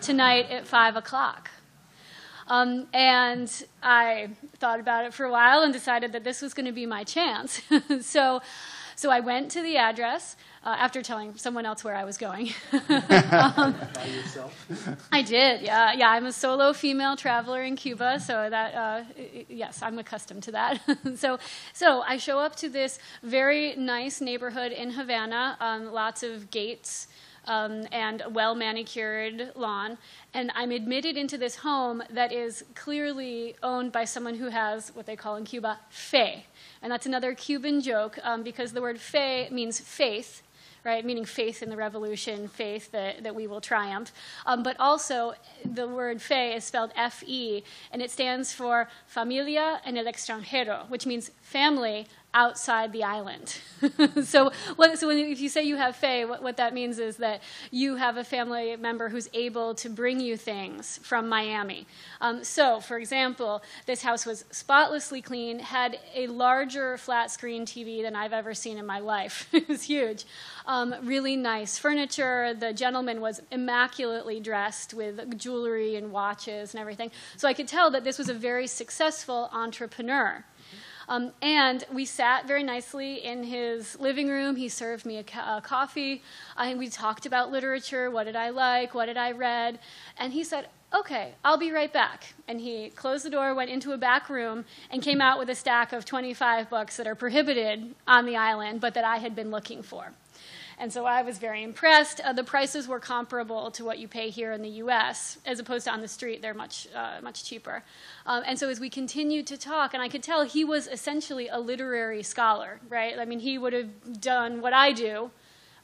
tonight 0.00 0.50
at 0.50 0.66
five 0.66 0.96
o'clock." 0.96 1.50
Um, 2.48 2.88
and 2.92 3.50
I 3.82 4.30
thought 4.58 4.80
about 4.80 5.04
it 5.04 5.14
for 5.14 5.24
a 5.24 5.30
while 5.30 5.62
and 5.62 5.72
decided 5.72 6.12
that 6.12 6.24
this 6.24 6.42
was 6.42 6.54
going 6.54 6.66
to 6.66 6.72
be 6.72 6.86
my 6.86 7.04
chance. 7.04 7.62
so, 8.00 8.42
so 8.96 9.10
I 9.10 9.20
went 9.20 9.50
to 9.52 9.62
the 9.62 9.76
address 9.76 10.36
uh, 10.64 10.76
after 10.78 11.02
telling 11.02 11.36
someone 11.36 11.66
else 11.66 11.82
where 11.82 11.94
I 11.94 12.04
was 12.04 12.18
going. 12.18 12.50
um, 12.72 13.74
I 15.10 15.22
did, 15.22 15.62
yeah, 15.62 15.92
yeah. 15.92 16.10
I'm 16.10 16.26
a 16.26 16.32
solo 16.32 16.72
female 16.72 17.16
traveler 17.16 17.62
in 17.62 17.76
Cuba, 17.76 18.20
so 18.20 18.48
that 18.48 18.74
uh, 18.74 19.02
yes, 19.48 19.82
I'm 19.82 19.98
accustomed 19.98 20.44
to 20.44 20.52
that. 20.52 20.80
so, 21.16 21.38
so 21.72 22.02
I 22.02 22.16
show 22.16 22.38
up 22.38 22.56
to 22.56 22.68
this 22.68 22.98
very 23.22 23.74
nice 23.76 24.20
neighborhood 24.20 24.72
in 24.72 24.90
Havana, 24.90 25.56
um, 25.60 25.92
lots 25.92 26.22
of 26.22 26.50
gates. 26.50 27.08
Um, 27.44 27.88
and 27.90 28.22
well 28.30 28.54
manicured 28.54 29.50
lawn. 29.56 29.98
And 30.32 30.52
I'm 30.54 30.70
admitted 30.70 31.16
into 31.16 31.36
this 31.36 31.56
home 31.56 32.00
that 32.10 32.32
is 32.32 32.64
clearly 32.76 33.56
owned 33.64 33.90
by 33.90 34.04
someone 34.04 34.36
who 34.36 34.46
has 34.46 34.90
what 34.94 35.06
they 35.06 35.16
call 35.16 35.34
in 35.34 35.44
Cuba 35.44 35.80
fe. 35.90 36.46
And 36.82 36.90
that's 36.90 37.06
another 37.06 37.34
Cuban 37.34 37.80
joke 37.80 38.18
um, 38.22 38.42
because 38.42 38.72
the 38.72 38.82
word 38.82 39.00
fe 39.00 39.48
means 39.50 39.80
faith 39.80 40.42
right? 40.84 41.04
Meaning 41.04 41.24
faith 41.24 41.62
in 41.62 41.70
the 41.70 41.76
revolution, 41.76 42.48
faith 42.48 42.90
that, 42.90 43.22
that 43.22 43.34
we 43.34 43.46
will 43.46 43.60
triumph. 43.60 44.12
Um, 44.46 44.62
but 44.62 44.76
also, 44.80 45.34
the 45.64 45.86
word 45.86 46.20
fe 46.20 46.54
is 46.56 46.64
spelled 46.64 46.90
F 46.96 47.22
E, 47.26 47.62
and 47.92 48.02
it 48.02 48.10
stands 48.10 48.52
for 48.52 48.88
Familia 49.06 49.80
en 49.84 49.96
el 49.96 50.06
extranjero, 50.06 50.88
which 50.88 51.06
means 51.06 51.30
family 51.40 52.06
outside 52.34 52.92
the 52.92 53.04
island. 53.04 53.58
so, 54.24 54.52
what, 54.76 54.98
so 54.98 55.08
when, 55.08 55.18
if 55.18 55.40
you 55.40 55.48
say 55.48 55.62
you 55.62 55.76
have 55.76 55.96
fe, 55.96 56.24
what, 56.24 56.42
what 56.42 56.56
that 56.56 56.72
means 56.72 56.98
is 56.98 57.18
that 57.18 57.42
you 57.70 57.96
have 57.96 58.16
a 58.16 58.24
family 58.24 58.76
member 58.76 59.08
who's 59.08 59.28
able 59.34 59.74
to 59.74 59.90
bring 59.90 60.20
you 60.20 60.36
things 60.36 60.98
from 61.02 61.28
Miami. 61.28 61.86
Um, 62.20 62.42
so, 62.44 62.80
for 62.80 62.98
example, 62.98 63.62
this 63.86 64.02
house 64.02 64.24
was 64.24 64.44
spotlessly 64.50 65.20
clean, 65.20 65.58
had 65.58 65.98
a 66.14 66.26
larger 66.28 66.96
flat 66.96 67.30
screen 67.30 67.66
TV 67.66 68.02
than 68.02 68.16
I've 68.16 68.32
ever 68.32 68.54
seen 68.54 68.78
in 68.78 68.86
my 68.86 68.98
life. 68.98 69.48
it 69.52 69.68
was 69.68 69.82
huge. 69.82 70.24
Um, 70.66 70.94
really 71.02 71.36
nice 71.36 71.78
furniture. 71.78 72.54
The 72.54 72.72
gentleman 72.72 73.20
was 73.20 73.42
immaculately 73.50 74.40
dressed 74.40 74.94
with 74.94 75.38
jewelry 75.38 75.96
and 75.96 76.12
watches 76.12 76.72
and 76.72 76.80
everything. 76.80 77.10
So 77.36 77.48
I 77.48 77.52
could 77.52 77.68
tell 77.68 77.90
that 77.90 78.04
this 78.04 78.18
was 78.18 78.28
a 78.28 78.34
very 78.34 78.66
successful 78.66 79.50
entrepreneur. 79.52 80.44
Um, 81.08 81.32
and 81.42 81.84
we 81.92 82.04
sat 82.04 82.46
very 82.46 82.62
nicely 82.62 83.24
in 83.24 83.44
his 83.44 83.98
living 83.98 84.28
room. 84.28 84.56
He 84.56 84.68
served 84.68 85.04
me 85.04 85.18
a, 85.18 85.24
ca- 85.24 85.58
a 85.58 85.60
coffee. 85.60 86.22
I, 86.56 86.74
we 86.74 86.88
talked 86.88 87.26
about 87.26 87.50
literature. 87.50 88.10
What 88.10 88.24
did 88.24 88.36
I 88.36 88.50
like? 88.50 88.94
What 88.94 89.06
did 89.06 89.16
I 89.16 89.32
read? 89.32 89.78
And 90.18 90.32
he 90.32 90.44
said, 90.44 90.68
Okay, 90.94 91.32
I'll 91.42 91.56
be 91.56 91.72
right 91.72 91.90
back. 91.90 92.34
And 92.46 92.60
he 92.60 92.90
closed 92.90 93.24
the 93.24 93.30
door, 93.30 93.54
went 93.54 93.70
into 93.70 93.92
a 93.92 93.96
back 93.96 94.28
room, 94.28 94.66
and 94.90 95.00
came 95.02 95.22
out 95.22 95.38
with 95.38 95.48
a 95.48 95.54
stack 95.54 95.94
of 95.94 96.04
25 96.04 96.68
books 96.68 96.98
that 96.98 97.06
are 97.06 97.14
prohibited 97.14 97.94
on 98.06 98.26
the 98.26 98.36
island, 98.36 98.82
but 98.82 98.92
that 98.92 99.04
I 99.04 99.16
had 99.16 99.34
been 99.34 99.50
looking 99.50 99.82
for. 99.82 100.12
And 100.82 100.92
so 100.92 101.06
I 101.06 101.22
was 101.22 101.38
very 101.38 101.62
impressed. 101.62 102.18
Uh, 102.18 102.32
the 102.32 102.42
prices 102.42 102.88
were 102.88 102.98
comparable 102.98 103.70
to 103.70 103.84
what 103.84 104.00
you 104.00 104.08
pay 104.08 104.30
here 104.30 104.50
in 104.50 104.62
the 104.62 104.68
U.S., 104.84 105.38
as 105.46 105.60
opposed 105.60 105.84
to 105.84 105.92
on 105.92 106.00
the 106.00 106.08
street, 106.08 106.42
they're 106.42 106.54
much, 106.54 106.88
uh, 106.92 107.20
much 107.22 107.44
cheaper. 107.44 107.84
Um, 108.26 108.42
and 108.44 108.58
so 108.58 108.68
as 108.68 108.80
we 108.80 108.90
continued 108.90 109.46
to 109.46 109.56
talk, 109.56 109.94
and 109.94 110.02
I 110.02 110.08
could 110.08 110.24
tell 110.24 110.42
he 110.42 110.64
was 110.64 110.88
essentially 110.88 111.46
a 111.46 111.60
literary 111.60 112.24
scholar, 112.24 112.80
right? 112.88 113.16
I 113.16 113.24
mean, 113.26 113.38
he 113.38 113.58
would 113.58 113.72
have 113.72 114.20
done 114.20 114.60
what 114.60 114.72
I 114.72 114.90
do 114.90 115.30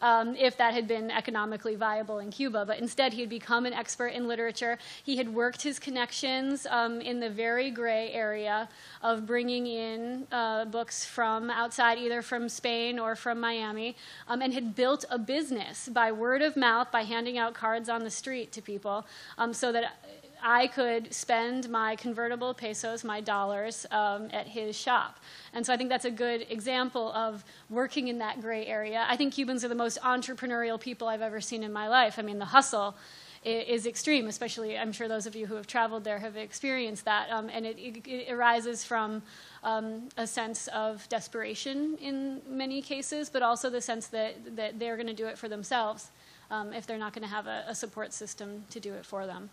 um, 0.00 0.36
if 0.36 0.56
that 0.56 0.74
had 0.74 0.86
been 0.86 1.10
economically 1.10 1.74
viable 1.74 2.18
in 2.18 2.30
Cuba. 2.30 2.64
But 2.66 2.78
instead, 2.78 3.12
he 3.12 3.20
had 3.20 3.30
become 3.30 3.66
an 3.66 3.72
expert 3.72 4.08
in 4.08 4.28
literature. 4.28 4.78
He 5.02 5.16
had 5.16 5.34
worked 5.34 5.62
his 5.62 5.78
connections 5.78 6.66
um, 6.70 7.00
in 7.00 7.20
the 7.20 7.30
very 7.30 7.70
gray 7.70 8.12
area 8.12 8.68
of 9.02 9.26
bringing 9.26 9.66
in 9.66 10.26
uh, 10.32 10.64
books 10.66 11.04
from 11.04 11.50
outside, 11.50 11.98
either 11.98 12.22
from 12.22 12.48
Spain 12.48 12.98
or 12.98 13.16
from 13.16 13.40
Miami, 13.40 13.96
um, 14.28 14.42
and 14.42 14.52
had 14.52 14.74
built 14.74 15.04
a 15.10 15.18
business 15.18 15.88
by 15.88 16.12
word 16.12 16.42
of 16.42 16.56
mouth, 16.56 16.90
by 16.90 17.02
handing 17.02 17.38
out 17.38 17.54
cards 17.54 17.88
on 17.88 18.04
the 18.04 18.10
street 18.10 18.52
to 18.52 18.62
people, 18.62 19.06
um, 19.36 19.52
so 19.52 19.72
that 19.72 19.96
I 20.42 20.68
could 20.68 21.12
spend 21.12 21.68
my 21.68 21.96
convertible 21.96 22.54
pesos, 22.54 23.04
my 23.04 23.20
dollars, 23.20 23.86
um, 23.90 24.28
at 24.32 24.46
his 24.46 24.76
shop. 24.76 25.18
And 25.52 25.64
so 25.64 25.72
I 25.72 25.76
think 25.76 25.90
that's 25.90 26.04
a 26.04 26.10
good 26.10 26.46
example 26.50 27.12
of 27.12 27.44
working 27.70 28.08
in 28.08 28.18
that 28.18 28.40
gray 28.40 28.66
area. 28.66 29.06
I 29.08 29.16
think 29.16 29.34
Cubans 29.34 29.64
are 29.64 29.68
the 29.68 29.74
most 29.74 30.00
entrepreneurial 30.02 30.80
people 30.80 31.08
I've 31.08 31.22
ever 31.22 31.40
seen 31.40 31.62
in 31.62 31.72
my 31.72 31.88
life. 31.88 32.18
I 32.18 32.22
mean, 32.22 32.38
the 32.38 32.44
hustle 32.44 32.96
is 33.44 33.86
extreme, 33.86 34.26
especially 34.26 34.76
I'm 34.76 34.92
sure 34.92 35.08
those 35.08 35.26
of 35.26 35.36
you 35.36 35.46
who 35.46 35.54
have 35.54 35.66
traveled 35.66 36.04
there 36.04 36.18
have 36.18 36.36
experienced 36.36 37.04
that. 37.04 37.30
Um, 37.30 37.48
and 37.52 37.64
it, 37.64 37.78
it, 37.78 38.06
it, 38.06 38.32
arises 38.32 38.84
from 38.84 39.22
um, 39.62 40.08
a 40.16 40.26
sense 40.26 40.66
of 40.68 41.08
desperation 41.08 41.96
in 42.00 42.42
many 42.48 42.82
cases, 42.82 43.30
but 43.30 43.42
also 43.42 43.70
the 43.70 43.80
sense 43.80 44.08
that, 44.08 44.56
that 44.56 44.78
they're 44.78 44.96
going 44.96 45.06
to 45.06 45.14
do 45.14 45.26
it 45.26 45.38
for 45.38 45.48
themselves 45.48 46.10
um, 46.50 46.72
if 46.72 46.86
they're 46.86 46.98
not 46.98 47.12
going 47.12 47.22
to 47.22 47.28
have 47.28 47.46
a, 47.46 47.64
a, 47.68 47.74
support 47.74 48.12
system 48.12 48.64
to 48.70 48.80
do 48.80 48.94
it 48.94 49.04
for 49.04 49.26
them. 49.26 49.50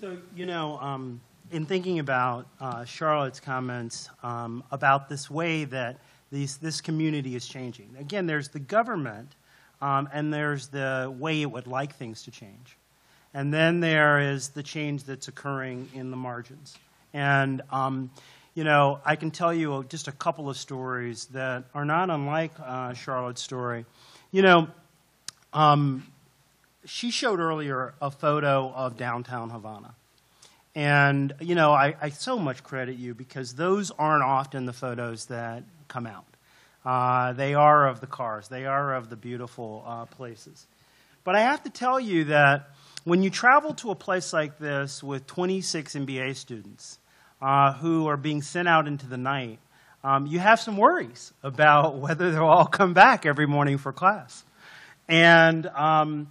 So 0.00 0.16
you 0.34 0.46
know, 0.46 0.78
um, 0.78 1.20
in 1.50 1.66
thinking 1.66 1.98
about 1.98 2.46
uh, 2.60 2.84
Charlotte's 2.84 3.40
comments 3.40 4.10
um, 4.22 4.62
about 4.70 5.08
this 5.08 5.30
way 5.30 5.64
that 5.64 5.98
these, 6.30 6.58
this 6.58 6.80
community 6.80 7.34
is 7.34 7.46
changing, 7.46 7.94
again, 7.98 8.26
there's 8.26 8.48
the 8.48 8.58
government 8.58 9.34
um, 9.80 10.08
and 10.12 10.32
there's 10.32 10.68
the 10.68 11.14
way 11.18 11.42
it 11.42 11.50
would 11.50 11.66
like 11.66 11.94
things 11.94 12.24
to 12.24 12.30
change. 12.30 12.76
And 13.34 13.52
then 13.52 13.80
there 13.80 14.32
is 14.32 14.48
the 14.48 14.62
change 14.62 15.04
that's 15.04 15.28
occurring 15.28 15.88
in 15.94 16.10
the 16.10 16.16
margins. 16.16 16.76
And, 17.12 17.62
um, 17.70 18.10
you 18.54 18.64
know, 18.64 19.00
I 19.04 19.16
can 19.16 19.30
tell 19.30 19.54
you 19.54 19.84
just 19.88 20.08
a 20.08 20.12
couple 20.12 20.50
of 20.50 20.56
stories 20.56 21.26
that 21.26 21.64
are 21.74 21.84
not 21.84 22.10
unlike 22.10 22.52
uh, 22.60 22.94
Charlotte's 22.94 23.42
story. 23.42 23.84
You 24.32 24.42
know, 24.42 24.68
um, 25.52 26.06
she 26.84 27.10
showed 27.10 27.40
earlier 27.40 27.94
a 28.00 28.10
photo 28.10 28.72
of 28.72 28.96
downtown 28.96 29.50
Havana. 29.50 29.94
And, 30.74 31.34
you 31.40 31.54
know, 31.54 31.72
I, 31.72 31.96
I, 32.00 32.10
so 32.10 32.38
much 32.38 32.62
credit 32.62 32.98
you 32.98 33.14
because 33.14 33.54
those 33.54 33.90
aren't 33.90 34.22
often 34.22 34.64
the 34.64 34.72
photos 34.72 35.26
that 35.26 35.64
come 35.88 36.06
out. 36.06 36.24
Uh, 36.84 37.32
they 37.32 37.54
are 37.54 37.88
of 37.88 38.00
the 38.00 38.06
cars, 38.06 38.48
they 38.48 38.64
are 38.64 38.94
of 38.94 39.10
the 39.10 39.16
beautiful 39.16 39.82
uh, 39.86 40.04
places. 40.06 40.66
But 41.24 41.34
I 41.34 41.40
have 41.40 41.64
to 41.64 41.70
tell 41.70 41.98
you 41.98 42.24
that 42.24 42.70
when 43.04 43.22
you 43.22 43.30
travel 43.30 43.74
to 43.74 43.90
a 43.90 43.94
place 43.94 44.32
like 44.32 44.58
this 44.58 45.02
with 45.02 45.26
26 45.26 45.94
MBA 45.94 46.36
students 46.36 46.98
uh, 47.42 47.72
who 47.72 48.06
are 48.06 48.16
being 48.16 48.40
sent 48.40 48.68
out 48.68 48.86
into 48.86 49.06
the 49.06 49.16
night, 49.16 49.58
um, 50.04 50.26
you 50.26 50.38
have 50.38 50.60
some 50.60 50.76
worries 50.76 51.32
about 51.42 51.96
whether 51.98 52.30
they'll 52.30 52.44
all 52.44 52.66
come 52.66 52.94
back 52.94 53.26
every 53.26 53.46
morning 53.46 53.78
for 53.78 53.92
class. 53.92 54.44
And, 55.08 55.66
um, 55.66 56.28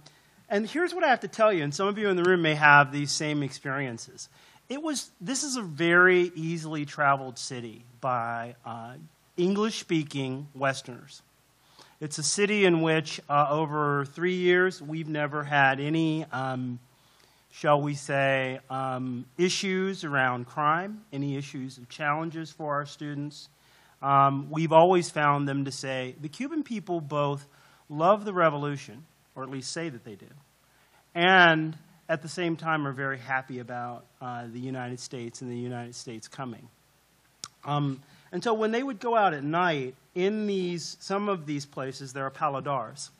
and 0.48 0.68
here's 0.68 0.94
what 0.94 1.04
I 1.04 1.08
have 1.08 1.20
to 1.20 1.28
tell 1.28 1.52
you, 1.52 1.62
and 1.62 1.74
some 1.74 1.88
of 1.88 1.98
you 1.98 2.08
in 2.08 2.16
the 2.16 2.24
room 2.24 2.42
may 2.42 2.54
have 2.54 2.92
these 2.92 3.12
same 3.12 3.42
experiences. 3.42 4.28
It 4.68 4.82
was, 4.82 5.10
this 5.20 5.44
is 5.44 5.56
a 5.56 5.62
very 5.62 6.30
easily 6.34 6.84
traveled 6.84 7.38
city 7.38 7.84
by 8.00 8.54
uh, 8.66 8.94
English 9.36 9.80
speaking 9.80 10.48
Westerners. 10.54 11.22
It's 12.00 12.18
a 12.18 12.22
city 12.22 12.64
in 12.64 12.82
which, 12.82 13.20
uh, 13.28 13.48
over 13.50 14.04
three 14.04 14.36
years, 14.36 14.80
we've 14.80 15.08
never 15.08 15.42
had 15.42 15.80
any, 15.80 16.24
um, 16.32 16.78
shall 17.50 17.80
we 17.80 17.94
say, 17.94 18.60
um, 18.70 19.24
issues 19.36 20.04
around 20.04 20.46
crime, 20.46 21.02
any 21.12 21.36
issues 21.36 21.76
of 21.76 21.88
challenges 21.88 22.52
for 22.52 22.74
our 22.74 22.86
students. 22.86 23.48
Um, 24.00 24.48
we've 24.50 24.72
always 24.72 25.10
found 25.10 25.48
them 25.48 25.64
to 25.64 25.72
say 25.72 26.14
the 26.20 26.28
Cuban 26.28 26.62
people 26.62 27.00
both 27.00 27.46
love 27.88 28.24
the 28.24 28.32
revolution, 28.32 29.04
or 29.38 29.44
at 29.44 29.50
least 29.50 29.70
say 29.70 29.88
that 29.88 30.04
they 30.04 30.16
do, 30.16 30.26
and 31.14 31.76
at 32.08 32.22
the 32.22 32.28
same 32.28 32.56
time 32.56 32.86
are 32.86 32.92
very 32.92 33.18
happy 33.18 33.60
about 33.60 34.04
uh, 34.20 34.46
the 34.52 34.58
United 34.58 34.98
States 34.98 35.42
and 35.42 35.50
the 35.50 35.56
United 35.56 35.94
States 35.94 36.26
coming. 36.26 36.68
Um, 37.64 38.02
and 38.32 38.42
so 38.42 38.54
when 38.54 38.72
they 38.72 38.82
would 38.82 38.98
go 38.98 39.14
out 39.14 39.34
at 39.34 39.44
night, 39.44 39.94
in 40.14 40.46
these, 40.46 40.96
some 41.00 41.28
of 41.28 41.46
these 41.46 41.66
places, 41.66 42.12
there 42.12 42.24
are 42.24 42.30
paladars. 42.30 43.10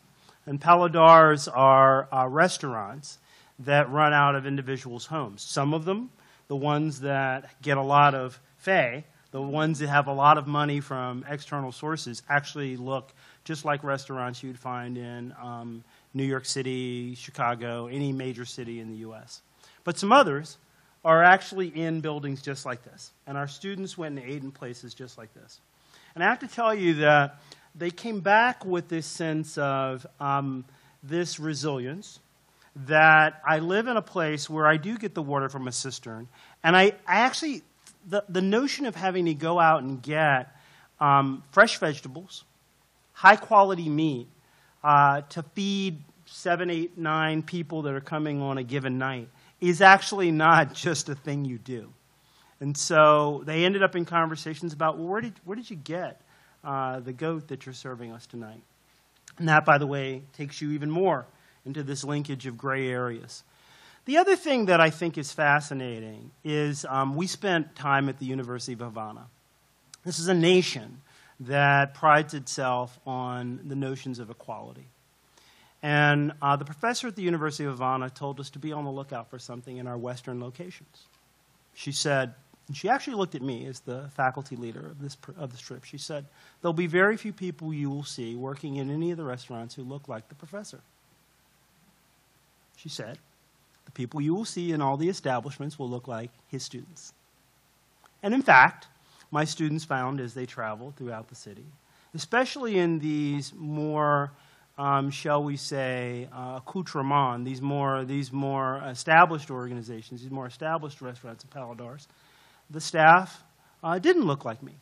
And 0.47 0.61
paladars 0.61 1.49
are 1.55 2.09
uh, 2.13 2.27
restaurants 2.27 3.19
that 3.61 3.91
run 3.91 4.13
out 4.13 4.35
of 4.35 4.47
individuals' 4.47 5.07
homes. 5.07 5.43
Some 5.43 5.75
of 5.75 5.85
them, 5.85 6.11
the 6.49 6.57
ones 6.57 7.01
that 7.01 7.51
get 7.63 7.77
a 7.77 7.83
lot 7.83 8.15
of 8.15 8.41
fe, 8.57 9.05
the 9.31 9.43
ones 9.43 9.81
that 9.81 9.89
have 9.89 10.07
a 10.07 10.13
lot 10.13 10.39
of 10.39 10.47
money 10.47 10.81
from 10.81 11.25
external 11.29 11.73
sources, 11.73 12.23
actually 12.29 12.77
look 12.77 13.13
just 13.45 13.65
like 13.65 13.85
restaurants 13.85 14.43
you'd 14.43 14.59
find 14.59 14.97
in 14.97 15.35
um, 15.43 15.85
New 16.15 16.25
York 16.25 16.45
City, 16.45 17.15
Chicago, 17.15 17.87
any 17.87 18.13
major 18.13 18.45
city 18.45 18.81
in 18.81 18.89
the 18.89 18.99
U.S. 18.99 19.43
But 19.85 19.99
some 19.99 20.13
others 20.13 20.59
are 21.05 21.23
actually 21.23 21.69
in 21.69 22.01
buildings 22.01 22.43
just 22.43 22.67
like 22.67 22.83
this. 22.85 23.13
And 23.27 23.39
our 23.39 23.49
students 23.49 23.97
went 23.97 24.19
and 24.19 24.29
ate 24.29 24.43
in 24.43 24.51
places 24.51 24.95
just 24.95 25.17
like 25.17 25.33
this. 25.35 25.61
And 26.15 26.25
I 26.25 26.29
have 26.29 26.41
to 26.41 26.49
tell 26.49 26.75
you 26.75 26.95
that 26.95 27.41
they 27.75 27.91
came 27.91 28.21
back 28.21 28.65
with 28.65 28.89
this 28.89 29.07
sense 29.07 29.57
of 29.59 30.07
um, 30.19 30.65
this 31.03 31.39
resilience 31.39 32.19
that 32.87 33.41
I 33.47 33.59
live 33.59 33.87
in 33.87 33.97
a 33.97 34.03
place 34.03 34.49
where 34.49 34.67
I 34.67 34.77
do 34.77 34.99
get 34.99 35.15
the 35.15 35.23
water 35.23 35.49
from 35.49 35.69
a 35.69 35.73
cistern. 35.73 36.29
And 36.63 36.77
I, 36.77 36.93
I 37.07 37.21
actually, 37.21 37.63
the, 38.07 38.25
the 38.29 38.43
notion 38.43 38.87
of 38.87 38.95
having 38.95 39.27
to 39.27 39.35
go 39.35 39.59
out 39.59 39.83
and 39.83 40.03
get 40.03 40.55
um, 41.01 41.43
fresh 41.51 41.79
vegetables, 41.79 42.45
high 43.13 43.37
quality 43.37 43.89
meat, 43.89 44.29
uh, 44.89 45.21
to 45.29 45.43
feed 45.43 46.03
seven, 46.25 46.71
eight, 46.71 46.97
nine 46.97 47.43
people 47.43 47.83
that 47.83 47.93
are 47.93 48.01
coming 48.01 48.41
on 48.41 48.57
a 48.57 48.63
given 48.63 48.97
night 48.97 49.29
is 49.61 49.83
actually 49.83 50.31
not 50.31 50.73
just 50.87 51.11
a 51.11 51.15
thing 51.15 51.45
you 51.45 51.59
do. 51.59 51.93
And 52.61 52.75
so 52.75 53.43
they 53.45 53.67
ended 53.67 53.83
up 53.83 53.95
in 53.95 54.07
conversations 54.07 54.73
about, 54.73 54.97
well, 54.97 55.09
where 55.09 55.21
did, 55.21 55.35
where 55.45 55.57
did 55.57 55.69
you 55.69 55.77
get 55.77 56.23
uh, 56.65 57.01
the 57.01 57.13
goat 57.13 57.49
that 57.49 57.67
you're 57.67 57.75
serving 57.75 58.13
us 58.13 58.27
tonight? 58.27 58.63
And 59.37 59.47
that, 59.51 59.67
by 59.67 59.77
the 59.77 59.87
way, 59.87 60.23
takes 60.33 60.63
you 60.63 60.71
even 60.71 60.91
more 60.91 61.27
into 61.67 61.83
this 61.83 62.03
linkage 62.03 62.47
of 62.47 62.57
gray 62.57 62.89
areas. 62.89 63.45
The 64.07 64.17
other 64.17 64.37
thing 64.37 64.67
that 64.67 64.81
I 64.81 64.89
think 64.89 65.19
is 65.19 65.33
fascinating 65.33 66.31
is 66.45 66.87
um, 66.89 67.15
we 67.15 67.27
spent 67.27 67.77
time 67.77 68.09
at 68.09 68.19
the 68.19 68.25
University 68.25 68.73
of 68.73 68.79
Havana. 68.79 69.27
This 70.07 70.19
is 70.19 70.29
a 70.29 70.35
nation 70.35 71.03
that 71.41 71.95
prides 71.95 72.35
itself 72.35 72.99
on 73.07 73.61
the 73.67 73.77
notions 73.77 74.19
of 74.19 74.31
equality. 74.31 74.87
And 75.83 76.33
uh, 76.43 76.57
the 76.57 76.65
professor 76.65 77.07
at 77.07 77.17
the 77.17 77.23
University 77.23 77.65
of 77.65 77.71
Havana 77.71 78.11
told 78.11 78.41
us 78.41 78.51
to 78.51 78.59
be 78.59 78.73
on 78.73 78.85
the 78.85 78.91
lookout 78.91 79.31
for 79.31 79.39
something 79.39 79.77
in 79.77 79.87
our 79.87 79.97
western 79.97 80.41
locations. 80.41 81.05
She 81.75 81.93
said, 81.93 82.35
And 82.67 82.77
she 82.77 82.89
actually 82.89 83.15
looked 83.15 83.37
at 83.37 83.43
me 83.43 83.67
as 83.67 83.81
the 83.81 84.11
faculty 84.17 84.57
leader 84.57 84.85
of 84.87 85.01
this, 85.01 85.17
of 85.37 85.53
this 85.53 85.61
trip. 85.61 85.85
She 85.85 85.99
said, 85.99 86.25
There'll 86.61 86.73
be 86.73 86.89
very 86.89 87.17
few 87.17 87.33
people 87.33 87.73
you 87.73 87.91
will 87.91 88.05
see 88.05 88.35
working 88.35 88.77
in 88.77 88.91
any 88.91 89.13
of 89.13 89.17
the 89.17 89.25
restaurants 89.25 89.77
who 89.77 89.83
look 89.83 90.09
like 90.09 90.29
the 90.29 90.35
professor. 90.35 90.81
She 92.77 92.89
said, 92.89 93.19
The 93.85 93.93
people 93.93 94.21
you 94.21 94.35
will 94.35 94.45
see 94.45 94.73
in 94.73 94.83
all 94.83 94.97
the 94.97 95.09
establishments 95.09 95.79
will 95.79 95.89
look 95.89 96.09
like 96.09 96.31
his 96.49 96.65
students. 96.65 97.13
And 98.21 98.35
in 98.35 98.43
fact, 98.43 98.89
my 99.31 99.45
students 99.45 99.85
found 99.85 100.21
as 100.21 100.35
they 100.35 100.47
traveled 100.47 100.97
throughout 100.97 101.29
the 101.29 101.35
city, 101.35 101.67
especially 102.15 102.79
in 102.79 102.99
these 102.99 103.53
more 103.57 104.33
um, 104.79 105.11
shall 105.11 105.43
we 105.43 105.57
say, 105.57 106.29
uh, 106.33 106.61
these 107.43 107.61
more, 107.61 108.05
these 108.05 108.33
more 108.33 108.81
established 108.87 109.51
organizations, 109.51 110.23
these 110.23 110.31
more 110.31 110.47
established 110.47 111.03
restaurants 111.03 111.43
and 111.43 111.53
paladars, 111.53 112.07
the 112.71 112.81
staff 112.81 113.43
uh, 113.83 113.99
didn't 113.99 114.25
look 114.25 114.45
like 114.45 114.63
me. 114.63 114.75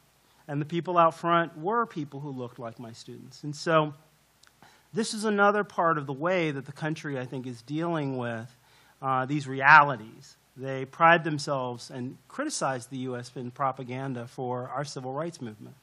And 0.49 0.61
the 0.61 0.67
people 0.67 0.99
out 0.99 1.15
front 1.15 1.57
were 1.59 1.87
people 1.87 2.21
who 2.21 2.31
looked 2.31 2.59
like 2.59 2.79
my 2.79 2.93
students. 2.93 3.43
And 3.43 3.57
so 3.57 3.95
this 4.93 5.15
is 5.15 5.25
another 5.25 5.65
part 5.65 5.97
of 5.99 6.07
the 6.07 6.13
way 6.13 6.51
that 6.51 6.67
the 6.67 6.73
country, 6.73 7.19
I 7.19 7.25
think, 7.25 7.47
is 7.47 7.63
dealing 7.63 8.19
with 8.19 8.55
uh, 9.01 9.25
these 9.25 9.49
realities. 9.49 10.37
They 10.57 10.87
pride 10.87 11.25
themselves 11.25 11.91
and 11.91 12.17
criticize 12.29 12.87
the 12.87 12.99
U.S. 12.99 13.31
in 13.37 13.51
propaganda 13.51 14.27
for 14.27 14.71
our 14.75 14.85
civil 14.85 15.13
rights 15.13 15.41
movement. 15.41 15.77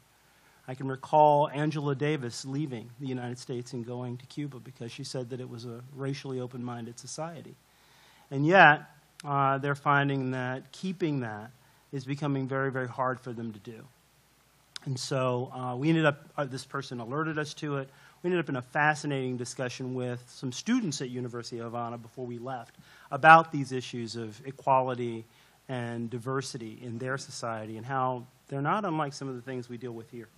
I 0.67 0.76
can 0.76 0.88
recall 0.88 1.49
Angela 1.49 1.93
Davis 1.93 2.45
leaving 2.45 2.89
the 2.99 3.07
United 3.07 3.38
States 3.38 3.74
and 3.74 3.86
going 3.86 4.17
to 4.17 4.26
Cuba 4.26 4.59
because 4.59 4.91
she 4.91 5.03
said 5.03 5.30
that 5.30 5.41
it 5.41 5.49
was 5.49 5.65
a 5.65 5.82
racially 5.93 6.39
open 6.39 6.63
minded 6.63 6.97
society. 6.97 7.55
And 8.32 8.47
yet, 8.47 8.84
uh, 9.26 9.57
they're 9.57 9.76
finding 9.76 10.32
that 10.32 10.71
keeping 10.71 11.19
that 11.19 11.51
is 11.91 12.05
becoming 12.05 12.47
very, 12.47 12.71
very 12.71 12.88
hard 12.88 13.19
for 13.19 13.34
them 13.34 13.51
to 13.53 13.59
do. 13.59 13.86
And 14.86 14.99
so 14.99 15.51
uh, 15.53 15.76
we 15.76 15.89
ended 15.89 16.05
up, 16.05 16.28
uh, 16.38 16.45
this 16.45 16.65
person 16.65 16.99
alerted 16.99 17.38
us 17.38 17.53
to 17.55 17.78
it. 17.78 17.89
We 18.24 18.30
ended 18.30 18.39
up 18.45 18.47
in 18.47 18.55
a 18.55 18.61
fascinating 18.61 19.36
discussion 19.36 19.95
with 19.95 20.24
some 20.30 20.53
students 20.53 21.01
at 21.01 21.09
University 21.09 21.57
of 21.57 21.65
Havana 21.65 21.97
before 21.97 22.26
we 22.26 22.38
left 22.38 22.78
about 23.11 23.51
these 23.51 23.74
issues 23.74 24.15
of 24.15 24.41
equality 24.45 25.26
and 25.67 26.09
diversity 26.09 26.80
in 26.82 26.97
their 26.99 27.17
society 27.17 27.76
and 27.76 27.86
how 27.86 28.26
they're 28.47 28.61
not 28.61 28.86
unlike 28.86 29.11
some 29.11 29.28
of 29.28 29.36
the 29.36 29.41
things 29.41 29.67
we 29.67 29.76
deal 29.76 29.91
with 29.91 30.09
here. 30.09 30.30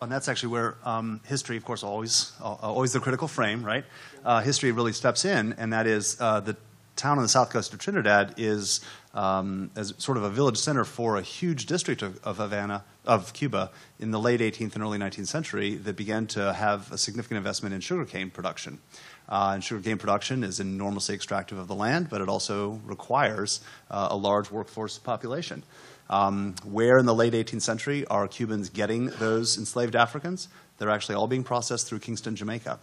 And 0.00 0.10
that's 0.10 0.26
actually 0.26 0.50
where 0.50 0.76
um, 0.84 1.20
history, 1.26 1.58
of 1.58 1.66
course, 1.66 1.82
always 1.82 2.32
uh, 2.40 2.54
always 2.54 2.94
the 2.94 3.00
critical 3.00 3.28
frame, 3.28 3.62
right? 3.62 3.84
Uh, 4.24 4.40
history 4.40 4.72
really 4.72 4.92
steps 4.92 5.26
in, 5.26 5.52
and 5.58 5.74
that 5.74 5.86
is 5.86 6.16
uh, 6.18 6.40
the 6.40 6.56
town 6.96 7.18
on 7.18 7.22
the 7.22 7.28
south 7.28 7.50
coast 7.50 7.72
of 7.72 7.78
Trinidad 7.78 8.34
is 8.38 8.80
um, 9.14 9.70
as 9.76 9.94
sort 9.98 10.16
of 10.18 10.24
a 10.24 10.30
village 10.30 10.56
center 10.56 10.84
for 10.84 11.16
a 11.16 11.22
huge 11.22 11.66
district 11.66 12.02
of, 12.02 12.18
of, 12.24 12.38
Havana, 12.38 12.84
of 13.04 13.32
Cuba, 13.32 13.70
in 13.98 14.10
the 14.10 14.18
late 14.18 14.40
18th 14.40 14.74
and 14.74 14.82
early 14.82 14.98
19th 14.98 15.28
century 15.28 15.76
that 15.76 15.96
began 15.96 16.26
to 16.28 16.52
have 16.52 16.90
a 16.92 16.98
significant 16.98 17.38
investment 17.38 17.74
in 17.74 17.80
sugarcane 17.80 18.30
production. 18.30 18.78
Uh, 19.28 19.52
and 19.54 19.64
sugarcane 19.64 19.98
production 19.98 20.44
is 20.44 20.60
enormously 20.60 21.14
extractive 21.14 21.58
of 21.58 21.68
the 21.68 21.74
land, 21.74 22.08
but 22.08 22.20
it 22.20 22.28
also 22.28 22.80
requires 22.84 23.60
uh, 23.90 24.08
a 24.10 24.16
large 24.16 24.50
workforce 24.50 24.98
population. 24.98 25.62
Um, 26.08 26.54
where 26.64 26.98
in 26.98 27.06
the 27.06 27.14
late 27.14 27.32
18th 27.32 27.62
century 27.62 28.06
are 28.06 28.28
Cubans 28.28 28.68
getting 28.68 29.06
those 29.18 29.58
enslaved 29.58 29.96
Africans? 29.96 30.48
They're 30.78 30.90
actually 30.90 31.16
all 31.16 31.26
being 31.26 31.42
processed 31.42 31.88
through 31.88 32.00
Kingston, 32.00 32.36
Jamaica. 32.36 32.78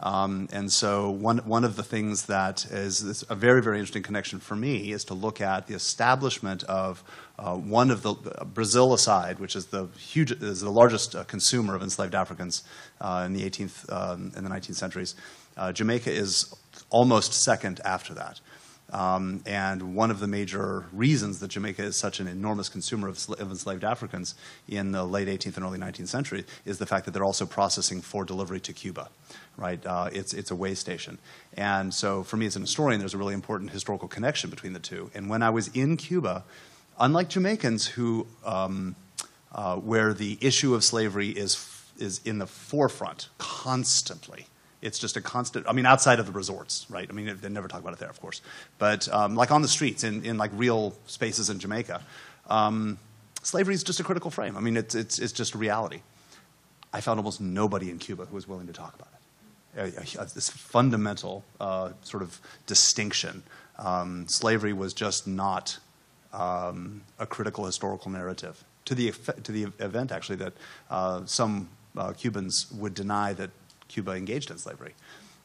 Um, 0.00 0.48
and 0.52 0.70
so, 0.70 1.10
one, 1.10 1.38
one 1.38 1.64
of 1.64 1.76
the 1.76 1.82
things 1.82 2.26
that 2.26 2.66
is, 2.66 3.24
a 3.30 3.34
very, 3.34 3.62
very 3.62 3.78
interesting 3.78 4.02
connection 4.02 4.40
for 4.40 4.54
me 4.54 4.92
is 4.92 5.04
to 5.04 5.14
look 5.14 5.40
at 5.40 5.66
the 5.66 5.74
establishment 5.74 6.64
of 6.64 7.02
uh, 7.38 7.54
one 7.54 7.90
of 7.90 8.02
the 8.02 8.14
uh, 8.14 8.44
Brazil 8.44 8.92
aside, 8.92 9.38
which 9.38 9.56
is 9.56 9.66
the 9.66 9.86
huge, 9.98 10.32
is 10.32 10.60
the 10.60 10.70
largest 10.70 11.16
uh, 11.16 11.24
consumer 11.24 11.74
of 11.74 11.82
enslaved 11.82 12.14
Africans 12.14 12.62
uh, 13.00 13.22
in 13.24 13.32
the 13.32 13.48
18th 13.48 13.90
um, 13.90 14.30
the 14.30 14.40
19th 14.40 14.74
centuries. 14.74 15.14
Uh, 15.56 15.72
Jamaica 15.72 16.10
is 16.10 16.54
almost 16.90 17.32
second 17.32 17.80
after 17.84 18.12
that. 18.14 18.40
Um, 18.92 19.42
and 19.46 19.96
one 19.96 20.12
of 20.12 20.20
the 20.20 20.28
major 20.28 20.84
reasons 20.92 21.40
that 21.40 21.48
Jamaica 21.48 21.82
is 21.82 21.96
such 21.96 22.20
an 22.20 22.28
enormous 22.28 22.68
consumer 22.68 23.08
of, 23.08 23.28
of, 23.30 23.50
enslaved 23.50 23.82
Africans 23.82 24.36
in 24.68 24.92
the 24.92 25.02
late 25.04 25.26
18th 25.26 25.56
and 25.56 25.66
early 25.66 25.78
19th 25.78 26.06
century 26.06 26.44
is 26.64 26.78
the 26.78 26.86
fact 26.86 27.04
that 27.04 27.10
they're 27.10 27.24
also 27.24 27.46
processing 27.46 28.00
for 28.00 28.24
delivery 28.24 28.60
to 28.60 28.72
Cuba, 28.72 29.08
right? 29.56 29.84
Uh, 29.84 30.08
it's, 30.12 30.32
it's 30.32 30.52
a 30.52 30.54
way 30.54 30.74
station. 30.74 31.18
And 31.56 31.92
so 31.92 32.22
for 32.22 32.36
me 32.36 32.46
as 32.46 32.54
an 32.54 32.62
historian, 32.62 33.00
there's 33.00 33.14
a 33.14 33.18
really 33.18 33.34
important 33.34 33.72
historical 33.72 34.06
connection 34.06 34.50
between 34.50 34.72
the 34.72 34.78
two. 34.78 35.10
And 35.14 35.28
when 35.28 35.42
I 35.42 35.50
was 35.50 35.66
in 35.68 35.96
Cuba, 35.96 36.44
unlike 37.00 37.28
Jamaicans 37.28 37.86
who, 37.86 38.28
um, 38.44 38.94
uh, 39.52 39.76
where 39.76 40.14
the 40.14 40.38
issue 40.40 40.76
of 40.76 40.84
slavery 40.84 41.30
is, 41.30 41.58
is 41.98 42.20
in 42.24 42.38
the 42.38 42.46
forefront 42.46 43.30
constantly, 43.38 44.46
it's 44.82 44.98
just 44.98 45.16
a 45.16 45.20
constant. 45.20 45.66
I 45.68 45.72
mean, 45.72 45.86
outside 45.86 46.18
of 46.18 46.26
the 46.26 46.32
resorts, 46.32 46.86
right? 46.88 47.06
I 47.08 47.12
mean, 47.12 47.38
they 47.40 47.48
never 47.48 47.68
talk 47.68 47.80
about 47.80 47.92
it 47.92 47.98
there, 47.98 48.10
of 48.10 48.20
course, 48.20 48.40
but 48.78 49.08
um, 49.12 49.34
like 49.34 49.50
on 49.50 49.62
the 49.62 49.68
streets 49.68 50.04
in, 50.04 50.24
in 50.24 50.38
like 50.38 50.50
real 50.54 50.94
spaces 51.06 51.50
in 51.50 51.58
Jamaica, 51.58 52.02
um, 52.48 52.98
slavery 53.42 53.74
is 53.74 53.82
just 53.82 54.00
a 54.00 54.04
critical 54.04 54.30
frame. 54.30 54.56
I 54.56 54.60
mean, 54.60 54.76
it's 54.76 54.94
it's 54.94 55.18
it's 55.18 55.32
just 55.32 55.54
a 55.54 55.58
reality. 55.58 56.00
I 56.92 57.00
found 57.00 57.18
almost 57.18 57.40
nobody 57.40 57.90
in 57.90 57.98
Cuba 57.98 58.26
who 58.26 58.34
was 58.34 58.48
willing 58.48 58.66
to 58.66 58.72
talk 58.72 58.94
about 58.94 59.08
it. 59.76 60.34
this 60.34 60.48
fundamental 60.48 61.44
uh, 61.60 61.90
sort 62.02 62.22
of 62.22 62.40
distinction. 62.66 63.42
Um, 63.78 64.26
slavery 64.28 64.72
was 64.72 64.94
just 64.94 65.26
not 65.26 65.78
um, 66.32 67.02
a 67.18 67.26
critical 67.26 67.66
historical 67.66 68.10
narrative. 68.10 68.64
To 68.86 68.94
the, 68.94 69.10
to 69.42 69.52
the 69.52 69.64
event, 69.80 70.12
actually, 70.12 70.36
that 70.36 70.52
uh, 70.90 71.26
some 71.26 71.68
uh, 71.96 72.12
Cubans 72.12 72.70
would 72.72 72.94
deny 72.94 73.32
that 73.32 73.50
Cuba 73.88 74.12
engaged 74.12 74.50
in 74.50 74.58
slavery, 74.58 74.94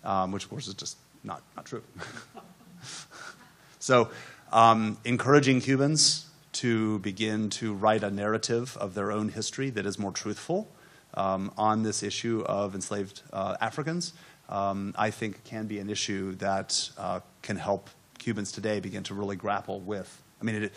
um, 0.03 0.31
which 0.31 0.43
of 0.43 0.49
course 0.49 0.67
is 0.67 0.73
just 0.73 0.97
not, 1.23 1.41
not 1.55 1.65
true. 1.65 1.83
so, 3.79 4.09
um, 4.51 4.97
encouraging 5.05 5.61
Cubans 5.61 6.27
to 6.53 6.99
begin 6.99 7.49
to 7.49 7.73
write 7.73 8.03
a 8.03 8.11
narrative 8.11 8.77
of 8.77 8.93
their 8.93 9.11
own 9.11 9.29
history 9.29 9.69
that 9.69 9.85
is 9.85 9.97
more 9.97 10.11
truthful 10.11 10.67
um, 11.13 11.51
on 11.57 11.83
this 11.83 12.03
issue 12.03 12.43
of 12.45 12.75
enslaved 12.75 13.21
uh, 13.31 13.55
Africans, 13.61 14.13
um, 14.49 14.93
I 14.97 15.11
think 15.11 15.43
can 15.43 15.67
be 15.67 15.79
an 15.79 15.89
issue 15.89 16.35
that 16.35 16.89
uh, 16.97 17.21
can 17.41 17.57
help 17.57 17.89
Cubans 18.17 18.51
today 18.51 18.79
begin 18.79 19.03
to 19.03 19.13
really 19.13 19.35
grapple 19.35 19.79
with. 19.79 20.21
I 20.39 20.43
mean, 20.43 20.63
it, 20.63 20.73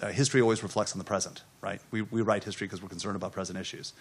uh, 0.00 0.08
history 0.08 0.40
always 0.40 0.62
reflects 0.62 0.92
on 0.92 0.98
the 0.98 1.04
present, 1.04 1.42
right? 1.60 1.80
We, 1.90 2.02
we 2.02 2.20
write 2.22 2.44
history 2.44 2.66
because 2.66 2.82
we're 2.82 2.88
concerned 2.88 3.16
about 3.16 3.32
present 3.32 3.58
issues. 3.58 3.92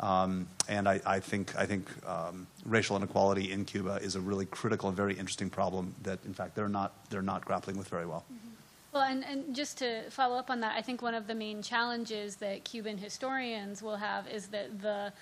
Um, 0.00 0.48
and 0.68 0.88
I, 0.88 1.00
I, 1.04 1.20
think, 1.20 1.54
I 1.56 1.66
think 1.66 1.88
um, 2.06 2.46
racial 2.64 2.96
inequality 2.96 3.52
in 3.52 3.64
Cuba 3.66 3.98
is 4.02 4.16
a 4.16 4.20
really 4.20 4.46
critical 4.46 4.88
and 4.88 4.96
very 4.96 5.12
interesting 5.12 5.50
problem 5.50 5.94
that, 6.02 6.24
in 6.24 6.32
fact, 6.32 6.54
they're 6.54 6.68
not, 6.68 6.94
they're 7.10 7.22
not 7.22 7.44
grappling 7.44 7.76
with 7.76 7.88
very 7.88 8.06
well. 8.06 8.24
Mm-hmm. 8.32 8.48
Well, 8.92 9.02
and, 9.04 9.24
and 9.24 9.54
just 9.54 9.78
to 9.78 10.08
follow 10.10 10.36
up 10.36 10.50
on 10.50 10.60
that, 10.60 10.74
I 10.74 10.82
think 10.82 11.02
one 11.02 11.14
of 11.14 11.26
the 11.26 11.34
main 11.34 11.62
challenges 11.62 12.36
that 12.36 12.64
Cuban 12.64 12.98
historians 12.98 13.82
will 13.82 13.96
have 13.96 14.26
is 14.26 14.48
that 14.48 14.80
the 14.80 15.12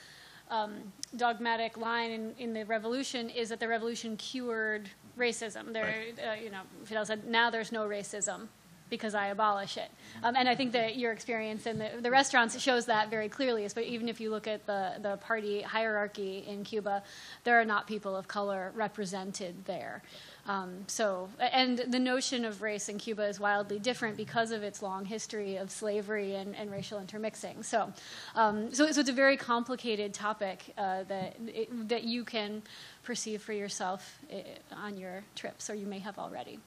um, 0.51 0.76
dogmatic 1.16 1.76
line 1.76 2.11
in, 2.11 2.35
in, 2.39 2.55
the 2.55 2.64
revolution 2.64 3.29
is 3.29 3.51
that 3.51 3.61
the 3.61 3.68
revolution 3.68 4.16
cured 4.16 4.89
racism. 5.18 5.74
There, 5.74 5.85
right. 5.85 6.18
uh, 6.18 6.43
you 6.43 6.51
know, 6.51 6.62
Fidel 6.85 7.05
said, 7.05 7.26
now 7.26 7.51
there's 7.51 7.72
no 7.72 7.87
racism 7.87 8.49
because 8.91 9.14
I 9.14 9.28
abolish 9.28 9.76
it. 9.76 9.91
Um, 10.22 10.36
and 10.36 10.49
I 10.49 10.55
think 10.55 10.72
that 10.72 10.97
your 10.97 11.12
experience 11.12 11.66
in 11.66 11.78
the, 11.78 11.91
the 12.01 12.11
restaurants 12.11 12.59
shows 12.61 12.86
that 12.86 13.11
very 13.11 13.28
clearly. 13.28 13.66
But 13.74 13.84
even 13.84 14.09
if 14.09 14.20
you 14.20 14.30
look 14.30 14.47
at 14.47 14.66
the, 14.66 14.95
the 15.01 15.16
party 15.18 15.62
hierarchy 15.62 16.45
in 16.47 16.64
Cuba, 16.64 17.03
there 17.45 17.61
are 17.61 17.64
not 17.64 17.86
people 17.86 18.16
of 18.16 18.28
color 18.28 18.72
represented 18.74 19.64
there. 19.64 20.03
Um, 20.49 20.84
so, 20.86 21.28
and 21.39 21.78
the 21.78 21.99
notion 21.99 22.47
of 22.47 22.62
race 22.62 22.89
in 22.89 22.97
Cuba 22.97 23.24
is 23.24 23.39
wildly 23.39 23.78
different 23.78 24.16
because 24.16 24.51
of 24.51 24.62
its 24.62 24.80
long 24.80 25.05
history 25.05 25.57
of 25.57 25.70
slavery 25.70 26.36
and, 26.36 26.57
and 26.57 26.70
racial 26.70 26.99
intermixing. 26.99 27.62
So, 27.62 27.93
um, 28.34 28.72
so, 28.72 28.91
so, 28.91 29.01
it's 29.01 29.11
a 29.11 29.12
very 29.12 29.36
complicated 29.36 30.14
topic 30.14 30.72
uh, 30.78 31.03
that 31.05 31.36
it, 31.47 31.89
that 31.91 32.05
you 32.05 32.24
can 32.24 32.62
perceive 33.03 33.43
for 33.43 33.53
yourself 33.53 34.20
uh, 34.32 34.36
on 34.74 34.97
your 34.97 35.22
trips, 35.34 35.68
or 35.68 35.74
you 35.74 35.86
may 35.86 35.99
have 35.99 36.18
already. 36.18 36.59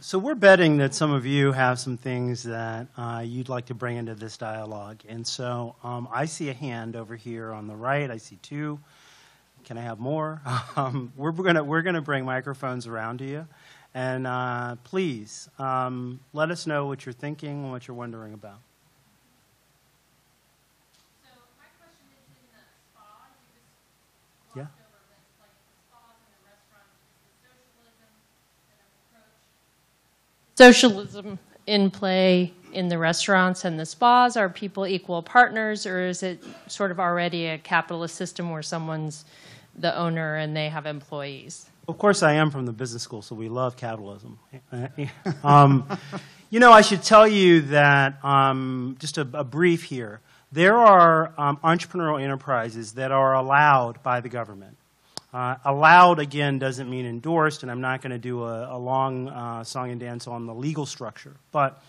So 0.00 0.18
we're 0.18 0.34
betting 0.34 0.76
that 0.78 0.94
some 0.94 1.12
of 1.12 1.26
you 1.26 1.52
have 1.52 1.78
some 1.78 1.96
things 1.96 2.44
that 2.44 2.86
uh, 2.96 3.22
you'd 3.24 3.48
like 3.48 3.66
to 3.66 3.74
bring 3.74 3.96
into 3.96 4.14
this 4.14 4.36
dialogue. 4.36 5.00
And 5.08 5.26
so 5.26 5.74
um, 5.82 6.08
I 6.12 6.26
see 6.26 6.48
a 6.48 6.52
hand 6.52 6.94
over 6.96 7.16
here 7.16 7.52
on 7.52 7.66
the 7.66 7.74
right. 7.74 8.10
I 8.10 8.18
see 8.18 8.36
two. 8.36 8.78
Can 9.64 9.78
I 9.78 9.82
have 9.82 9.98
more? 9.98 10.40
Um, 10.76 11.10
we're 11.16 11.32
going 11.32 11.66
we're 11.66 11.80
gonna 11.80 12.02
bring 12.02 12.26
microphones 12.26 12.86
around 12.86 13.18
to 13.18 13.24
you. 13.24 13.46
And 13.94 14.26
uh, 14.26 14.76
please 14.84 15.48
um, 15.58 16.20
let 16.34 16.50
us 16.50 16.66
know 16.66 16.86
what 16.86 17.06
you're 17.06 17.14
thinking 17.14 17.64
and 17.64 17.70
what 17.70 17.88
you're 17.88 17.96
wondering 17.96 18.34
about. 18.34 18.60
Socialism 30.56 31.38
in 31.66 31.90
play 31.90 32.52
in 32.72 32.88
the 32.88 32.98
restaurants 32.98 33.64
and 33.64 33.78
the 33.78 33.86
spas? 33.86 34.36
Are 34.36 34.48
people 34.48 34.86
equal 34.86 35.22
partners, 35.22 35.86
or 35.86 36.06
is 36.06 36.22
it 36.22 36.42
sort 36.66 36.90
of 36.90 37.00
already 37.00 37.46
a 37.46 37.58
capitalist 37.58 38.14
system 38.14 38.50
where 38.50 38.62
someone's 38.62 39.24
the 39.78 39.96
owner 39.96 40.36
and 40.36 40.56
they 40.56 40.68
have 40.68 40.86
employees? 40.86 41.66
Of 41.88 41.98
course, 41.98 42.22
I 42.22 42.32
am 42.32 42.50
from 42.50 42.66
the 42.66 42.72
business 42.72 43.02
school, 43.02 43.22
so 43.22 43.34
we 43.34 43.48
love 43.48 43.76
capitalism. 43.76 44.38
um, 45.44 45.86
you 46.50 46.58
know, 46.58 46.72
I 46.72 46.80
should 46.80 47.02
tell 47.02 47.28
you 47.28 47.60
that 47.62 48.24
um, 48.24 48.96
just 48.98 49.18
a, 49.18 49.28
a, 49.32 49.44
brief 49.44 49.84
here. 49.84 50.20
There 50.50 50.76
are 50.76 51.32
um, 51.38 51.58
entrepreneurial 51.58 52.20
enterprises 52.20 52.92
that 52.94 53.12
are 53.12 53.34
allowed 53.34 54.02
by 54.02 54.20
the 54.20 54.28
government. 54.28 54.76
Uh, 55.36 55.58
allowed, 55.66 56.18
again, 56.18 56.58
doesn't 56.58 56.88
mean 56.88 57.04
endorsed, 57.04 57.62
and 57.62 57.70
I'm 57.70 57.82
not 57.82 58.00
going 58.00 58.12
to 58.12 58.18
do 58.18 58.42
a, 58.42 58.74
a 58.74 58.78
long 58.78 59.28
uh, 59.28 59.64
song 59.64 59.90
and 59.90 60.00
dance 60.00 60.26
on 60.26 60.46
the 60.46 60.54
legal 60.54 60.86
structure. 60.86 61.36
But 61.52 61.82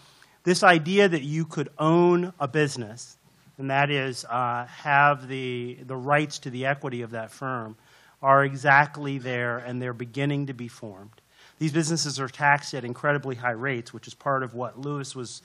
this 0.43 0.63
idea 0.63 1.07
that 1.07 1.23
you 1.23 1.45
could 1.45 1.69
own 1.79 2.33
a 2.41 2.47
business, 2.49 3.15
and 3.57 3.71
that 3.71 3.89
is 3.89 4.25
uh, 4.25 4.65
have 4.65 5.29
the, 5.29 5.77
the 5.85 5.95
rights 5.95 6.39
to 6.39 6.49
the 6.49 6.65
equity 6.65 7.03
of 7.03 7.11
that 7.11 7.31
firm, 7.31 7.77
are 8.21 8.43
exactly 8.43 9.17
there, 9.17 9.59
and 9.59 9.81
they're 9.81 9.93
beginning 9.93 10.47
to 10.47 10.53
be 10.53 10.67
formed. 10.67 11.21
These 11.57 11.71
businesses 11.71 12.19
are 12.19 12.27
taxed 12.27 12.73
at 12.73 12.83
incredibly 12.83 13.37
high 13.37 13.51
rates, 13.51 13.93
which 13.93 14.07
is 14.07 14.13
part 14.13 14.43
of 14.43 14.55
what 14.55 14.77
Louis 14.77 15.15
was 15.15 15.41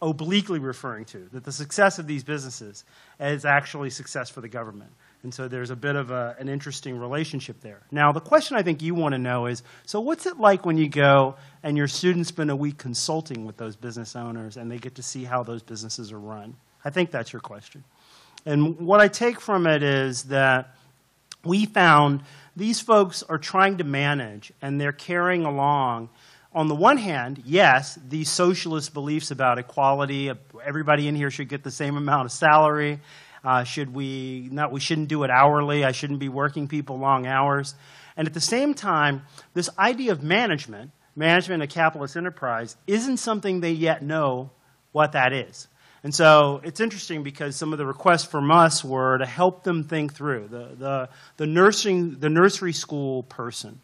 obliquely 0.00 0.60
referring 0.60 1.06
to, 1.06 1.28
that 1.32 1.42
the 1.42 1.50
success 1.50 1.98
of 1.98 2.06
these 2.06 2.22
businesses 2.22 2.84
is 3.18 3.44
actually 3.44 3.90
success 3.90 4.30
for 4.30 4.42
the 4.42 4.48
government. 4.48 4.92
And 5.22 5.32
so 5.32 5.46
there's 5.46 5.70
a 5.70 5.76
bit 5.76 5.94
of 5.94 6.10
a, 6.10 6.34
an 6.38 6.48
interesting 6.48 6.98
relationship 6.98 7.60
there. 7.60 7.82
Now, 7.92 8.10
the 8.10 8.20
question 8.20 8.56
I 8.56 8.62
think 8.62 8.82
you 8.82 8.94
want 8.94 9.12
to 9.12 9.18
know 9.18 9.46
is 9.46 9.62
so, 9.86 10.00
what's 10.00 10.26
it 10.26 10.38
like 10.38 10.66
when 10.66 10.76
you 10.76 10.88
go 10.88 11.36
and 11.62 11.76
your 11.76 11.86
students 11.86 12.28
spend 12.28 12.50
a 12.50 12.56
week 12.56 12.78
consulting 12.78 13.44
with 13.44 13.56
those 13.56 13.76
business 13.76 14.16
owners 14.16 14.56
and 14.56 14.70
they 14.70 14.78
get 14.78 14.96
to 14.96 15.02
see 15.02 15.24
how 15.24 15.44
those 15.44 15.62
businesses 15.62 16.10
are 16.12 16.18
run? 16.18 16.56
I 16.84 16.90
think 16.90 17.12
that's 17.12 17.32
your 17.32 17.40
question. 17.40 17.84
And 18.44 18.78
what 18.80 19.00
I 19.00 19.06
take 19.06 19.40
from 19.40 19.68
it 19.68 19.84
is 19.84 20.24
that 20.24 20.74
we 21.44 21.66
found 21.66 22.22
these 22.56 22.80
folks 22.80 23.22
are 23.22 23.38
trying 23.38 23.78
to 23.78 23.84
manage 23.84 24.52
and 24.60 24.80
they're 24.80 24.92
carrying 24.92 25.44
along 25.44 26.08
on 26.54 26.68
the 26.68 26.74
one 26.74 26.98
hand, 26.98 27.42
yes, 27.46 27.98
these 28.08 28.30
socialist 28.30 28.92
beliefs 28.92 29.30
about 29.30 29.58
equality, 29.58 30.30
everybody 30.62 31.08
in 31.08 31.16
here 31.16 31.30
should 31.30 31.48
get 31.48 31.62
the 31.62 31.70
same 31.70 31.96
amount 31.96 32.26
of 32.26 32.32
salary. 32.32 33.00
Uh, 33.44 33.64
should 33.64 33.92
we 33.92 34.48
not? 34.52 34.70
We 34.70 34.80
shouldn't 34.80 35.08
do 35.08 35.24
it 35.24 35.30
hourly. 35.30 35.84
I 35.84 35.92
shouldn't 35.92 36.20
be 36.20 36.28
working 36.28 36.68
people 36.68 36.98
long 36.98 37.26
hours. 37.26 37.74
And 38.16 38.28
at 38.28 38.34
the 38.34 38.40
same 38.40 38.74
time, 38.74 39.22
this 39.54 39.68
idea 39.78 40.12
of 40.12 40.22
management, 40.22 40.92
management 41.16 41.62
of 41.62 41.68
capitalist 41.68 42.16
enterprise, 42.16 42.76
isn't 42.86 43.16
something 43.16 43.60
they 43.60 43.72
yet 43.72 44.02
know 44.02 44.50
what 44.92 45.12
that 45.12 45.32
is. 45.32 45.66
And 46.04 46.14
so 46.14 46.60
it's 46.64 46.80
interesting 46.80 47.22
because 47.22 47.54
some 47.54 47.72
of 47.72 47.78
the 47.78 47.86
requests 47.86 48.24
from 48.24 48.50
us 48.50 48.84
were 48.84 49.18
to 49.18 49.26
help 49.26 49.62
them 49.62 49.84
think 49.84 50.14
through. 50.14 50.48
The, 50.48 50.74
the, 50.76 51.08
the, 51.36 51.46
nursing, 51.46 52.18
the 52.18 52.28
nursery 52.28 52.72
school 52.72 53.22
person 53.22 53.80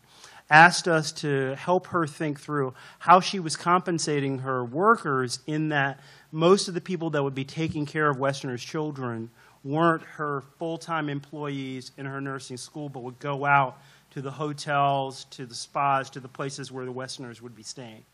asked 0.50 0.88
us 0.88 1.12
to 1.12 1.54
help 1.56 1.88
her 1.88 2.06
think 2.06 2.40
through 2.40 2.74
how 2.98 3.20
she 3.20 3.38
was 3.38 3.54
compensating 3.54 4.38
her 4.38 4.64
workers 4.64 5.40
in 5.46 5.68
that 5.68 6.00
most 6.32 6.68
of 6.68 6.74
the 6.74 6.80
people 6.80 7.10
that 7.10 7.22
would 7.22 7.34
be 7.34 7.44
taking 7.44 7.86
care 7.86 8.08
of 8.08 8.18
Westerners' 8.18 8.64
children 8.64 9.30
weren't 9.64 10.02
her 10.02 10.42
full-time 10.58 11.08
employees 11.08 11.92
in 11.96 12.06
her 12.06 12.20
nursing 12.20 12.56
school, 12.56 12.88
but 12.88 13.02
would 13.02 13.18
go 13.18 13.44
out 13.44 13.78
to 14.10 14.22
the 14.22 14.30
hotels, 14.30 15.24
to 15.30 15.46
the 15.46 15.54
spas, 15.54 16.10
to 16.10 16.20
the 16.20 16.28
places 16.28 16.72
where 16.72 16.84
the 16.84 16.92
Westerners 16.92 17.42
would 17.42 17.54
be 17.54 17.62
staying. 17.62 18.04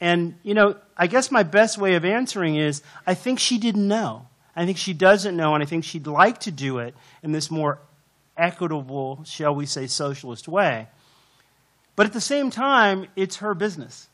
And, 0.00 0.34
you 0.42 0.54
know, 0.54 0.76
I 0.96 1.06
guess 1.06 1.30
my 1.30 1.42
best 1.42 1.78
way 1.78 1.94
of 1.94 2.04
answering 2.04 2.56
is 2.56 2.82
I 3.06 3.14
think 3.14 3.38
she 3.38 3.58
didn't 3.58 3.88
know. 3.88 4.28
I 4.54 4.64
think 4.64 4.78
she 4.78 4.92
doesn't 4.92 5.36
know, 5.36 5.54
and 5.54 5.62
I 5.62 5.66
think 5.66 5.84
she'd 5.84 6.06
like 6.06 6.40
to 6.40 6.50
do 6.50 6.78
it 6.78 6.94
in 7.22 7.32
this 7.32 7.50
more 7.50 7.78
equitable, 8.36 9.22
shall 9.24 9.54
we 9.54 9.66
say, 9.66 9.86
socialist 9.86 10.48
way. 10.48 10.88
But 11.94 12.06
at 12.06 12.12
the 12.12 12.20
same 12.20 12.50
time, 12.50 13.06
it's 13.16 13.36
her 13.36 13.54
business. 13.54 14.08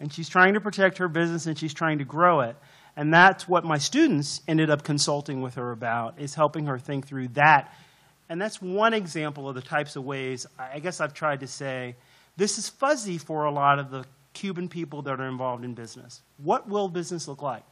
And 0.00 0.12
she's 0.12 0.28
trying 0.28 0.54
to 0.54 0.60
protect 0.60 0.98
her 0.98 1.08
business 1.08 1.46
and 1.46 1.58
she's 1.58 1.74
trying 1.74 1.98
to 1.98 2.04
grow 2.04 2.40
it. 2.40 2.56
And 2.98 3.14
that's 3.14 3.46
what 3.46 3.64
my 3.64 3.78
students 3.78 4.42
ended 4.48 4.70
up 4.70 4.82
consulting 4.82 5.40
with 5.40 5.54
her 5.54 5.70
about, 5.70 6.18
is 6.18 6.34
helping 6.34 6.66
her 6.66 6.80
think 6.80 7.06
through 7.06 7.28
that. 7.28 7.72
And 8.28 8.42
that's 8.42 8.60
one 8.60 8.92
example 8.92 9.48
of 9.48 9.54
the 9.54 9.62
types 9.62 9.94
of 9.94 10.04
ways 10.04 10.48
I 10.58 10.80
guess 10.80 11.00
I've 11.00 11.14
tried 11.14 11.38
to 11.40 11.46
say 11.46 11.94
this 12.36 12.58
is 12.58 12.68
fuzzy 12.68 13.16
for 13.16 13.44
a 13.44 13.52
lot 13.52 13.78
of 13.78 13.92
the 13.92 14.04
Cuban 14.32 14.68
people 14.68 15.02
that 15.02 15.20
are 15.20 15.28
involved 15.28 15.64
in 15.64 15.74
business. 15.74 16.22
What 16.38 16.68
will 16.68 16.88
business 16.88 17.28
look 17.28 17.40
like? 17.40 17.62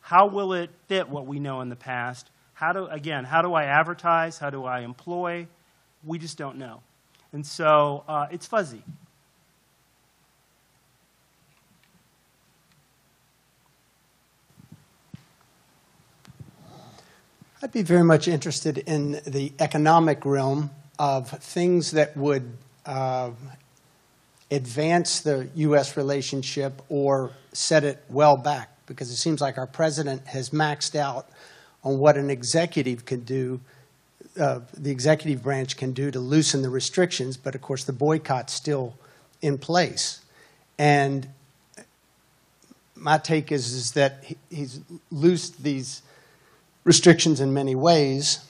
How 0.00 0.26
will 0.26 0.54
it 0.54 0.70
fit 0.88 1.10
what 1.10 1.26
we 1.26 1.38
know 1.38 1.60
in 1.60 1.68
the 1.68 1.76
past? 1.76 2.30
How 2.54 2.72
do, 2.72 2.86
again, 2.86 3.24
how 3.24 3.42
do 3.42 3.52
I 3.52 3.64
advertise? 3.64 4.38
How 4.38 4.48
do 4.48 4.64
I 4.64 4.80
employ? 4.80 5.46
We 6.02 6.18
just 6.18 6.38
don't 6.38 6.56
know. 6.56 6.80
And 7.32 7.46
so 7.46 8.02
uh, 8.08 8.28
it's 8.30 8.46
fuzzy. 8.46 8.82
I'd 17.64 17.72
be 17.72 17.80
very 17.80 18.04
much 18.04 18.28
interested 18.28 18.76
in 18.76 19.22
the 19.26 19.50
economic 19.58 20.26
realm 20.26 20.70
of 20.98 21.30
things 21.30 21.92
that 21.92 22.14
would 22.14 22.58
uh, 22.84 23.30
advance 24.50 25.20
the 25.20 25.48
U.S. 25.54 25.96
relationship 25.96 26.82
or 26.90 27.30
set 27.54 27.82
it 27.82 28.04
well 28.10 28.36
back, 28.36 28.68
because 28.84 29.10
it 29.10 29.16
seems 29.16 29.40
like 29.40 29.56
our 29.56 29.66
president 29.66 30.26
has 30.26 30.50
maxed 30.50 30.94
out 30.94 31.30
on 31.82 31.96
what 31.96 32.18
an 32.18 32.28
executive 32.28 33.06
can 33.06 33.20
do, 33.20 33.62
uh, 34.38 34.60
the 34.76 34.90
executive 34.90 35.42
branch 35.42 35.78
can 35.78 35.94
do 35.94 36.10
to 36.10 36.20
loosen 36.20 36.60
the 36.60 36.68
restrictions, 36.68 37.38
but 37.38 37.54
of 37.54 37.62
course 37.62 37.84
the 37.84 37.94
boycott's 37.94 38.52
still 38.52 38.92
in 39.40 39.56
place. 39.56 40.20
And 40.78 41.28
my 42.94 43.16
take 43.16 43.50
is, 43.50 43.72
is 43.72 43.92
that 43.92 44.22
he's 44.50 44.82
loosed 45.10 45.62
these 45.62 46.02
restrictions 46.84 47.40
in 47.40 47.52
many 47.52 47.74
ways, 47.74 48.40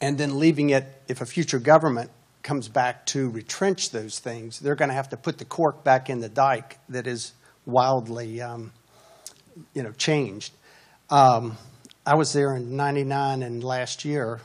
and 0.00 0.18
then 0.18 0.38
leaving 0.38 0.70
it, 0.70 1.02
if 1.08 1.20
a 1.20 1.26
future 1.26 1.58
government 1.58 2.10
comes 2.42 2.68
back 2.68 3.06
to 3.06 3.30
retrench 3.30 3.90
those 3.90 4.18
things, 4.18 4.60
they're 4.60 4.74
going 4.74 4.90
to 4.90 4.94
have 4.94 5.08
to 5.08 5.16
put 5.16 5.38
the 5.38 5.44
cork 5.44 5.82
back 5.82 6.10
in 6.10 6.20
the 6.20 6.28
dike 6.28 6.78
that 6.90 7.06
is 7.06 7.32
wildly, 7.64 8.40
um, 8.42 8.70
you 9.72 9.82
know, 9.82 9.92
changed. 9.92 10.52
Um, 11.10 11.56
I 12.06 12.14
was 12.14 12.32
there 12.34 12.54
in 12.54 12.76
'99 12.76 13.42
and 13.42 13.64
last 13.64 14.04
year, 14.04 14.40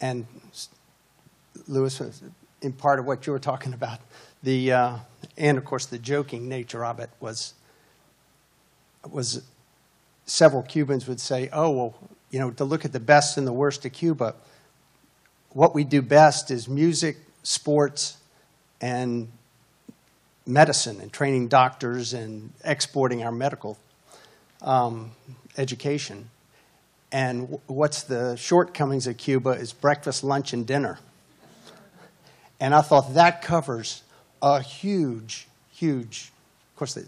and 0.00 0.26
Louis, 1.68 2.22
in 2.62 2.72
part 2.72 2.98
of 2.98 3.04
what 3.04 3.26
you 3.26 3.32
were 3.32 3.38
talking 3.38 3.74
about, 3.74 4.00
the 4.42 4.72
uh, 4.72 4.96
and 5.36 5.58
of 5.58 5.64
course 5.64 5.86
the 5.86 5.98
joking 5.98 6.48
nature 6.48 6.84
of 6.84 6.98
it 6.98 7.10
was 7.20 7.54
was 9.10 9.42
several 10.32 10.62
Cubans 10.62 11.06
would 11.06 11.20
say, 11.20 11.50
oh, 11.52 11.70
well, 11.70 11.94
you 12.30 12.38
know, 12.38 12.50
to 12.52 12.64
look 12.64 12.86
at 12.86 12.92
the 12.92 13.00
best 13.00 13.36
and 13.36 13.46
the 13.46 13.52
worst 13.52 13.84
of 13.84 13.92
Cuba, 13.92 14.34
what 15.50 15.74
we 15.74 15.84
do 15.84 16.00
best 16.00 16.50
is 16.50 16.68
music, 16.68 17.18
sports, 17.42 18.16
and 18.80 19.30
medicine, 20.46 20.98
and 21.02 21.12
training 21.12 21.48
doctors 21.48 22.14
and 22.14 22.50
exporting 22.64 23.22
our 23.22 23.30
medical 23.30 23.76
um, 24.62 25.10
education. 25.58 26.30
And 27.12 27.60
what's 27.66 28.02
the 28.02 28.36
shortcomings 28.36 29.06
of 29.06 29.18
Cuba 29.18 29.50
is 29.50 29.74
breakfast, 29.74 30.24
lunch, 30.24 30.54
and 30.54 30.66
dinner. 30.66 30.98
And 32.58 32.74
I 32.74 32.80
thought 32.80 33.12
that 33.12 33.42
covers 33.42 34.02
a 34.40 34.62
huge, 34.62 35.46
huge, 35.70 36.32
of 36.72 36.78
course, 36.78 36.98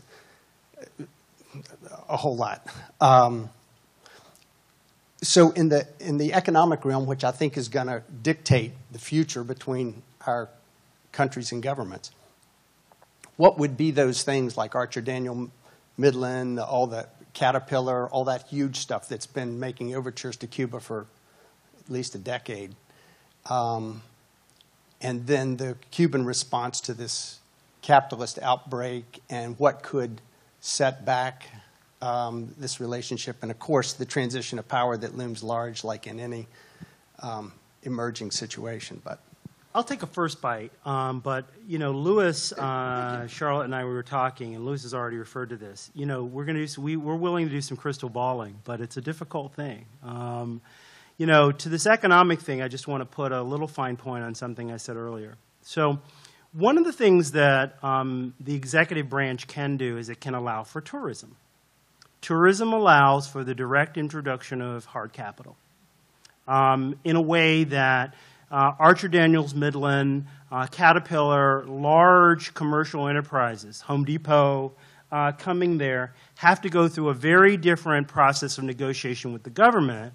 a 2.09 2.17
whole 2.17 2.37
lot. 2.37 2.67
Um, 3.01 3.51
so 5.23 5.51
in 5.53 5.69
the 5.71 5.87
in 6.01 6.19
the 6.19 6.35
economic 6.35 6.85
realm, 6.85 7.07
which 7.07 7.25
I 7.25 7.31
think 7.31 7.57
is 7.57 7.69
going 7.69 7.87
to 7.87 8.03
dictate 8.23 8.73
the 8.93 8.99
future 8.99 9.43
between 9.43 10.03
our 10.27 10.49
countries 11.13 11.53
and 11.53 11.63
governments, 11.63 12.11
what 13.37 13.59
would 13.59 13.77
be 13.77 13.91
those 13.91 14.23
things 14.23 14.57
like 14.57 14.75
Archer 14.75 15.01
Daniel 15.01 15.51
Midland, 15.97 16.61
all 16.61 16.87
the 16.87 17.09
Caterpillar, 17.33 18.09
all 18.09 18.25
that 18.25 18.47
huge 18.49 18.77
stuff 18.77 19.09
that's 19.09 19.27
been 19.27 19.59
making 19.59 19.95
overtures 19.95 20.37
to 20.37 20.47
Cuba 20.47 20.79
for 20.81 21.07
at 21.81 21.91
least 21.91 22.15
a 22.15 22.19
decade, 22.19 22.75
um, 23.51 24.03
and 25.01 25.27
then 25.27 25.57
the 25.57 25.77
Cuban 25.91 26.25
response 26.25 26.81
to 26.83 26.95
this 26.95 27.41
capitalist 27.83 28.39
outbreak 28.41 29.21
and 29.29 29.59
what 29.59 29.83
could 29.83 30.21
set 30.65 31.05
back 31.05 31.47
um, 32.01 32.55
this 32.57 32.81
relationship, 32.81 33.37
and 33.43 33.51
of 33.51 33.59
course, 33.59 33.93
the 33.93 34.07
transition 34.07 34.59
of 34.59 34.67
power 34.67 34.97
that 34.97 35.15
looms 35.15 35.43
large, 35.43 35.85
like 35.85 36.07
in 36.07 36.19
any 36.19 36.47
um, 37.21 37.53
emerging 37.83 38.31
situation. 38.31 39.01
But 39.05 39.21
I'll 39.75 39.85
take 39.85 40.03
a 40.03 40.07
first 40.07 40.41
bite, 40.41 40.73
um, 40.87 41.21
but 41.21 41.45
you 41.69 41.79
know, 41.79 41.93
Louis, 41.93 42.51
uh, 42.53 43.27
Charlotte, 43.27 43.65
and 43.65 43.75
I 43.75 43.85
we 43.85 43.93
were 43.93 44.03
talking, 44.03 44.55
and 44.55 44.65
Louis 44.65 44.83
has 44.85 44.95
already 44.95 45.19
referred 45.19 45.51
to 45.51 45.57
this. 45.57 45.91
You 45.95 46.07
know, 46.07 46.25
we're 46.25 46.47
going 46.47 46.57
to 46.57 46.67
do 46.67 46.81
we, 46.81 46.97
we're 46.97 47.15
willing 47.15 47.45
to 47.47 47.53
do 47.53 47.61
some 47.61 47.77
crystal 47.77 48.09
balling, 48.09 48.59
but 48.65 48.81
it's 48.81 48.97
a 48.97 49.03
difficult 49.03 49.53
thing. 49.53 49.85
Um, 50.03 50.63
you 51.19 51.27
know, 51.27 51.53
to 51.53 51.69
this 51.69 51.87
economic 51.87 52.41
thing, 52.41 52.63
I 52.63 52.69
just 52.69 52.89
want 52.89 53.03
to 53.03 53.07
put 53.07 53.33
a 53.33 53.43
little 53.43 53.69
fine 53.69 53.97
point 53.97 54.25
on 54.25 54.35
something 54.35 54.73
I 54.73 54.79
said 54.79 54.97
earlier. 54.97 55.37
So, 55.61 56.01
one 56.55 56.79
of 56.79 56.85
the 56.85 56.93
things 56.93 57.33
that 57.33 57.83
um, 57.83 58.33
the 58.39 58.55
executive 58.55 59.09
branch 59.09 59.49
can 59.49 59.77
do 59.77 59.99
is 59.99 60.09
it 60.09 60.21
can 60.21 60.35
allow 60.35 60.63
for 60.63 60.81
tourism. 60.81 61.37
Tourism 62.21 62.73
allows 62.73 63.29
for 63.29 63.43
the 63.43 63.55
direct 63.55 63.99
introduction 63.99 64.63
of 64.63 64.85
hard 64.87 65.13
capital 65.13 65.57
um, 66.47 66.97
in 67.05 67.17
a 67.17 67.21
way 67.21 67.65
that 67.65 68.15
uh, 68.51 68.73
Archer 68.79 69.09
Daniels 69.09 69.53
Midland, 69.53 70.27
uh, 70.53 70.67
Caterpillar, 70.69 71.65
large 71.67 72.55
commercial 72.55 73.09
enterprises, 73.09 73.81
Home 73.83 74.05
Depot, 74.05 74.73
uh, 75.11 75.33
coming 75.33 75.79
there, 75.79 76.15
have 76.37 76.61
to 76.61 76.71
go 76.71 76.87
through 76.87 77.09
a 77.09 77.15
very 77.15 77.57
different 77.57 78.07
process 78.07 78.59
of 78.59 78.65
negotiation 78.65 79.33
with 79.33 79.43
the 79.43 79.51
government 79.51 80.15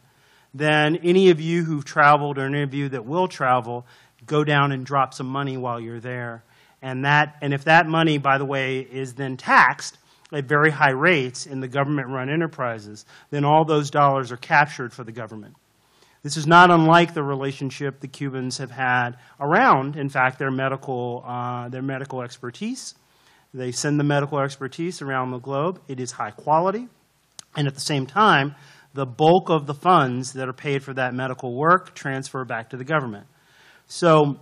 than 0.54 0.96
any 0.98 1.30
of 1.30 1.42
you 1.42 1.64
who've 1.66 1.86
traveled 1.86 2.38
or 2.38 2.46
any 2.46 2.64
of 2.64 2.74
you 2.74 2.90
that 2.90 3.06
will 3.06 3.28
travel 3.28 3.86
go 4.26 4.43
down 4.43 4.72
and 4.72 4.86
drop 4.86 5.13
some 5.13 5.28
money 5.28 5.57
while 5.57 5.80
you're 5.80 5.99
there. 5.99 6.43
And, 6.82 7.05
that, 7.05 7.36
and 7.41 7.53
if 7.53 7.65
that 7.65 7.88
money, 7.88 8.17
by 8.17 8.38
the 8.38 8.45
way, 8.45 8.80
is 8.80 9.13
then 9.13 9.38
taxed 9.38 9.97
at 10.32 10.45
very 10.45 10.72
high 10.72 10.91
rates 10.91 11.45
in 11.45 11.59
the 11.59 11.67
government 11.67 12.07
run 12.09 12.30
enterprises, 12.30 13.05
then 13.32 13.43
all 13.43 13.65
those 13.65 13.89
dollars 13.89 14.32
are 14.32 14.38
captured 14.38 14.93
for 14.93 15.03
the 15.03 15.11
government. 15.11 15.55
This 16.22 16.36
is 16.36 16.45
not 16.45 16.70
unlike 16.70 17.13
the 17.13 17.24
relationship 17.24 17.99
the 17.99 18.07
Cubans 18.07 18.57
have 18.57 18.72
had 18.72 19.11
around, 19.39 19.95
in 19.95 20.09
fact, 20.09 20.38
their 20.38 20.51
medical, 20.51 21.24
uh, 21.26 21.70
their 21.70 21.82
medical 21.82 22.22
expertise. 22.22 22.95
They 23.53 23.72
send 23.72 23.99
the 23.99 24.03
medical 24.03 24.39
expertise 24.39 25.01
around 25.01 25.32
the 25.32 25.39
globe. 25.39 25.82
It 25.88 25.99
is 25.99 26.11
high 26.11 26.32
quality. 26.32 26.88
And 27.55 27.67
at 27.67 27.74
the 27.74 27.82
same 27.82 28.05
time, 28.05 28.55
the 28.93 29.05
bulk 29.05 29.49
of 29.49 29.65
the 29.65 29.74
funds 29.74 30.34
that 30.34 30.47
are 30.47 30.53
paid 30.53 30.84
for 30.84 30.93
that 30.93 31.13
medical 31.13 31.55
work 31.55 31.95
transfer 31.95 32.43
back 32.45 32.70
to 32.72 32.78
the 32.78 32.84
government. 32.84 33.28
So, 33.92 34.40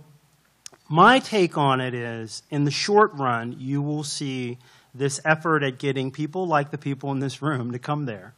my 0.90 1.20
take 1.20 1.56
on 1.56 1.80
it 1.80 1.94
is 1.94 2.42
in 2.50 2.64
the 2.64 2.70
short 2.70 3.12
run, 3.14 3.56
you 3.58 3.80
will 3.80 4.04
see 4.04 4.58
this 4.94 5.22
effort 5.24 5.62
at 5.62 5.78
getting 5.78 6.10
people 6.10 6.46
like 6.46 6.70
the 6.70 6.76
people 6.76 7.12
in 7.12 7.18
this 7.18 7.40
room 7.40 7.72
to 7.72 7.78
come 7.78 8.04
there 8.04 8.34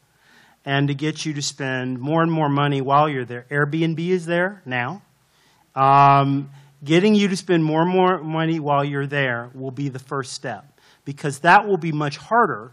and 0.65 0.87
to 0.87 0.95
get 0.95 1.27
you 1.27 1.33
to 1.35 1.43
spend 1.43 1.99
more 1.99 2.23
and 2.23 2.31
more 2.31 2.49
money 2.49 2.81
while 2.81 3.09
you're 3.09 3.25
there. 3.25 3.45
Airbnb 3.51 3.99
is 3.99 4.25
there 4.25 4.63
now. 4.65 5.03
Um, 5.75 6.51
getting 6.85 7.17
you 7.17 7.27
to 7.27 7.37
spend 7.37 7.65
more 7.65 7.83
and 7.83 7.91
more 7.91 8.23
money 8.23 8.61
while 8.61 8.85
you're 8.85 9.09
there 9.09 9.51
will 9.53 9.73
be 9.73 9.89
the 9.89 9.99
first 9.99 10.33
step 10.33 10.81
because 11.05 11.41
that 11.41 11.67
will 11.67 11.77
be 11.77 11.91
much 11.91 12.19
harder 12.19 12.71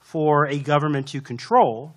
for 0.00 0.46
a 0.46 0.58
government 0.58 1.08
to 1.08 1.20
control 1.20 1.92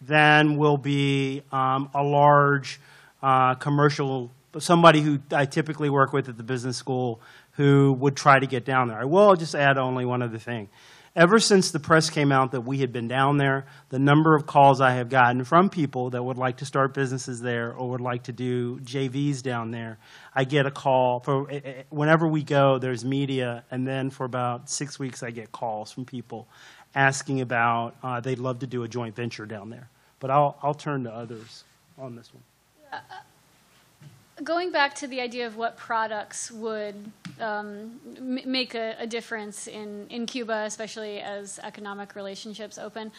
than 0.00 0.56
will 0.56 0.78
be 0.78 1.42
um, 1.52 1.88
a 1.94 2.02
large 2.02 2.80
uh, 3.22 3.54
commercial, 3.54 4.32
somebody 4.58 5.00
who 5.00 5.18
I 5.32 5.46
typically 5.46 5.90
work 5.90 6.12
with 6.12 6.28
at 6.28 6.36
the 6.36 6.42
business 6.42 6.76
school 6.76 7.20
who 7.52 7.92
would 7.94 8.16
try 8.16 8.38
to 8.38 8.46
get 8.46 8.64
down 8.64 8.88
there. 8.88 8.98
I 8.98 9.04
will 9.04 9.34
just 9.34 9.54
add 9.54 9.78
only 9.78 10.04
one 10.04 10.22
other 10.22 10.38
thing. 10.38 10.68
Ever 11.14 11.38
since 11.38 11.70
the 11.70 11.78
press 11.78 12.08
came 12.08 12.32
out 12.32 12.52
that 12.52 12.62
we 12.62 12.78
had 12.78 12.90
been 12.90 13.06
down 13.06 13.36
there, 13.36 13.66
the 13.90 13.98
number 13.98 14.34
of 14.34 14.46
calls 14.46 14.80
I 14.80 14.92
have 14.92 15.10
gotten 15.10 15.44
from 15.44 15.68
people 15.68 16.08
that 16.10 16.24
would 16.24 16.38
like 16.38 16.58
to 16.58 16.64
start 16.64 16.94
businesses 16.94 17.42
there 17.42 17.74
or 17.74 17.90
would 17.90 18.00
like 18.00 18.22
to 18.24 18.32
do 18.32 18.78
JVs 18.80 19.42
down 19.42 19.72
there, 19.72 19.98
I 20.34 20.44
get 20.44 20.64
a 20.64 20.70
call. 20.70 21.20
For, 21.20 21.50
eh, 21.50 21.60
eh, 21.62 21.82
whenever 21.90 22.26
we 22.26 22.42
go, 22.42 22.78
there's 22.78 23.04
media, 23.04 23.62
and 23.70 23.86
then 23.86 24.08
for 24.08 24.24
about 24.24 24.70
six 24.70 24.98
weeks, 24.98 25.22
I 25.22 25.32
get 25.32 25.52
calls 25.52 25.92
from 25.92 26.06
people 26.06 26.48
asking 26.94 27.42
about 27.42 27.94
uh, 28.02 28.20
they'd 28.20 28.38
love 28.38 28.60
to 28.60 28.66
do 28.66 28.82
a 28.82 28.88
joint 28.88 29.14
venture 29.14 29.44
down 29.44 29.68
there. 29.68 29.90
But 30.18 30.30
I'll, 30.30 30.56
I'll 30.62 30.74
turn 30.74 31.04
to 31.04 31.10
others 31.10 31.64
on 31.98 32.16
this 32.16 32.32
one 32.32 32.42
going 34.44 34.72
back 34.72 34.94
to 34.96 35.06
the 35.06 35.20
idea 35.20 35.46
of 35.46 35.56
what 35.56 35.76
products 35.76 36.50
would 36.50 36.94
um, 37.40 38.00
make 38.20 38.74
a, 38.74 38.96
a, 38.98 39.06
difference 39.06 39.66
in, 39.66 40.06
in 40.08 40.26
Cuba, 40.26 40.64
especially 40.66 41.20
as 41.20 41.58
economic 41.62 42.14
relationships 42.14 42.78
open, 42.78 43.12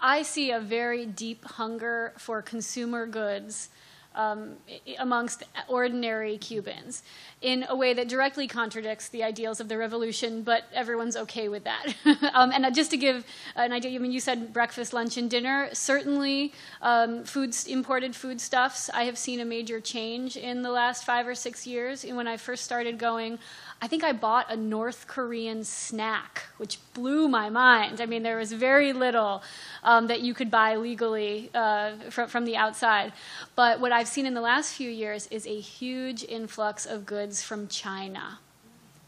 I 0.00 0.22
see 0.22 0.50
a 0.50 0.60
very 0.60 1.06
deep 1.06 1.44
hunger 1.44 2.12
for 2.18 2.42
consumer 2.42 3.06
goods 3.06 3.68
um, 4.14 4.56
amongst 4.98 5.42
ordinary 5.68 6.38
Cubans 6.38 7.02
in 7.42 7.66
a 7.68 7.76
way 7.76 7.92
that 7.94 8.08
directly 8.08 8.48
contradicts 8.48 9.08
the 9.08 9.22
ideals 9.22 9.60
of 9.60 9.68
the 9.68 9.76
revolution, 9.76 10.42
but 10.42 10.64
everyone's 10.72 11.16
okay 11.16 11.48
with 11.48 11.64
that. 11.64 11.94
um, 12.32 12.50
and 12.52 12.74
just 12.74 12.90
to 12.90 12.96
give 12.96 13.24
an 13.56 13.72
idea, 13.72 13.94
I 13.94 13.98
mean, 13.98 14.12
you 14.12 14.20
said 14.20 14.52
breakfast, 14.52 14.92
lunch, 14.92 15.16
and 15.16 15.30
dinner. 15.30 15.68
Certainly, 15.72 16.52
um, 16.80 17.24
foods, 17.24 17.66
imported 17.66 18.16
foodstuffs, 18.16 18.88
I 18.90 19.04
have 19.04 19.18
seen 19.18 19.40
a 19.40 19.44
major 19.44 19.80
change 19.80 20.36
in 20.36 20.62
the 20.62 20.70
last 20.70 21.04
five 21.04 21.26
or 21.26 21.34
six 21.34 21.66
years. 21.66 22.04
When 22.04 22.26
I 22.26 22.36
first 22.36 22.64
started 22.64 22.98
going, 22.98 23.38
I 23.80 23.86
think 23.86 24.02
I 24.02 24.12
bought 24.12 24.50
a 24.50 24.56
North 24.56 25.06
Korean 25.06 25.62
snack, 25.62 26.44
which 26.56 26.78
blew 26.94 27.28
my 27.28 27.50
mind. 27.50 28.00
I 28.00 28.06
mean, 28.06 28.22
there 28.22 28.38
was 28.38 28.52
very 28.52 28.92
little 28.92 29.42
um, 29.82 30.06
that 30.06 30.22
you 30.22 30.32
could 30.32 30.50
buy 30.50 30.76
legally 30.76 31.50
uh, 31.54 31.92
from, 32.10 32.28
from 32.28 32.44
the 32.44 32.56
outside. 32.56 33.12
But 33.54 33.80
what 33.80 33.92
I've 33.92 34.08
seen 34.08 34.24
in 34.26 34.34
the 34.34 34.40
last 34.40 34.74
few 34.74 34.88
years 34.88 35.26
is 35.26 35.46
a 35.46 35.60
huge 35.60 36.24
influx 36.24 36.86
of 36.86 37.04
goods 37.04 37.42
from 37.42 37.68
China. 37.68 38.38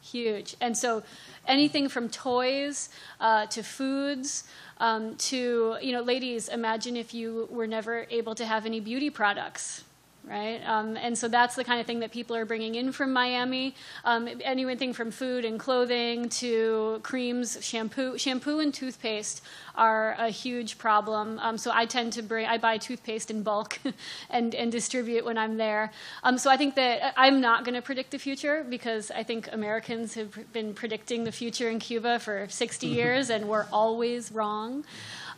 Huge. 0.03 0.57
And 0.61 0.77
so 0.77 1.03
anything 1.47 1.89
from 1.89 2.09
toys 2.09 2.91
uh, 3.21 3.47
to 3.47 3.63
foods. 3.63 4.45
Um, 4.79 5.17
to 5.17 5.79
you 5.81 5.93
know, 5.93 6.03
ladies, 6.03 6.49
imagine 6.49 6.99
if 6.99 7.15
you 7.15 7.49
were 7.51 7.67
never 7.67 8.07
able 8.11 8.35
to 8.35 8.45
have 8.45 8.67
any 8.67 8.79
beauty 8.79 9.09
products 9.09 9.85
right? 10.27 10.61
Um, 10.67 10.97
and 10.97 11.17
so 11.17 11.29
that's 11.29 11.55
the 11.55 11.63
kind 11.63 11.81
of 11.81 11.87
thing 11.87 12.01
that 12.01 12.11
people 12.11 12.35
are 12.35 12.45
bringing 12.45 12.75
in 12.75 12.91
from 12.91 13.13
Miami. 13.13 13.75
Um, 14.05 14.29
anything 14.43 14.93
from 14.93 15.11
food 15.11 15.45
and 15.45 15.59
clothing 15.59 16.29
to 16.31 17.01
creams, 17.03 17.59
shampoo, 17.61 18.19
shampoo 18.19 18.59
and 18.59 18.75
toothpaste 18.75 19.43
are 19.77 20.17
a 20.19 20.29
huge 20.29 20.79
problem. 20.79 21.39
Um, 21.39 21.57
so 21.57 21.71
I 21.73 21.87
tend 21.87 22.13
to 22.15 22.23
bring, 22.23 22.47
I 22.47 22.59
buy 22.59 22.79
toothpaste 22.79 23.31
in 23.31 23.43
bulk 23.43 23.79
and, 24.31 24.55
and 24.55 24.73
distribute 24.73 25.25
when 25.25 25.39
I'm 25.39 25.57
there. 25.57 25.93
Um, 26.25 26.39
so 26.39 26.51
I 26.51 26.57
think 26.57 26.75
that 26.75 27.15
I'm 27.17 27.41
not 27.41 27.65
going 27.65 27.75
to 27.75 27.83
predict 27.83 28.11
the 28.11 28.19
future 28.19 28.67
because 28.69 29.13
I 29.13 29.23
think 29.23 29.49
Americans 29.53 30.15
have 30.15 30.53
been 30.53 30.75
predicting 30.75 31.23
the 31.25 31.33
future 31.33 31.69
in 31.69 31.79
Cuba 31.79 32.19
for 32.19 32.49
60 32.49 32.87
years 32.99 33.31
and 33.31 33.49
we're 33.49 33.67
always 33.73 34.33
wrong. 34.33 34.85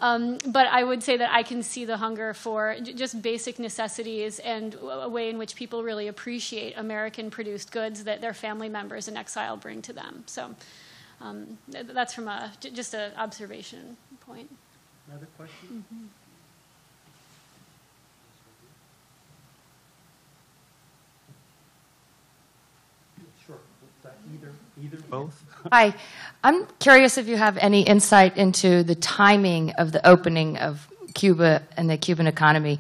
Um, 0.01 0.39
but 0.47 0.69
I 0.69 0.85
would 0.85 1.03
say 1.03 1.17
that 1.17 1.33
I 1.33 1.43
can 1.43 1.63
see 1.63 1.85
the 1.85 1.97
hunger 1.97 2.33
for 2.33 2.77
just 2.81 3.21
basic 3.21 3.59
necessities 3.59 4.39
and 4.39 4.77
a 4.81 5.09
way 5.09 5.29
in 5.29 5.39
which 5.39 5.57
people 5.57 5.83
really 5.83 6.07
appreciate 6.07 6.75
American 6.77 7.31
produced 7.31 7.73
goods 7.73 8.05
that 8.05 8.21
their 8.21 8.35
family 8.35 8.69
members 8.69 9.09
in 9.09 9.17
exile 9.17 9.57
bring 9.57 9.83
to 9.83 9.93
them. 9.93 10.23
So 10.27 10.55
um, 11.21 11.59
that's 11.69 12.15
from 12.15 12.29
a, 12.29 12.53
j- 12.61 12.71
just 12.71 12.95
an 12.95 13.13
observation 13.17 13.97
point. 14.21 14.49
Another 15.09 15.27
question? 15.37 15.85
Mm-hmm. 15.93 16.05
Either, 16.05 16.28
either, 24.83 24.99
both? 25.09 25.45
Hi. 25.73 25.95
I'm 26.43 26.67
curious 26.79 27.19
if 27.19 27.29
you 27.29 27.37
have 27.37 27.57
any 27.59 27.83
insight 27.83 28.37
into 28.37 28.83
the 28.83 28.95
timing 28.95 29.73
of 29.73 29.93
the 29.93 30.07
opening 30.07 30.57
of 30.59 30.89
Cuba 31.15 31.63
and 31.77 31.91
the 31.91 31.97
Cuban 31.97 32.27
economy. 32.27 32.79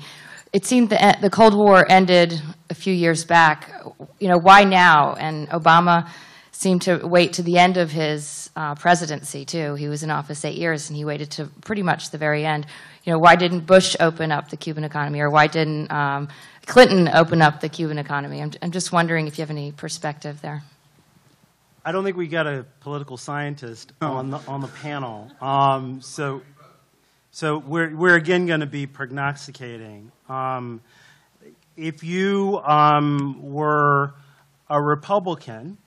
It 0.52 0.64
seemed 0.64 0.90
that 0.90 1.20
the 1.20 1.30
Cold 1.30 1.54
War 1.54 1.84
ended 1.90 2.40
a 2.70 2.74
few 2.74 2.94
years 2.94 3.24
back. 3.24 3.70
You 4.18 4.28
know, 4.28 4.38
why 4.38 4.64
now? 4.64 5.14
And 5.14 5.48
Obama 5.50 6.08
seemed 6.52 6.82
to 6.82 7.00
wait 7.04 7.34
to 7.34 7.42
the 7.42 7.58
end 7.58 7.76
of 7.76 7.90
his 7.90 8.50
uh, 8.56 8.74
presidency, 8.74 9.44
too. 9.44 9.74
He 9.74 9.88
was 9.88 10.02
in 10.02 10.10
office 10.10 10.44
eight 10.44 10.56
years, 10.56 10.88
and 10.88 10.96
he 10.96 11.04
waited 11.04 11.30
to 11.32 11.46
pretty 11.62 11.82
much 11.82 12.10
the 12.10 12.18
very 12.18 12.44
end. 12.44 12.66
You 13.04 13.12
know, 13.12 13.18
why 13.18 13.36
didn't 13.36 13.66
Bush 13.66 13.94
open 14.00 14.32
up 14.32 14.48
the 14.48 14.56
Cuban 14.56 14.84
economy, 14.84 15.20
or 15.20 15.30
why 15.30 15.46
didn't 15.46 15.90
um, 15.92 16.28
Clinton 16.66 17.08
open 17.08 17.42
up 17.42 17.60
the 17.60 17.68
Cuban 17.68 17.98
economy? 17.98 18.40
I'm, 18.40 18.52
I'm 18.62 18.70
just 18.70 18.92
wondering 18.92 19.26
if 19.26 19.38
you 19.38 19.42
have 19.42 19.50
any 19.50 19.72
perspective 19.72 20.40
there. 20.40 20.62
I 21.88 21.90
don't 21.90 22.04
think 22.04 22.18
we 22.18 22.28
got 22.28 22.46
a 22.46 22.66
political 22.80 23.16
scientist 23.16 23.94
on 24.02 24.28
the 24.28 24.36
on 24.46 24.60
the 24.60 24.68
panel. 24.68 25.32
Um, 25.40 26.02
so, 26.02 26.42
so 27.30 27.56
we're 27.56 27.96
we're 27.96 28.14
again 28.14 28.44
going 28.44 28.60
to 28.60 28.66
be 28.66 28.86
prognosticating. 28.86 30.12
Um, 30.28 30.82
if 31.78 32.04
you 32.04 32.60
um, 32.62 33.38
were 33.40 34.12
a 34.68 34.82
Republican, 34.82 35.78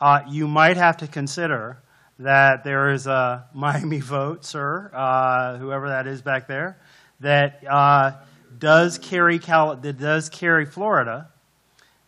uh, 0.00 0.20
you 0.26 0.48
might 0.48 0.78
have 0.78 0.96
to 0.96 1.06
consider 1.06 1.82
that 2.18 2.64
there 2.64 2.88
is 2.88 3.06
a 3.06 3.44
Miami 3.52 4.00
vote, 4.16 4.42
sir, 4.42 4.90
uh, 4.94 5.58
whoever 5.58 5.90
that 5.90 6.06
is 6.06 6.22
back 6.22 6.48
there, 6.48 6.78
that 7.20 7.62
uh, 7.68 8.12
does 8.58 8.96
carry 8.96 9.38
Cal- 9.38 9.76
that 9.76 9.98
does 9.98 10.30
carry 10.30 10.64
Florida, 10.64 11.28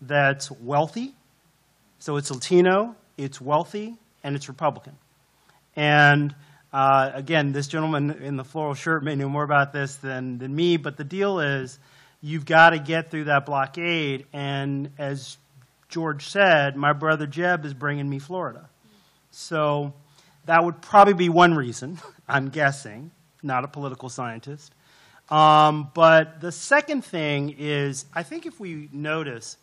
that's 0.00 0.50
wealthy 0.50 1.14
So 1.98 2.16
it's 2.16 2.30
Latino, 2.30 2.96
it's 3.18 3.40
wealthy, 3.40 3.96
and 4.24 4.34
it's 4.34 4.48
Republican. 4.48 4.96
And 5.76 6.34
uh, 6.72 7.10
again, 7.14 7.52
this 7.52 7.66
gentleman 7.66 8.10
in 8.22 8.36
the 8.36 8.44
floral 8.44 8.74
shirt 8.74 9.02
may 9.02 9.14
know 9.14 9.28
more 9.28 9.44
about 9.44 9.72
this 9.72 9.96
than, 9.96 10.38
than 10.38 10.54
me, 10.54 10.76
but 10.76 10.96
the 10.96 11.04
deal 11.04 11.40
is 11.40 11.78
you've 12.20 12.46
got 12.46 12.70
to 12.70 12.78
get 12.78 13.10
through 13.10 13.24
that 13.24 13.46
blockade. 13.46 14.26
And 14.32 14.90
as 14.98 15.36
George 15.88 16.26
said, 16.28 16.76
my 16.76 16.92
brother 16.92 17.26
Jeb 17.26 17.64
is 17.64 17.74
bringing 17.74 18.08
me 18.08 18.18
Florida. 18.18 18.68
So 19.30 19.94
that 20.46 20.64
would 20.64 20.80
probably 20.82 21.14
be 21.14 21.28
one 21.28 21.54
reason, 21.54 21.98
I'm 22.28 22.48
guessing, 22.48 23.10
not 23.42 23.64
a 23.64 23.68
political 23.68 24.08
scientist. 24.08 24.72
Um, 25.30 25.90
but 25.94 26.40
the 26.40 26.52
second 26.52 27.04
thing 27.04 27.54
is, 27.58 28.06
I 28.14 28.22
think 28.22 28.46
if 28.46 28.58
we 28.58 28.88
notice, 28.92 29.58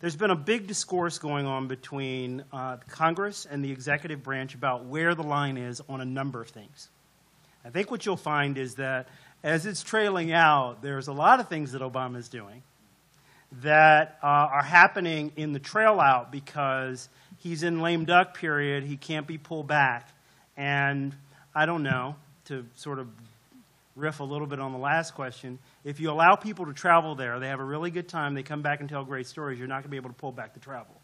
there's 0.00 0.16
been 0.16 0.30
a 0.30 0.36
big 0.36 0.66
discourse 0.66 1.18
going 1.18 1.46
on 1.46 1.68
between 1.68 2.44
uh, 2.52 2.76
Congress 2.88 3.46
and 3.50 3.64
the 3.64 3.70
executive 3.70 4.22
branch 4.22 4.54
about 4.54 4.84
where 4.84 5.14
the 5.14 5.22
line 5.22 5.56
is 5.56 5.80
on 5.88 6.00
a 6.00 6.04
number 6.04 6.40
of 6.40 6.48
things. 6.48 6.90
I 7.64 7.70
think 7.70 7.90
what 7.90 8.04
you'll 8.04 8.16
find 8.16 8.58
is 8.58 8.74
that 8.74 9.08
as 9.42 9.66
it's 9.66 9.82
trailing 9.82 10.32
out, 10.32 10.82
there's 10.82 11.08
a 11.08 11.12
lot 11.12 11.40
of 11.40 11.48
things 11.48 11.72
that 11.72 11.82
Obama 11.82 12.16
is 12.16 12.28
doing 12.28 12.62
that 13.62 14.18
uh, 14.22 14.26
are 14.26 14.62
happening 14.62 15.32
in 15.36 15.52
the 15.52 15.58
trail 15.58 16.00
out 16.00 16.30
because 16.30 17.08
he's 17.38 17.62
in 17.62 17.80
lame 17.80 18.04
duck 18.04 18.36
period. 18.36 18.84
He 18.84 18.96
can't 18.96 19.26
be 19.26 19.38
pulled 19.38 19.66
back. 19.66 20.10
And 20.56 21.14
I 21.54 21.66
don't 21.66 21.82
know, 21.82 22.16
to 22.46 22.66
sort 22.74 22.98
of 22.98 23.08
riff 23.94 24.20
a 24.20 24.24
little 24.24 24.46
bit 24.46 24.60
on 24.60 24.72
the 24.72 24.78
last 24.78 25.14
question, 25.14 25.58
if 25.86 26.00
you 26.00 26.10
allow 26.10 26.34
people 26.34 26.66
to 26.66 26.72
travel 26.72 27.14
there, 27.14 27.38
they 27.38 27.46
have 27.46 27.60
a 27.60 27.64
really 27.64 27.92
good 27.92 28.08
time, 28.08 28.34
they 28.34 28.42
come 28.42 28.60
back 28.60 28.80
and 28.80 28.88
tell 28.88 29.04
great 29.04 29.28
stories, 29.28 29.56
you're 29.56 29.68
not 29.68 29.76
going 29.76 29.84
to 29.84 29.88
be 29.90 29.96
able 29.96 30.10
to 30.10 30.16
pull 30.16 30.32
back 30.32 30.52
the 30.52 30.58
travel. 30.58 31.00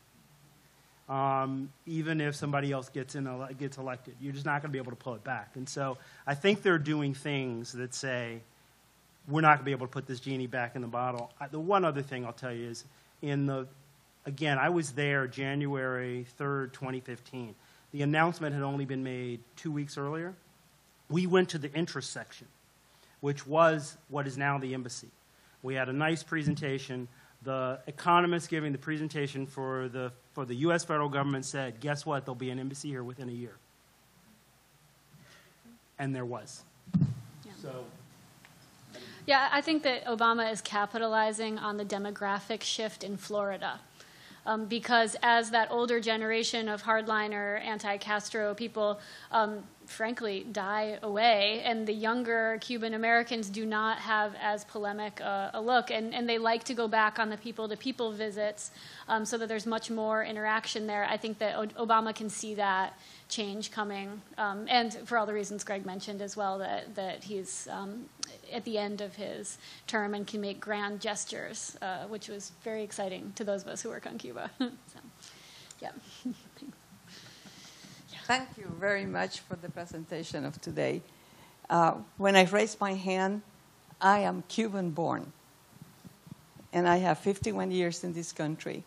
Um, 1.08 1.72
even 1.86 2.20
if 2.20 2.34
somebody 2.34 2.72
else 2.72 2.88
gets, 2.88 3.14
in, 3.14 3.28
gets 3.60 3.78
elected, 3.78 4.16
you're 4.20 4.32
just 4.32 4.44
not 4.44 4.60
going 4.60 4.70
to 4.70 4.72
be 4.72 4.78
able 4.78 4.90
to 4.90 4.96
pull 4.96 5.14
it 5.14 5.22
back. 5.22 5.52
And 5.54 5.68
so 5.68 5.98
I 6.26 6.34
think 6.34 6.62
they're 6.62 6.78
doing 6.78 7.14
things 7.14 7.72
that 7.74 7.94
say, 7.94 8.40
we're 9.28 9.40
not 9.40 9.50
going 9.50 9.58
to 9.58 9.64
be 9.66 9.70
able 9.70 9.86
to 9.86 9.92
put 9.92 10.08
this 10.08 10.18
genie 10.18 10.48
back 10.48 10.74
in 10.74 10.82
the 10.82 10.88
bottle. 10.88 11.30
I, 11.40 11.46
the 11.46 11.60
one 11.60 11.84
other 11.84 12.02
thing 12.02 12.26
I'll 12.26 12.32
tell 12.32 12.52
you 12.52 12.70
is, 12.70 12.84
in 13.20 13.46
the, 13.46 13.68
again, 14.26 14.58
I 14.58 14.70
was 14.70 14.90
there 14.92 15.28
January 15.28 16.26
3rd, 16.40 16.72
2015. 16.72 17.54
The 17.92 18.02
announcement 18.02 18.52
had 18.52 18.64
only 18.64 18.84
been 18.84 19.04
made 19.04 19.42
two 19.54 19.70
weeks 19.70 19.96
earlier. 19.96 20.34
We 21.08 21.28
went 21.28 21.50
to 21.50 21.58
the 21.58 21.72
interest 21.72 22.10
section 22.10 22.48
which 23.22 23.46
was 23.46 23.96
what 24.08 24.26
is 24.26 24.36
now 24.36 24.58
the 24.58 24.74
embassy. 24.74 25.08
We 25.62 25.74
had 25.74 25.88
a 25.88 25.92
nice 25.92 26.22
presentation. 26.22 27.08
The 27.44 27.78
economist 27.86 28.50
giving 28.50 28.72
the 28.72 28.78
presentation 28.78 29.46
for 29.46 29.88
the, 29.88 30.12
for 30.32 30.44
the 30.44 30.56
U.S. 30.56 30.84
federal 30.84 31.08
government 31.08 31.44
said, 31.44 31.80
guess 31.80 32.04
what? 32.04 32.26
There'll 32.26 32.34
be 32.34 32.50
an 32.50 32.58
embassy 32.58 32.88
here 32.88 33.04
within 33.04 33.28
a 33.28 33.32
year. 33.32 33.54
And 36.00 36.14
there 36.14 36.24
was. 36.24 36.64
Yeah. 36.98 37.52
So. 37.62 37.84
Yeah, 39.24 39.48
I 39.52 39.60
think 39.60 39.84
that 39.84 40.04
Obama 40.06 40.50
is 40.50 40.60
capitalizing 40.60 41.60
on 41.60 41.76
the 41.76 41.84
demographic 41.84 42.62
shift 42.62 43.04
in 43.04 43.16
Florida. 43.16 43.78
Um, 44.44 44.66
because 44.66 45.16
as 45.22 45.52
that 45.52 45.70
older 45.70 46.00
generation 46.00 46.68
of 46.68 46.82
hardliner, 46.82 47.64
anti-Castro 47.64 48.54
people 48.54 48.98
um, 49.30 49.62
frankly 49.86 50.44
die 50.50 50.98
away, 51.02 51.62
and 51.64 51.86
the 51.86 51.92
younger 51.92 52.58
Cuban 52.60 52.94
Americans 52.94 53.48
do 53.48 53.66
not 53.66 53.98
have 53.98 54.34
as 54.40 54.64
polemic 54.64 55.20
uh, 55.20 55.50
a 55.54 55.60
look, 55.60 55.90
and, 55.90 56.14
and 56.14 56.28
they 56.28 56.38
like 56.38 56.64
to 56.64 56.74
go 56.74 56.88
back 56.88 57.18
on 57.18 57.30
the 57.30 57.36
people-to-people 57.36 58.12
visits 58.12 58.70
um, 59.08 59.24
so 59.24 59.38
that 59.38 59.48
there's 59.48 59.66
much 59.66 59.90
more 59.90 60.24
interaction 60.24 60.86
there. 60.86 61.04
I 61.04 61.16
think 61.16 61.38
that 61.38 61.56
o- 61.56 61.86
Obama 61.86 62.14
can 62.14 62.28
see 62.28 62.54
that 62.54 62.98
change 63.28 63.70
coming, 63.70 64.20
um, 64.38 64.66
and 64.68 64.92
for 65.04 65.18
all 65.18 65.26
the 65.26 65.34
reasons 65.34 65.64
Greg 65.64 65.86
mentioned 65.86 66.22
as 66.22 66.36
well, 66.36 66.58
that, 66.58 66.94
that 66.94 67.24
he's 67.24 67.68
um, 67.70 68.06
at 68.52 68.64
the 68.64 68.78
end 68.78 69.00
of 69.00 69.14
his 69.16 69.58
term 69.86 70.14
and 70.14 70.26
can 70.26 70.40
make 70.40 70.60
grand 70.60 71.00
gestures, 71.00 71.76
uh, 71.82 72.04
which 72.06 72.28
was 72.28 72.52
very 72.62 72.82
exciting 72.82 73.32
to 73.36 73.44
those 73.44 73.62
of 73.62 73.68
us 73.68 73.82
who 73.82 73.88
work 73.88 74.06
on 74.06 74.18
Cuba. 74.18 74.50
so, 74.58 74.68
yeah. 75.80 75.90
Thank 78.32 78.56
you 78.56 78.72
very 78.80 79.04
much 79.04 79.40
for 79.40 79.56
the 79.56 79.68
presentation 79.68 80.46
of 80.46 80.58
today. 80.62 81.02
Uh, 81.68 81.96
when 82.16 82.34
I 82.34 82.44
raised 82.44 82.80
my 82.80 82.94
hand, 82.94 83.42
I 84.00 84.20
am 84.20 84.42
Cuban 84.48 84.88
born. 84.88 85.30
And 86.72 86.88
I 86.88 86.96
have 86.96 87.18
51 87.18 87.70
years 87.70 88.02
in 88.04 88.14
this 88.14 88.32
country. 88.32 88.84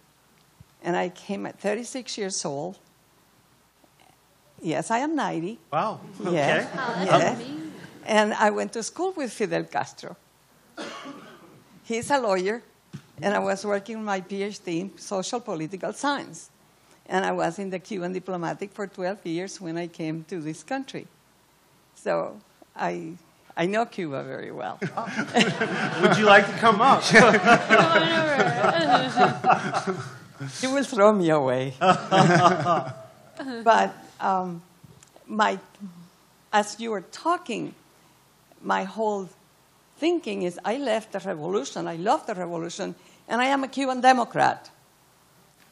And 0.84 0.98
I 0.98 1.10
came 1.10 1.46
at 1.46 1.60
36 1.60 2.18
years 2.18 2.44
old. 2.44 2.80
Yes, 4.64 4.90
I 4.90 4.98
am 4.98 5.16
90. 5.16 5.60
Wow. 5.72 6.00
Okay. 6.22 6.34
Yes. 6.34 6.68
yes. 7.06 7.42
And 8.04 8.34
I 8.34 8.50
went 8.50 8.74
to 8.74 8.82
school 8.82 9.12
with 9.12 9.32
Fidel 9.32 9.66
Castro. 9.66 10.18
He's 11.84 12.10
a 12.10 12.18
lawyer, 12.18 12.64
and 13.22 13.36
I 13.36 13.40
was 13.40 13.64
working 13.64 14.04
my 14.04 14.22
PhD 14.22 14.80
in 14.80 14.98
social 14.98 15.40
political 15.40 15.94
science. 15.94 16.50
And 17.08 17.26
I 17.26 17.32
was 17.32 17.60
in 17.60 17.70
the 17.70 17.80
Cuban 17.80 18.14
diplomatic 18.14 18.72
for 18.72 18.88
12 18.88 19.26
years 19.26 19.62
when 19.62 19.78
I 19.78 19.88
came 19.88 20.24
to 20.30 20.42
this 20.42 20.64
country. 20.64 21.08
So 21.96 22.40
I, 22.76 23.14
I 23.56 23.68
know 23.68 23.86
Cuba 23.86 24.24
very 24.24 24.52
well. 24.52 24.80
Would 26.02 26.18
you 26.18 26.26
like 26.26 26.48
to 26.48 26.58
come 26.60 26.82
up? 26.82 27.04
you 30.62 30.72
will 30.72 30.84
throw 30.84 31.14
me 31.14 31.30
away. 31.30 31.74
but 31.80 32.96
um, 34.20 34.62
my, 35.28 35.60
as 36.52 36.80
you 36.80 36.92
were 36.92 37.02
talking, 37.02 37.74
my 38.62 38.84
whole 38.84 39.30
thinking 39.98 40.44
is 40.44 40.60
I 40.66 40.78
left 40.78 41.14
the 41.14 41.20
revolution, 41.20 41.88
I 41.88 41.96
love 41.96 42.26
the 42.26 42.36
revolution, 42.36 42.96
and 43.28 43.42
I 43.42 43.46
am 43.46 43.64
a 43.64 43.68
Cuban 43.68 44.02
Democrat 44.02 44.70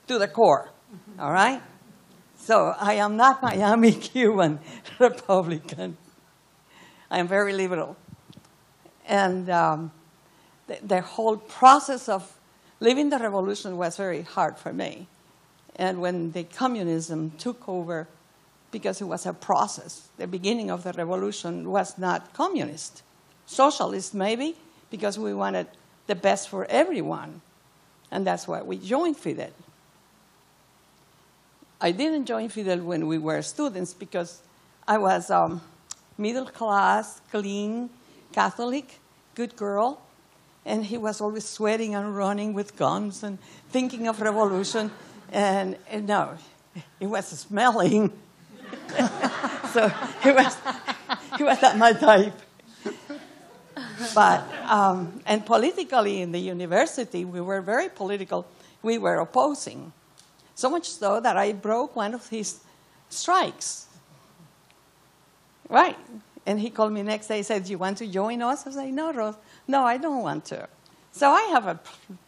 to 0.08 0.18
the 0.18 0.28
core. 0.28 0.70
All 1.20 1.32
right? 1.32 1.62
So 2.38 2.76
I 2.80 2.96
am 2.96 3.16
not 3.16 3.42
Miami 3.42 3.92
Cuban 4.12 4.60
Republican. 5.00 5.98
I 7.10 7.20
am 7.20 7.28
very 7.28 7.54
liberal. 7.54 7.96
And 9.08 9.50
um, 9.50 9.92
the, 10.68 10.80
the 10.84 11.02
whole 11.02 11.38
process 11.38 12.10
of 12.10 12.38
living 12.80 13.10
the 13.10 13.20
revolution 13.20 13.78
was 13.78 13.98
very 13.98 14.24
hard 14.24 14.58
for 14.58 14.74
me. 14.74 15.08
And 15.76 16.02
when 16.02 16.32
the 16.32 16.44
communism 16.44 17.32
took 17.38 17.68
over, 17.68 18.08
because 18.74 19.00
it 19.00 19.06
was 19.06 19.26
a 19.26 19.34
process. 19.34 20.10
The 20.18 20.28
beginning 20.28 20.70
of 20.70 20.84
the 20.84 20.92
revolution 20.92 21.70
was 21.70 21.98
not 21.98 22.34
communist, 22.34 23.04
socialist 23.46 24.14
maybe, 24.14 24.56
because 24.90 25.18
we 25.18 25.34
wanted 25.34 25.68
the 26.08 26.16
best 26.16 26.50
for 26.50 26.66
everyone. 26.66 27.42
And 28.12 28.28
that's 28.28 28.48
why 28.48 28.62
we 28.64 28.78
joined 28.78 29.16
Fidel. 29.16 29.52
I 31.84 31.92
didn't 31.92 32.28
join 32.28 32.48
Fidel 32.48 32.80
when 32.80 33.08
we 33.08 33.18
were 33.18 33.42
students 33.42 33.94
because 33.94 34.42
I 34.88 34.98
was 34.98 35.30
um, 35.30 35.60
middle 36.18 36.46
class, 36.46 37.20
clean, 37.30 37.90
Catholic, 38.32 39.02
good 39.36 39.58
girl, 39.58 40.02
and 40.66 40.86
he 40.86 40.98
was 40.98 41.20
always 41.20 41.44
sweating 41.44 41.94
and 41.94 42.16
running 42.16 42.54
with 42.54 42.78
guns 42.78 43.22
and 43.22 43.38
thinking 43.70 44.08
of 44.08 44.22
revolution. 44.22 44.92
And, 45.30 45.76
and 45.90 46.08
no, 46.08 46.38
he 47.00 47.06
was 47.06 47.28
smelling 47.28 48.14
so 49.74 49.90
he 50.24 50.32
was, 50.32 50.56
he 51.38 51.44
was 51.44 51.62
not 51.62 51.78
my 51.78 51.92
type. 51.92 52.40
But, 54.16 54.48
um, 54.70 55.22
and 55.26 55.46
politically 55.46 56.22
in 56.22 56.32
the 56.32 56.40
university, 56.40 57.26
we 57.26 57.42
were 57.42 57.60
very 57.60 57.90
political. 57.90 58.48
We 58.82 58.98
were 58.98 59.18
opposing. 59.18 59.92
So 60.56 60.70
much 60.70 60.90
so 60.90 61.20
that 61.20 61.38
I 61.38 61.54
broke 61.54 61.96
one 61.96 62.14
of 62.14 62.28
his 62.30 62.60
strikes. 63.10 63.88
Right. 65.70 65.98
And 66.46 66.60
he 66.60 66.70
called 66.70 66.92
me 66.92 67.04
next 67.04 67.28
day 67.28 67.38
and 67.38 67.46
said, 67.46 67.64
Do 67.64 67.72
you 67.72 67.78
want 67.78 67.98
to 68.00 68.08
join 68.08 68.42
us? 68.42 68.68
I 68.68 68.72
said, 68.72 68.94
No, 68.94 69.14
Rose. 69.14 69.36
No, 69.68 69.84
I 69.84 69.98
don't 69.98 70.22
want 70.22 70.46
to. 70.46 70.68
So 71.12 71.30
I 71.30 71.44
have 71.44 71.68
a 71.68 71.80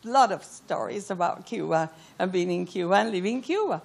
lot 0.04 0.32
of 0.32 0.44
stories 0.44 1.10
about 1.10 1.46
Cuba 1.46 1.90
and 2.20 2.32
being 2.32 2.52
in 2.52 2.66
Cuba 2.66 2.96
and 2.96 3.12
living 3.12 3.38
in 3.38 3.42
Cuba. 3.42 3.82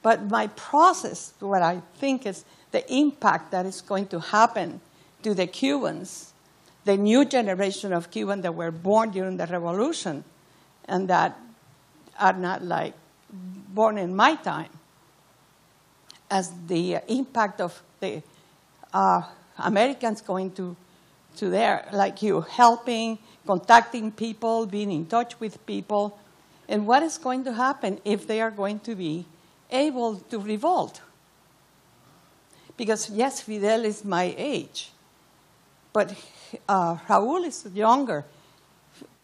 But 0.00 0.30
my 0.30 0.46
process, 0.48 1.34
what 1.40 1.62
I 1.62 1.82
think 1.96 2.26
is 2.26 2.44
the 2.70 2.90
impact 2.92 3.50
that 3.50 3.66
is 3.66 3.80
going 3.80 4.06
to 4.08 4.20
happen 4.20 4.80
to 5.24 5.34
the 5.34 5.48
Cubans, 5.48 6.32
the 6.84 6.96
new 6.96 7.24
generation 7.24 7.92
of 7.92 8.12
Cubans 8.12 8.42
that 8.42 8.54
were 8.54 8.70
born 8.70 9.10
during 9.10 9.36
the 9.36 9.46
revolution 9.46 10.22
and 10.84 11.08
that 11.08 11.36
are 12.18 12.32
not 12.32 12.62
like 12.62 12.94
born 13.30 13.98
in 13.98 14.14
my 14.14 14.36
time, 14.36 14.70
as 16.30 16.52
the 16.66 16.98
impact 17.08 17.60
of 17.60 17.82
the 18.00 18.22
uh, 18.92 19.22
Americans 19.58 20.20
going 20.20 20.50
to, 20.52 20.76
to 21.36 21.48
there, 21.48 21.88
like 21.92 22.22
you, 22.22 22.40
helping, 22.40 23.18
contacting 23.46 24.10
people, 24.10 24.66
being 24.66 24.90
in 24.90 25.06
touch 25.06 25.38
with 25.40 25.64
people, 25.66 26.18
And 26.68 26.86
what 26.86 27.02
is 27.02 27.18
going 27.18 27.44
to 27.44 27.52
happen 27.52 28.00
if 28.04 28.26
they 28.26 28.40
are 28.40 28.50
going 28.50 28.80
to 28.80 28.94
be 28.94 29.24
able 29.70 30.16
to 30.16 30.38
revolt? 30.38 31.00
Because, 32.76 33.08
yes, 33.10 33.40
Fidel 33.40 33.84
is 33.84 34.04
my 34.04 34.34
age, 34.36 34.90
but 35.92 36.14
uh, 36.68 36.96
Raul 37.08 37.46
is 37.46 37.66
younger. 37.72 38.24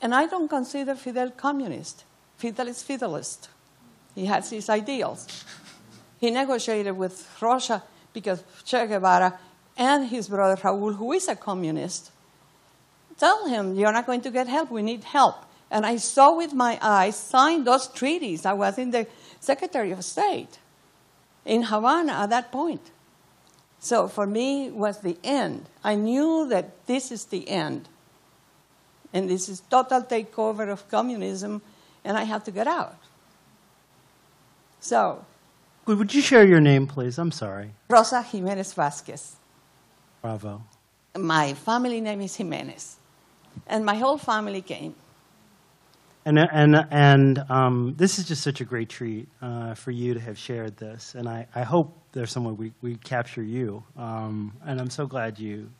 And 0.01 0.15
I 0.15 0.27
don't 0.27 0.49
consider 0.49 0.95
Fidel 0.95 1.31
communist. 1.31 2.05
Fidel 2.39 2.69
is 2.69 2.83
fidelist. 2.83 3.49
He 4.15 4.27
has 4.27 4.51
his 4.51 4.69
ideals. 4.69 5.45
He 6.19 6.31
negotiated 6.31 6.97
with 6.97 7.29
Russia 7.41 7.83
because 8.13 8.45
Che 8.65 8.87
Guevara 8.87 9.39
and 9.77 10.09
his 10.09 10.29
brother 10.29 10.61
Raul, 10.61 10.97
who 10.97 11.13
is 11.13 11.29
a 11.29 11.37
communist, 11.37 12.11
tell 13.19 13.47
him, 13.47 13.75
You're 13.75 13.93
not 13.93 14.07
going 14.07 14.21
to 14.23 14.31
get 14.31 14.49
help. 14.49 14.71
We 14.71 14.83
need 14.83 15.05
help. 15.05 15.37
And 15.71 15.87
I 15.87 15.97
saw 15.97 16.37
with 16.37 16.53
my 16.53 16.79
eyes, 16.83 17.17
signed 17.17 17.67
those 17.67 17.89
treaties. 17.89 18.45
I 18.45 18.53
was 18.53 18.77
in 18.79 18.91
the 18.91 19.07
Secretary 19.41 19.91
of 19.91 20.05
State 20.05 20.59
in 21.45 21.63
Havana 21.65 22.13
at 22.13 22.31
that 22.31 22.53
point. 22.53 22.91
So 23.81 24.07
for 24.07 24.27
me, 24.27 24.67
it 24.67 24.75
was 24.75 25.01
the 25.01 25.17
end. 25.25 25.67
I 25.83 25.97
knew 25.97 26.47
that 26.49 26.87
this 26.87 27.11
is 27.11 27.25
the 27.25 27.49
end. 27.49 27.89
And 29.13 29.29
this 29.29 29.49
is 29.49 29.61
total 29.61 30.03
takeover 30.03 30.71
of 30.71 30.89
communism, 30.89 31.63
and 32.05 32.17
I 32.17 32.25
have 32.25 32.45
to 32.45 32.51
get 32.51 32.67
out. 32.67 32.97
So, 34.83 35.25
Would 35.87 36.13
you 36.13 36.21
share 36.21 36.45
your 36.45 36.61
name, 36.61 36.89
please? 36.89 37.17
I'm 37.17 37.31
sorry. 37.31 37.71
Rosa 37.89 38.21
Jimenez 38.21 38.73
Vasquez. 38.73 39.37
Bravo. 40.21 40.61
My 41.17 41.55
family 41.55 42.01
name 42.01 42.21
is 42.21 42.35
Jimenez. 42.35 42.97
And 43.69 43.85
my 43.85 43.95
whole 43.95 44.19
family 44.19 44.61
came. 44.61 44.97
And, 46.25 46.37
and, 46.37 46.85
and 46.91 47.39
um, 47.49 47.95
this 47.97 48.19
is 48.19 48.27
just 48.27 48.43
such 48.43 48.61
a 48.61 48.65
great 48.65 48.89
treat 48.89 49.29
uh, 49.41 49.75
for 49.75 49.93
you 49.93 50.15
to 50.15 50.21
have 50.21 50.37
shared 50.37 50.77
this. 50.79 51.15
And 51.15 51.29
I, 51.29 51.47
I 51.55 51.63
hope 51.63 51.97
there's 52.11 52.33
someone 52.33 52.57
we, 52.57 52.73
we 52.83 52.97
capture 52.97 53.43
you. 53.43 53.85
Um, 53.97 54.53
and 54.67 54.81
I'm 54.81 54.91
so 54.91 55.07
glad 55.07 55.39
you, 55.39 55.71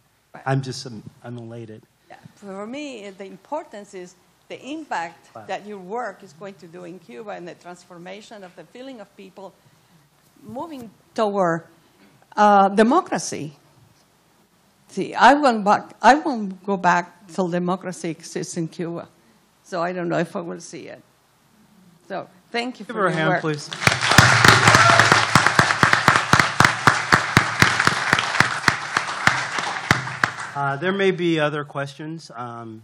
I'm 0.47 0.63
just, 0.63 0.87
I'm, 0.87 1.03
I'm 1.25 1.39
elated. 1.39 1.83
Yeah. 2.09 2.17
For 2.37 2.67
me, 2.69 3.11
the 3.11 3.25
importance 3.25 3.95
is 3.95 4.15
the 4.53 4.61
impact 4.69 5.33
that 5.49 5.65
your 5.67 5.79
work 5.79 6.23
is 6.23 6.35
going 6.35 6.53
to 6.53 6.67
do 6.67 6.85
in 6.85 6.99
Cuba 6.99 7.31
and 7.31 7.49
the 7.49 7.55
transformation 7.55 8.45
of 8.45 8.55
the 8.55 8.65
feeling 8.65 9.01
of 9.01 9.09
people 9.17 9.55
moving 10.43 10.91
toward 11.15 11.65
uh, 12.37 12.69
democracy. 12.69 13.57
See, 14.89 15.15
I 15.15 15.33
won't, 15.33 15.65
back, 15.65 15.97
I 16.03 16.17
won't 16.17 16.63
go 16.67 16.77
back 16.77 17.27
till 17.29 17.49
democracy 17.49 18.11
exists 18.11 18.59
in 18.59 18.69
Cuba. 18.69 19.09
So 19.65 19.83
I 19.83 19.95
don't 19.95 20.11
know 20.11 20.19
if 20.19 20.37
I 20.37 20.43
will 20.43 20.61
see 20.61 20.89
it. 20.89 21.03
So 22.07 22.29
thank 22.51 22.79
you 22.79 22.85
Give 22.85 22.95
for 22.95 23.03
her 23.03 23.07
a 23.07 23.11
your 23.11 23.19
hand, 23.19 23.31
work. 23.31 23.41
please. 23.41 23.71
Uh, 30.55 30.77
there 30.77 30.93
may 30.93 31.11
be 31.11 31.41
other 31.41 31.65
questions. 31.65 32.31
Um, 32.37 32.83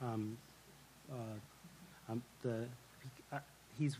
um, 0.00 0.38
um, 2.08 2.22
the, 2.42 2.64
uh, 3.32 3.38
he's. 3.78 3.96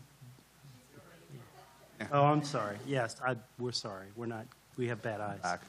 Oh, 2.11 2.23
I'm 2.23 2.43
sorry. 2.43 2.77
Yes, 2.85 3.15
I, 3.25 3.35
we're 3.59 3.71
sorry. 3.71 4.07
We're 4.15 4.25
not. 4.25 4.45
We 4.77 4.87
have 4.87 5.01
bad 5.01 5.21
eyes. 5.21 5.59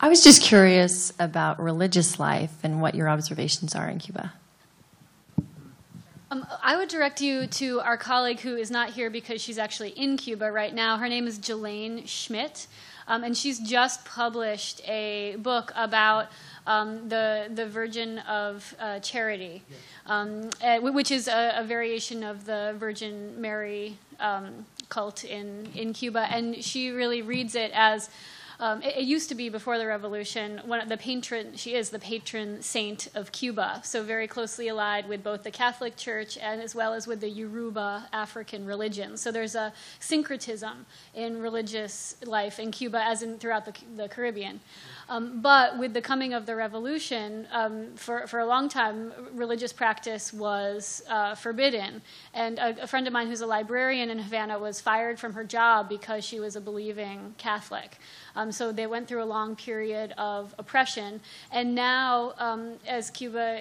I 0.00 0.08
was 0.08 0.22
just 0.22 0.42
curious 0.42 1.12
about 1.18 1.60
religious 1.60 2.18
life 2.18 2.52
and 2.62 2.80
what 2.80 2.94
your 2.94 3.08
observations 3.08 3.74
are 3.74 3.88
in 3.88 3.98
Cuba. 3.98 4.32
Um, 6.30 6.46
I 6.62 6.76
would 6.76 6.88
direct 6.88 7.20
you 7.20 7.46
to 7.46 7.80
our 7.80 7.96
colleague 7.96 8.40
who 8.40 8.56
is 8.56 8.70
not 8.70 8.90
here 8.90 9.08
because 9.08 9.40
she's 9.40 9.58
actually 9.58 9.90
in 9.90 10.16
Cuba 10.16 10.52
right 10.52 10.74
now. 10.74 10.98
Her 10.98 11.08
name 11.08 11.26
is 11.26 11.38
Jalane 11.38 12.06
Schmidt, 12.06 12.66
um, 13.06 13.24
and 13.24 13.36
she's 13.36 13.58
just 13.58 14.04
published 14.04 14.86
a 14.86 15.36
book 15.36 15.72
about 15.74 16.28
um, 16.68 17.08
the 17.08 17.50
the 17.52 17.66
Virgin 17.66 18.18
of 18.20 18.76
uh, 18.78 19.00
Charity, 19.00 19.62
um, 20.06 20.50
uh, 20.62 20.78
which 20.78 21.10
is 21.10 21.26
a, 21.26 21.54
a 21.56 21.64
variation 21.64 22.22
of 22.22 22.44
the 22.44 22.74
Virgin 22.78 23.40
Mary 23.40 23.96
um, 24.20 24.66
cult 24.90 25.24
in 25.24 25.66
in 25.74 25.92
Cuba, 25.94 26.28
and 26.30 26.62
she 26.62 26.90
really 26.90 27.22
reads 27.22 27.56
it 27.56 27.72
as. 27.74 28.10
Um, 28.60 28.82
it, 28.82 28.96
it 28.96 29.04
used 29.04 29.28
to 29.28 29.34
be 29.34 29.48
before 29.48 29.78
the 29.78 29.86
revolution. 29.86 30.60
One 30.64 30.86
the 30.88 30.96
patron, 30.96 31.56
she 31.56 31.74
is 31.74 31.90
the 31.90 31.98
patron 31.98 32.60
saint 32.62 33.08
of 33.14 33.30
Cuba, 33.30 33.80
so 33.84 34.02
very 34.02 34.26
closely 34.26 34.68
allied 34.68 35.08
with 35.08 35.22
both 35.22 35.44
the 35.44 35.50
Catholic 35.50 35.96
Church 35.96 36.36
and 36.38 36.60
as 36.60 36.74
well 36.74 36.92
as 36.92 37.06
with 37.06 37.20
the 37.20 37.28
Yoruba 37.28 38.08
African 38.12 38.66
religion. 38.66 39.16
So 39.16 39.30
there's 39.30 39.54
a 39.54 39.72
syncretism 40.00 40.86
in 41.14 41.40
religious 41.40 42.16
life 42.24 42.58
in 42.58 42.70
Cuba, 42.70 43.02
as 43.04 43.22
in 43.22 43.38
throughout 43.38 43.64
the, 43.64 43.74
the 43.96 44.08
Caribbean. 44.08 44.60
Um, 45.08 45.40
but 45.40 45.78
with 45.78 45.94
the 45.94 46.02
coming 46.02 46.34
of 46.34 46.44
the 46.44 46.54
revolution, 46.54 47.46
um, 47.50 47.94
for, 47.94 48.26
for 48.26 48.40
a 48.40 48.46
long 48.46 48.68
time, 48.68 49.12
religious 49.32 49.72
practice 49.72 50.32
was 50.32 51.02
uh, 51.08 51.34
forbidden. 51.34 52.02
And 52.34 52.58
a, 52.58 52.82
a 52.82 52.86
friend 52.86 53.06
of 53.06 53.12
mine 53.12 53.28
who's 53.28 53.40
a 53.40 53.46
librarian 53.46 54.10
in 54.10 54.18
Havana 54.18 54.58
was 54.58 54.80
fired 54.80 55.18
from 55.18 55.32
her 55.32 55.44
job 55.44 55.88
because 55.88 56.24
she 56.24 56.40
was 56.40 56.56
a 56.56 56.60
believing 56.60 57.34
Catholic. 57.38 57.98
Um, 58.38 58.52
so 58.52 58.70
they 58.70 58.86
went 58.86 59.08
through 59.08 59.22
a 59.22 59.30
long 59.38 59.56
period 59.56 60.14
of 60.16 60.54
oppression. 60.58 61.20
And 61.50 61.74
now, 61.74 62.34
um, 62.38 62.74
as 62.86 63.10
Cuba, 63.10 63.60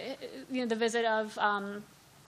you 0.51 0.61
know, 0.61 0.67
the 0.67 0.75
visit 0.75 1.03
of 1.03 1.36
um, 1.39 1.84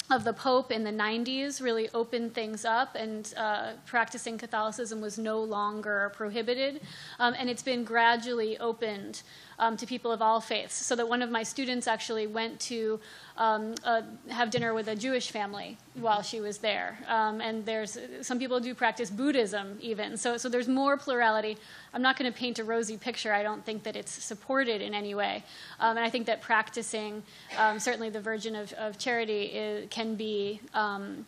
of 0.10 0.24
the 0.24 0.34
Pope 0.34 0.72
in 0.72 0.84
the 0.84 0.92
90s 0.92 1.62
really 1.62 1.88
opened 1.94 2.34
things 2.34 2.66
up, 2.66 2.96
and 2.96 3.32
uh, 3.38 3.74
practicing 3.86 4.40
Catholicism 4.40 5.00
was 5.02 5.20
no 5.20 5.40
longer 5.40 6.12
prohibited. 6.16 6.82
Um, 7.20 7.36
and 7.38 7.48
it's 7.48 7.62
been 7.62 7.84
gradually 7.84 8.58
opened 8.58 9.22
um, 9.60 9.78
to 9.78 9.86
people 9.86 10.12
of 10.12 10.22
all 10.22 10.42
faiths. 10.42 10.74
So 10.74 10.96
that 10.96 11.08
one 11.08 11.22
of 11.22 11.30
my 11.30 11.44
students 11.44 11.88
actually 11.88 12.28
went 12.28 12.60
to 12.62 13.00
um, 13.38 13.76
uh, 13.84 14.02
have 14.30 14.50
dinner 14.50 14.74
with 14.74 14.88
a 14.88 14.96
Jewish 14.96 15.32
family 15.32 15.78
while 15.96 16.22
she 16.22 16.42
was 16.42 16.58
there. 16.58 16.98
Um, 17.08 17.40
and 17.42 17.66
there's 17.66 17.98
some 18.22 18.40
people 18.40 18.60
do 18.60 18.74
practice 18.74 19.10
Buddhism 19.10 19.78
even. 19.82 20.18
So, 20.18 20.38
so 20.38 20.50
there's 20.50 20.68
more 20.68 20.98
plurality. 20.98 21.58
I'm 21.94 22.02
not 22.02 22.18
going 22.18 22.32
to 22.32 22.38
paint 22.38 22.60
a 22.60 22.64
rosy 22.64 22.98
picture. 22.98 23.34
I 23.34 23.44
don't 23.44 23.64
think 23.64 23.84
that 23.84 23.96
it's 23.96 24.12
supported 24.12 24.82
in 24.82 24.94
any 24.94 25.14
way. 25.14 25.44
Um, 25.80 25.98
and 25.98 26.06
I 26.06 26.10
think 26.10 26.26
that 26.28 26.42
practicing, 26.42 27.24
um, 27.58 27.80
certainly 27.80 28.10
the 28.10 28.22
Virgin 28.22 28.56
of, 28.56 28.74
of 28.74 28.98
Charity, 28.98 29.44
is, 29.44 29.88
can 29.90 30.16
be 30.16 30.60
um, 30.74 31.26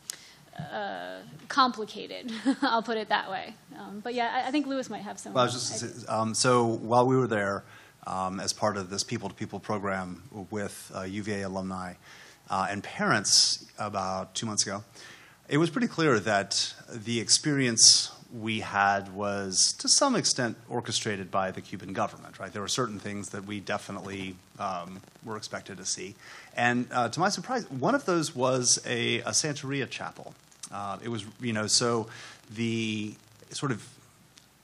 uh, 0.57 1.19
complicated. 1.47 2.31
I'll 2.61 2.83
put 2.83 2.97
it 2.97 3.09
that 3.09 3.29
way. 3.29 3.55
Um, 3.77 4.01
but 4.03 4.13
yeah, 4.13 4.41
I, 4.43 4.49
I 4.49 4.51
think 4.51 4.67
Louis 4.67 4.89
might 4.89 5.01
have 5.01 5.17
some. 5.17 5.33
Well, 5.33 5.43
I 5.43 5.45
was 5.45 5.53
just 5.53 6.09
um, 6.09 6.33
so 6.33 6.65
while 6.65 7.07
we 7.07 7.15
were 7.15 7.27
there, 7.27 7.63
um, 8.07 8.39
as 8.39 8.53
part 8.53 8.77
of 8.77 8.89
this 8.89 9.03
people-to-people 9.03 9.59
program 9.59 10.23
with 10.49 10.91
uh, 10.95 11.01
UVA 11.01 11.43
alumni 11.43 11.93
uh, 12.49 12.67
and 12.69 12.83
parents 12.83 13.65
about 13.77 14.33
two 14.35 14.45
months 14.45 14.63
ago, 14.63 14.83
it 15.49 15.57
was 15.57 15.69
pretty 15.69 15.87
clear 15.87 16.19
that 16.19 16.73
the 16.91 17.19
experience 17.19 18.11
we 18.33 18.61
had 18.61 19.13
was 19.13 19.73
to 19.73 19.89
some 19.89 20.15
extent 20.15 20.55
orchestrated 20.69 21.29
by 21.29 21.51
the 21.51 21.59
Cuban 21.59 21.91
government. 21.93 22.39
Right, 22.39 22.51
there 22.51 22.61
were 22.61 22.67
certain 22.67 22.99
things 22.99 23.29
that 23.29 23.45
we 23.45 23.59
definitely 23.59 24.35
um, 24.59 25.01
were 25.25 25.37
expected 25.37 25.77
to 25.77 25.85
see, 25.85 26.15
and 26.55 26.87
uh, 26.91 27.09
to 27.09 27.19
my 27.19 27.29
surprise, 27.29 27.69
one 27.69 27.95
of 27.95 28.05
those 28.05 28.35
was 28.35 28.81
a, 28.85 29.19
a 29.19 29.31
Santeria 29.31 29.89
chapel. 29.89 30.33
Uh, 30.71 30.97
it 31.03 31.09
was, 31.09 31.25
you 31.41 31.51
know, 31.51 31.67
so 31.67 32.07
the 32.49 33.13
sort 33.49 33.71
of 33.73 33.85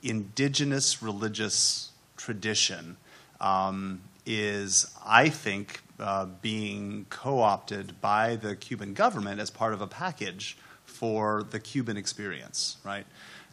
indigenous 0.02 1.04
religious 1.04 1.92
tradition 2.16 2.96
um, 3.40 4.02
is, 4.26 4.94
I 5.06 5.30
think, 5.30 5.82
uh, 6.00 6.26
being 6.42 7.06
co 7.10 7.40
opted 7.40 8.00
by 8.02 8.36
the 8.36 8.56
Cuban 8.56 8.94
government 8.94 9.40
as 9.40 9.50
part 9.50 9.74
of 9.74 9.82
a 9.82 9.88
package 9.88 10.58
for 10.86 11.44
the 11.44 11.60
Cuban 11.60 11.98
experience, 11.98 12.78
right? 12.84 13.06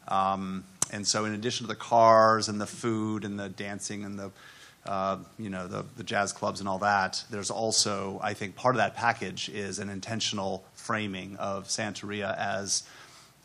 Um, 0.08 0.64
and 0.90 1.06
so, 1.06 1.24
in 1.24 1.34
addition 1.34 1.66
to 1.66 1.68
the 1.68 1.78
cars 1.78 2.48
and 2.48 2.60
the 2.60 2.66
food 2.66 3.24
and 3.24 3.38
the 3.38 3.48
dancing 3.48 4.04
and 4.04 4.18
the 4.18 4.30
uh, 4.86 5.16
you 5.38 5.48
know 5.48 5.66
the, 5.66 5.84
the 5.96 6.04
jazz 6.04 6.32
clubs 6.32 6.60
and 6.60 6.68
all 6.68 6.78
that, 6.78 7.24
there's 7.30 7.50
also, 7.50 8.20
I 8.22 8.34
think, 8.34 8.54
part 8.54 8.74
of 8.74 8.78
that 8.78 8.94
package 8.94 9.48
is 9.48 9.78
an 9.78 9.88
intentional 9.88 10.64
framing 10.74 11.36
of 11.36 11.68
Santeria 11.68 12.36
as 12.36 12.82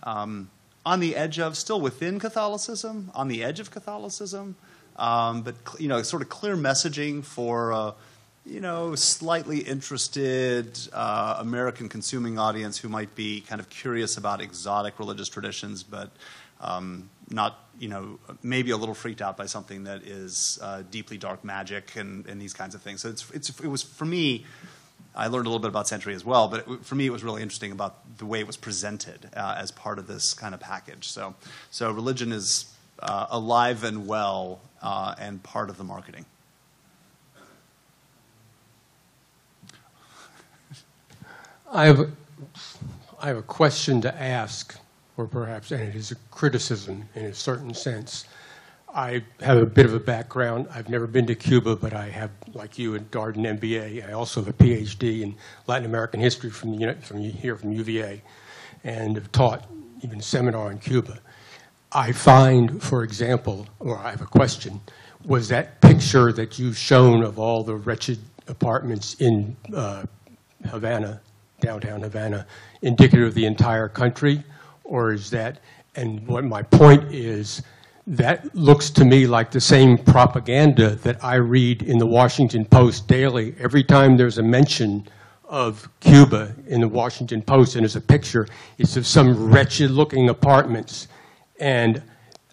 um, 0.04 0.50
on 0.86 1.00
the 1.00 1.16
edge 1.16 1.40
of, 1.40 1.58
still 1.58 1.80
within 1.80 2.20
Catholicism, 2.20 3.12
on 3.14 3.28
the 3.28 3.44
edge 3.44 3.60
of 3.60 3.72
Catholicism, 3.72 4.56
um, 5.00 5.42
but 5.42 5.56
you 5.80 5.88
know, 5.88 6.02
sort 6.04 6.22
of 6.22 6.30
clear 6.30 6.56
messaging 6.56 7.24
for 7.24 7.74
uh, 7.74 7.92
you 8.46 8.60
know 8.60 8.96
slightly 8.96 9.60
interested 9.60 10.78
uh, 10.94 11.38
American 11.40 11.90
consuming 11.90 12.38
audience 12.38 12.78
who 12.78 12.90
might 12.90 13.16
be 13.16 13.42
kind 13.42 13.62
of 13.62 13.70
curious 13.70 14.18
about 14.18 14.42
exotic 14.42 15.00
religious 15.00 15.30
traditions, 15.30 15.84
but 15.84 16.12
um, 16.62 17.10
not 17.30 17.68
you 17.80 17.88
know 17.88 18.20
maybe 18.44 18.72
a 18.72 18.78
little 18.78 18.96
freaked 18.96 19.22
out 19.22 19.38
by 19.38 19.46
something 19.46 19.86
that 19.86 20.04
is 20.04 20.60
uh, 20.62 20.84
deeply 20.92 21.18
dark 21.18 21.44
magic 21.44 21.96
and, 21.96 22.26
and 22.28 22.42
these 22.42 22.54
kinds 22.54 22.76
of 22.76 22.82
things. 22.82 23.02
So 23.02 23.10
it's, 23.10 23.32
it's, 23.32 23.50
it 23.62 23.68
was 23.68 23.82
for 23.82 24.06
me 24.06 24.46
I 25.16 25.28
learned 25.28 25.48
a 25.48 25.50
little 25.50 25.60
bit 25.60 25.70
about 25.70 25.86
Santeria 25.86 26.16
as 26.16 26.24
well, 26.24 26.48
but 26.48 26.68
it, 26.68 26.86
for 26.86 26.96
me, 26.96 27.06
it 27.06 27.10
was 27.10 27.24
really 27.24 27.42
interesting 27.42 27.72
about 27.72 28.18
the 28.20 28.26
way 28.26 28.40
it 28.40 28.48
was 28.48 28.58
presented 28.58 29.30
uh, 29.36 29.56
as 29.58 29.72
part 29.72 29.98
of 29.98 30.08
this 30.08 30.34
kind 30.34 30.54
of 30.54 30.60
package. 30.62 31.08
So, 31.08 31.36
so 31.72 31.92
religion 31.92 32.32
is 32.32 32.74
uh, 33.00 33.26
alive 33.30 33.84
and 33.84 34.08
well 34.08 34.62
uh, 34.82 35.16
and 35.20 35.42
part 35.44 35.70
of 35.70 35.78
the 35.78 35.84
marketing. 35.84 36.26
I 41.72 41.86
have, 41.86 42.00
a, 42.00 42.10
I 43.22 43.28
have 43.28 43.38
a 43.38 43.44
question 43.44 44.02
to 44.02 44.22
ask, 44.22 44.76
or 45.18 45.28
perhaps, 45.28 45.72
and 45.72 45.82
it 45.82 45.96
is 45.96 46.12
a 46.12 46.16
criticism 46.32 47.08
in 47.14 47.26
a 47.26 47.34
certain 47.34 47.76
sense. 47.76 48.26
I 48.94 49.24
have 49.42 49.58
a 49.58 49.68
bit 49.68 49.86
of 49.86 49.94
a 49.94 50.00
background. 50.00 50.68
I've 50.74 50.90
never 50.90 51.06
been 51.06 51.28
to 51.28 51.36
Cuba, 51.36 51.76
but 51.76 51.94
I 51.94 52.10
have, 52.10 52.32
like 52.54 52.80
you, 52.80 52.96
a 52.96 53.00
Darden 53.00 53.60
MBA. 53.60 54.08
I 54.08 54.14
also 54.14 54.42
have 54.42 54.48
a 54.48 54.54
PhD 54.54 55.22
in 55.22 55.36
Latin 55.68 55.86
American 55.86 56.20
history 56.20 56.50
from, 56.50 56.76
from 57.02 57.20
here 57.20 57.56
from 57.56 57.72
UVA, 57.72 58.24
and 58.84 59.16
have 59.16 59.32
taught 59.32 59.70
even 60.02 60.20
a 60.20 60.24
seminar 60.24 60.72
in 60.72 60.80
Cuba. 60.80 61.20
I 61.92 62.12
find, 62.12 62.82
for 62.82 63.04
example, 63.04 63.68
or 63.80 63.98
I 63.98 64.12
have 64.12 64.22
a 64.22 64.28
question, 64.28 64.80
was 65.26 65.48
that 65.50 65.82
picture 65.82 66.32
that 66.34 66.60
you've 66.60 66.78
shown 66.78 67.24
of 67.24 67.40
all 67.40 67.64
the 67.64 67.76
wretched 67.76 68.20
apartments 68.48 69.16
in 69.16 69.56
uh, 69.76 70.04
Havana 70.68 71.20
downtown 71.62 72.02
Havana 72.02 72.46
indicative 72.84 73.28
of 73.28 73.34
the 73.34 73.46
entire 73.46 73.90
country? 73.90 74.44
Or 74.84 75.14
is 75.14 75.30
that, 75.32 75.60
and 75.96 76.26
what 76.28 76.44
my 76.44 76.62
point 76.62 77.12
is, 77.12 77.64
that 78.06 78.56
looks 78.56 78.90
to 78.92 79.06
me 79.06 79.28
like 79.28 79.52
the 79.52 79.62
same 79.62 79.98
propaganda 79.98 80.96
that 80.98 81.24
I 81.24 81.36
read 81.36 81.84
in 81.84 81.98
the 81.98 82.08
Washington 82.08 82.66
Post 82.66 83.08
daily. 83.08 83.56
Every 83.60 83.84
time 83.84 84.18
there's 84.18 84.38
a 84.38 84.44
mention 84.44 85.08
of 85.46 85.90
Cuba 86.00 86.56
in 86.68 86.82
the 86.82 86.88
Washington 86.88 87.42
Post 87.42 87.76
and 87.76 87.84
there's 87.84 87.96
a 87.96 88.02
picture, 88.02 88.48
it's 88.78 88.96
of 88.96 89.06
some 89.06 89.52
wretched 89.52 89.92
looking 89.92 90.30
apartments. 90.30 91.08
And 91.60 92.02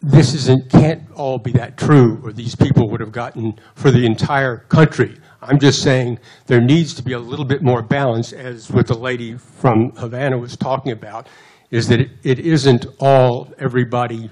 this 0.03 0.35
isn't, 0.35 0.71
can't 0.71 1.03
all 1.15 1.39
be 1.39 1.53
that 1.53 1.77
true, 1.77 2.21
or 2.23 2.33
these 2.33 2.55
people 2.55 2.91
would 2.91 3.01
have 3.01 3.13
gotten 3.13 3.59
for 3.75 3.91
the 3.91 4.05
entire 4.05 4.59
country. 4.59 5.19
I'm 5.41 5.59
just 5.59 5.83
saying 5.83 6.19
there 6.47 6.61
needs 6.61 6.93
to 6.95 7.03
be 7.03 7.13
a 7.13 7.19
little 7.19 7.45
bit 7.45 7.63
more 7.63 7.83
balance, 7.83 8.33
as 8.33 8.71
what 8.71 8.87
the 8.87 8.97
lady 8.99 9.37
from 9.37 9.93
Havana 9.97 10.39
was 10.39 10.57
talking 10.57 10.93
about, 10.93 11.29
is 11.71 11.89
that 11.89 12.01
it, 12.01 12.11
it 12.23 12.39
isn't 12.41 12.87
all 12.99 13.53
everybody, 13.59 14.31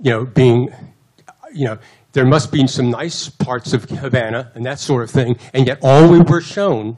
you 0.00 0.10
know, 0.10 0.24
being, 0.24 0.68
you 1.52 1.66
know, 1.66 1.78
there 2.12 2.26
must 2.26 2.50
be 2.50 2.66
some 2.66 2.90
nice 2.90 3.28
parts 3.28 3.72
of 3.72 3.84
Havana 3.84 4.50
and 4.54 4.64
that 4.64 4.78
sort 4.78 5.04
of 5.04 5.10
thing, 5.10 5.36
and 5.54 5.66
yet 5.66 5.78
all 5.82 6.08
we 6.08 6.20
were 6.20 6.40
shown 6.40 6.96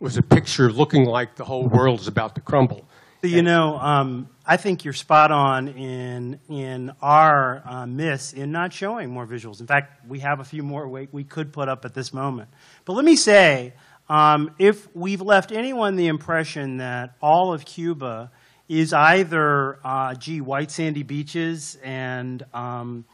was 0.00 0.16
a 0.16 0.22
picture 0.22 0.70
looking 0.70 1.04
like 1.04 1.36
the 1.36 1.44
whole 1.44 1.68
world 1.68 2.00
is 2.00 2.08
about 2.08 2.34
to 2.34 2.40
crumble. 2.40 2.86
You 3.22 3.42
know, 3.42 3.78
um, 3.78 4.28
I 4.44 4.56
think 4.56 4.84
you're 4.84 4.94
spot 4.94 5.32
on 5.32 5.68
in 5.68 6.38
in 6.48 6.92
our 7.02 7.62
uh, 7.64 7.86
miss 7.86 8.32
in 8.32 8.52
not 8.52 8.72
showing 8.72 9.10
more 9.10 9.26
visuals. 9.26 9.60
In 9.60 9.66
fact, 9.66 10.06
we 10.06 10.20
have 10.20 10.40
a 10.40 10.44
few 10.44 10.62
more 10.62 10.86
we, 10.88 11.08
we 11.10 11.24
could 11.24 11.52
put 11.52 11.68
up 11.68 11.84
at 11.84 11.94
this 11.94 12.12
moment. 12.12 12.48
But 12.84 12.92
let 12.92 13.04
me 13.04 13.16
say, 13.16 13.72
um, 14.08 14.52
if 14.58 14.94
we've 14.94 15.20
left 15.20 15.50
anyone 15.50 15.96
the 15.96 16.06
impression 16.06 16.76
that 16.76 17.16
all 17.20 17.52
of 17.52 17.64
Cuba 17.64 18.30
is 18.68 18.92
either, 18.92 19.78
uh, 19.84 20.14
gee, 20.14 20.40
white 20.40 20.70
sandy 20.70 21.02
beaches 21.02 21.76
and 21.82 22.44
um, 22.54 23.04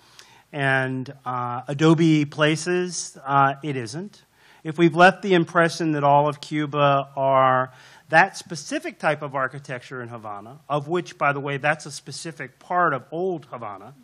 and 0.53 1.15
uh, 1.25 1.63
adobe 1.69 2.27
places, 2.27 3.17
uh, 3.25 3.55
it 3.63 3.77
isn't. 3.77 4.23
If 4.65 4.79
we've 4.79 4.95
left 4.95 5.23
the 5.23 5.35
impression 5.35 5.93
that 5.93 6.05
all 6.05 6.29
of 6.29 6.41
Cuba 6.41 7.09
are 7.17 7.73
that 8.13 8.37
specific 8.37 8.99
type 8.99 9.23
of 9.23 9.35
architecture 9.35 10.03
in 10.03 10.09
Havana, 10.09 10.61
of 10.69 10.87
which, 10.87 11.17
by 11.17 11.33
the 11.33 11.41
way, 11.41 11.57
that's 11.57 11.87
a 11.87 11.91
specific 11.91 12.59
part 12.59 12.93
of 12.93 13.03
old 13.11 13.47
Havana. 13.47 13.95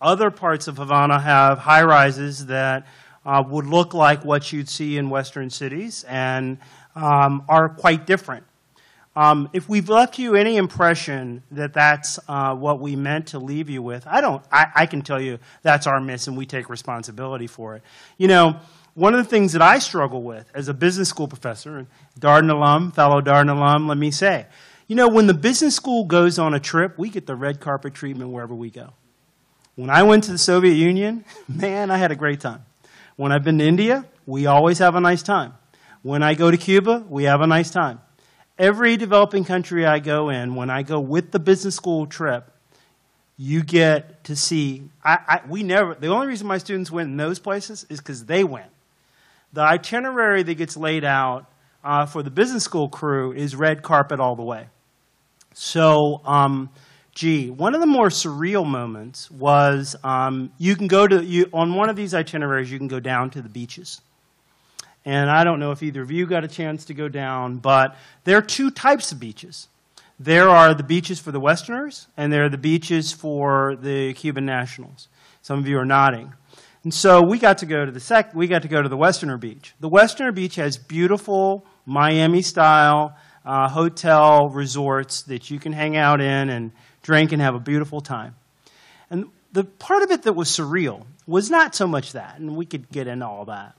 Other 0.00 0.30
parts 0.30 0.66
of 0.66 0.78
Havana 0.78 1.20
have 1.20 1.58
high 1.58 1.82
rises 1.82 2.46
that 2.46 2.86
uh, 3.26 3.44
would 3.46 3.66
look 3.66 3.92
like 3.92 4.24
what 4.24 4.50
you'd 4.50 4.70
see 4.70 4.96
in 4.96 5.10
Western 5.10 5.50
cities 5.50 6.04
and 6.08 6.56
um, 6.96 7.44
are 7.50 7.68
quite 7.68 8.06
different. 8.06 8.44
Um, 9.14 9.50
if 9.52 9.68
we've 9.68 9.90
left 9.90 10.18
you 10.18 10.36
any 10.36 10.56
impression 10.56 11.42
that 11.50 11.74
that's 11.74 12.18
uh, 12.28 12.54
what 12.54 12.80
we 12.80 12.96
meant 12.96 13.26
to 13.28 13.38
leave 13.38 13.68
you 13.68 13.82
with, 13.82 14.06
I 14.06 14.22
don't. 14.22 14.42
I, 14.50 14.68
I 14.74 14.86
can 14.86 15.02
tell 15.02 15.20
you 15.20 15.38
that's 15.60 15.86
our 15.86 16.00
miss, 16.00 16.28
and 16.28 16.36
we 16.38 16.46
take 16.46 16.70
responsibility 16.70 17.46
for 17.46 17.76
it. 17.76 17.82
You 18.16 18.28
know, 18.28 18.56
one 18.94 19.14
of 19.14 19.22
the 19.22 19.28
things 19.28 19.52
that 19.52 19.62
I 19.62 19.78
struggle 19.78 20.22
with 20.22 20.50
as 20.54 20.68
a 20.68 20.74
business 20.74 21.08
school 21.08 21.28
professor, 21.28 21.78
and 21.78 21.86
Darden 22.18 22.50
alum, 22.50 22.92
fellow 22.92 23.20
Darden 23.20 23.50
alum, 23.50 23.88
let 23.88 23.98
me 23.98 24.10
say, 24.10 24.46
you 24.88 24.96
know, 24.96 25.08
when 25.08 25.26
the 25.26 25.34
business 25.34 25.76
school 25.76 26.04
goes 26.04 26.38
on 26.38 26.52
a 26.52 26.60
trip, 26.60 26.98
we 26.98 27.10
get 27.10 27.26
the 27.26 27.36
red 27.36 27.60
carpet 27.60 27.94
treatment 27.94 28.30
wherever 28.30 28.54
we 28.54 28.70
go. 28.70 28.92
When 29.76 29.88
I 29.88 30.02
went 30.02 30.24
to 30.24 30.32
the 30.32 30.38
Soviet 30.38 30.74
Union, 30.74 31.24
man, 31.48 31.90
I 31.90 31.96
had 31.96 32.10
a 32.10 32.16
great 32.16 32.40
time. 32.40 32.64
When 33.16 33.32
I've 33.32 33.44
been 33.44 33.58
to 33.58 33.64
India, 33.64 34.04
we 34.26 34.46
always 34.46 34.78
have 34.78 34.96
a 34.96 35.00
nice 35.00 35.22
time. 35.22 35.54
When 36.02 36.22
I 36.22 36.34
go 36.34 36.50
to 36.50 36.56
Cuba, 36.56 37.04
we 37.08 37.24
have 37.24 37.40
a 37.40 37.46
nice 37.46 37.70
time. 37.70 38.00
Every 38.58 38.96
developing 38.96 39.44
country 39.44 39.86
I 39.86 40.00
go 40.00 40.28
in, 40.28 40.54
when 40.54 40.70
I 40.70 40.82
go 40.82 40.98
with 41.00 41.30
the 41.30 41.38
business 41.38 41.76
school 41.76 42.06
trip, 42.06 42.50
you 43.36 43.62
get 43.62 44.24
to 44.24 44.36
see. 44.36 44.90
I, 45.02 45.18
I, 45.26 45.40
we 45.48 45.62
never. 45.62 45.94
The 45.94 46.08
only 46.08 46.26
reason 46.26 46.46
my 46.46 46.58
students 46.58 46.90
went 46.90 47.08
in 47.08 47.16
those 47.16 47.38
places 47.38 47.86
is 47.88 48.00
because 48.00 48.26
they 48.26 48.44
went. 48.44 48.70
The 49.52 49.62
itinerary 49.62 50.42
that 50.42 50.54
gets 50.54 50.76
laid 50.76 51.04
out 51.04 51.46
uh, 51.82 52.06
for 52.06 52.22
the 52.22 52.30
business 52.30 52.64
school 52.64 52.88
crew 52.88 53.32
is 53.32 53.56
red 53.56 53.82
carpet 53.82 54.20
all 54.20 54.36
the 54.36 54.44
way. 54.44 54.68
So, 55.54 56.20
um, 56.24 56.70
gee, 57.14 57.50
one 57.50 57.74
of 57.74 57.80
the 57.80 57.86
more 57.86 58.08
surreal 58.08 58.66
moments 58.66 59.30
was 59.30 59.96
um, 60.04 60.52
you 60.58 60.76
can 60.76 60.86
go 60.86 61.06
to, 61.06 61.24
you, 61.24 61.46
on 61.52 61.74
one 61.74 61.88
of 61.88 61.96
these 61.96 62.14
itineraries, 62.14 62.70
you 62.70 62.78
can 62.78 62.88
go 62.88 63.00
down 63.00 63.30
to 63.30 63.42
the 63.42 63.48
beaches. 63.48 64.00
And 65.04 65.30
I 65.30 65.44
don't 65.44 65.58
know 65.58 65.72
if 65.72 65.82
either 65.82 66.02
of 66.02 66.10
you 66.10 66.26
got 66.26 66.44
a 66.44 66.48
chance 66.48 66.84
to 66.86 66.94
go 66.94 67.08
down, 67.08 67.56
but 67.56 67.96
there 68.24 68.36
are 68.36 68.42
two 68.42 68.70
types 68.70 69.12
of 69.12 69.18
beaches. 69.18 69.68
There 70.18 70.50
are 70.50 70.74
the 70.74 70.82
beaches 70.82 71.18
for 71.18 71.32
the 71.32 71.40
Westerners, 71.40 72.06
and 72.16 72.30
there 72.30 72.44
are 72.44 72.50
the 72.50 72.58
beaches 72.58 73.10
for 73.10 73.76
the 73.76 74.12
Cuban 74.12 74.44
nationals. 74.44 75.08
Some 75.40 75.58
of 75.58 75.66
you 75.66 75.78
are 75.78 75.86
nodding. 75.86 76.34
And 76.82 76.94
so 76.94 77.22
we 77.22 77.38
got 77.38 77.58
to 77.58 77.66
go 77.66 77.84
to 77.84 77.92
the 77.92 78.00
sec- 78.00 78.34
we 78.34 78.46
got 78.46 78.62
to 78.62 78.68
go 78.68 78.80
to 78.80 78.88
the 78.88 78.96
Westerner 78.96 79.36
Beach. 79.36 79.74
The 79.80 79.88
Westerner 79.88 80.32
Beach 80.32 80.56
has 80.56 80.78
beautiful 80.78 81.66
Miami-style 81.84 83.16
uh, 83.44 83.68
hotel 83.68 84.48
resorts 84.48 85.22
that 85.22 85.50
you 85.50 85.58
can 85.58 85.72
hang 85.72 85.96
out 85.96 86.20
in 86.20 86.48
and 86.48 86.72
drink 87.02 87.32
and 87.32 87.42
have 87.42 87.54
a 87.54 87.60
beautiful 87.60 88.00
time. 88.00 88.34
And 89.10 89.26
the 89.52 89.64
part 89.64 90.02
of 90.02 90.10
it 90.10 90.22
that 90.22 90.32
was 90.32 90.48
surreal 90.48 91.04
was 91.26 91.50
not 91.50 91.74
so 91.74 91.86
much 91.86 92.12
that, 92.12 92.38
and 92.38 92.56
we 92.56 92.64
could 92.64 92.90
get 92.90 93.06
into 93.06 93.26
all 93.26 93.44
that. 93.46 93.74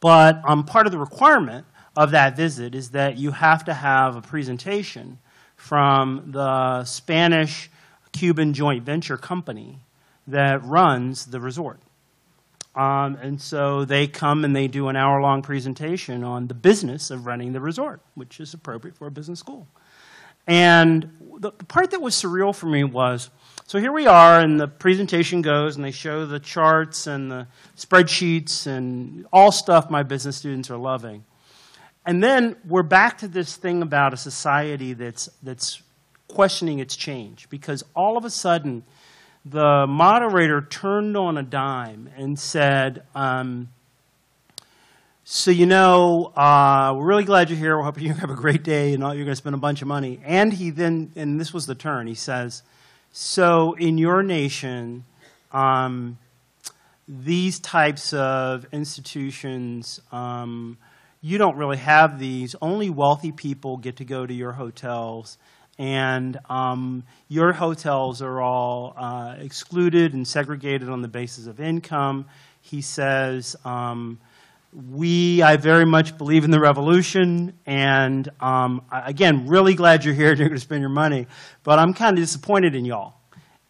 But 0.00 0.40
um, 0.44 0.64
part 0.64 0.86
of 0.86 0.92
the 0.92 0.98
requirement 0.98 1.66
of 1.96 2.10
that 2.10 2.36
visit 2.36 2.74
is 2.74 2.90
that 2.90 3.18
you 3.18 3.30
have 3.30 3.64
to 3.66 3.74
have 3.74 4.16
a 4.16 4.22
presentation 4.22 5.18
from 5.54 6.32
the 6.32 6.84
Spanish 6.84 7.70
Cuban 8.10 8.54
joint 8.54 8.84
venture 8.84 9.16
company 9.16 9.78
that 10.26 10.64
runs 10.64 11.26
the 11.26 11.40
resort. 11.40 11.78
Um, 12.74 13.16
and 13.16 13.40
so 13.40 13.84
they 13.84 14.06
come 14.06 14.44
and 14.44 14.56
they 14.56 14.66
do 14.66 14.88
an 14.88 14.96
hour 14.96 15.20
long 15.20 15.42
presentation 15.42 16.24
on 16.24 16.48
the 16.48 16.54
business 16.54 17.10
of 17.10 17.26
running 17.26 17.52
the 17.52 17.60
resort, 17.60 18.00
which 18.14 18.40
is 18.40 18.54
appropriate 18.54 18.96
for 18.96 19.06
a 19.06 19.10
business 19.10 19.38
school. 19.38 19.68
And 20.46 21.10
the, 21.38 21.52
the 21.52 21.64
part 21.64 21.90
that 21.90 22.00
was 22.00 22.14
surreal 22.14 22.54
for 22.54 22.66
me 22.66 22.82
was 22.84 23.30
so 23.66 23.78
here 23.78 23.92
we 23.92 24.06
are, 24.06 24.40
and 24.40 24.60
the 24.60 24.68
presentation 24.68 25.40
goes, 25.40 25.76
and 25.76 25.84
they 25.84 25.92
show 25.92 26.26
the 26.26 26.40
charts 26.40 27.06
and 27.06 27.30
the 27.30 27.46
spreadsheets 27.76 28.66
and 28.66 29.24
all 29.32 29.50
stuff 29.50 29.88
my 29.88 30.02
business 30.02 30.36
students 30.36 30.70
are 30.70 30.76
loving. 30.76 31.24
And 32.04 32.22
then 32.22 32.56
we're 32.66 32.82
back 32.82 33.18
to 33.18 33.28
this 33.28 33.56
thing 33.56 33.80
about 33.80 34.12
a 34.12 34.16
society 34.16 34.92
that's, 34.92 35.30
that's 35.42 35.80
questioning 36.28 36.80
its 36.80 36.96
change 36.96 37.48
because 37.48 37.84
all 37.94 38.16
of 38.16 38.24
a 38.24 38.30
sudden, 38.30 38.84
the 39.44 39.86
moderator 39.88 40.62
turned 40.62 41.16
on 41.16 41.36
a 41.36 41.42
dime 41.42 42.08
and 42.16 42.38
said, 42.38 43.02
um, 43.14 43.68
so 45.24 45.50
you 45.50 45.66
know, 45.66 46.32
uh, 46.36 46.94
we're 46.96 47.06
really 47.06 47.24
glad 47.24 47.48
you're 47.48 47.58
here. 47.58 47.76
We're 47.76 47.84
hoping 47.84 48.04
you 48.04 48.12
have 48.12 48.30
a 48.30 48.34
great 48.34 48.64
day, 48.64 48.92
and 48.92 49.02
you're 49.02 49.14
going 49.14 49.26
to 49.28 49.36
spend 49.36 49.54
a 49.54 49.58
bunch 49.58 49.80
of 49.80 49.88
money. 49.88 50.20
And 50.24 50.52
he 50.52 50.70
then, 50.70 51.12
and 51.14 51.40
this 51.40 51.52
was 51.52 51.66
the 51.66 51.76
turn. 51.76 52.08
He 52.08 52.14
says, 52.14 52.62
"So 53.12 53.74
in 53.74 53.98
your 53.98 54.22
nation, 54.24 55.04
um, 55.52 56.18
these 57.06 57.60
types 57.60 58.12
of 58.12 58.66
institutions, 58.72 60.00
um, 60.10 60.76
you 61.20 61.38
don't 61.38 61.56
really 61.56 61.76
have 61.76 62.18
these. 62.18 62.56
Only 62.60 62.90
wealthy 62.90 63.30
people 63.30 63.76
get 63.76 63.96
to 63.96 64.04
go 64.04 64.26
to 64.26 64.34
your 64.34 64.52
hotels, 64.52 65.38
and 65.78 66.38
um, 66.48 67.04
your 67.28 67.52
hotels 67.52 68.22
are 68.22 68.40
all 68.40 68.94
uh, 68.96 69.36
excluded 69.38 70.14
and 70.14 70.26
segregated 70.26 70.88
on 70.88 71.02
the 71.02 71.08
basis 71.08 71.46
of 71.46 71.60
income. 71.60 72.26
He 72.60 72.82
says, 72.82 73.56
um, 73.64 74.18
we, 74.72 75.42
I 75.42 75.56
very 75.56 75.84
much 75.84 76.16
believe 76.16 76.44
in 76.44 76.50
the 76.50 76.60
revolution, 76.60 77.52
and 77.66 78.28
um, 78.40 78.82
again, 78.90 79.46
really 79.46 79.74
glad 79.74 80.04
you're 80.04 80.14
here 80.14 80.30
and 80.30 80.38
you're 80.38 80.48
going 80.48 80.58
to 80.58 80.64
spend 80.64 80.80
your 80.80 80.90
money, 80.90 81.26
but 81.62 81.78
I'm 81.78 81.92
kind 81.92 82.16
of 82.16 82.22
disappointed 82.22 82.74
in 82.74 82.84
y'all. 82.84 83.14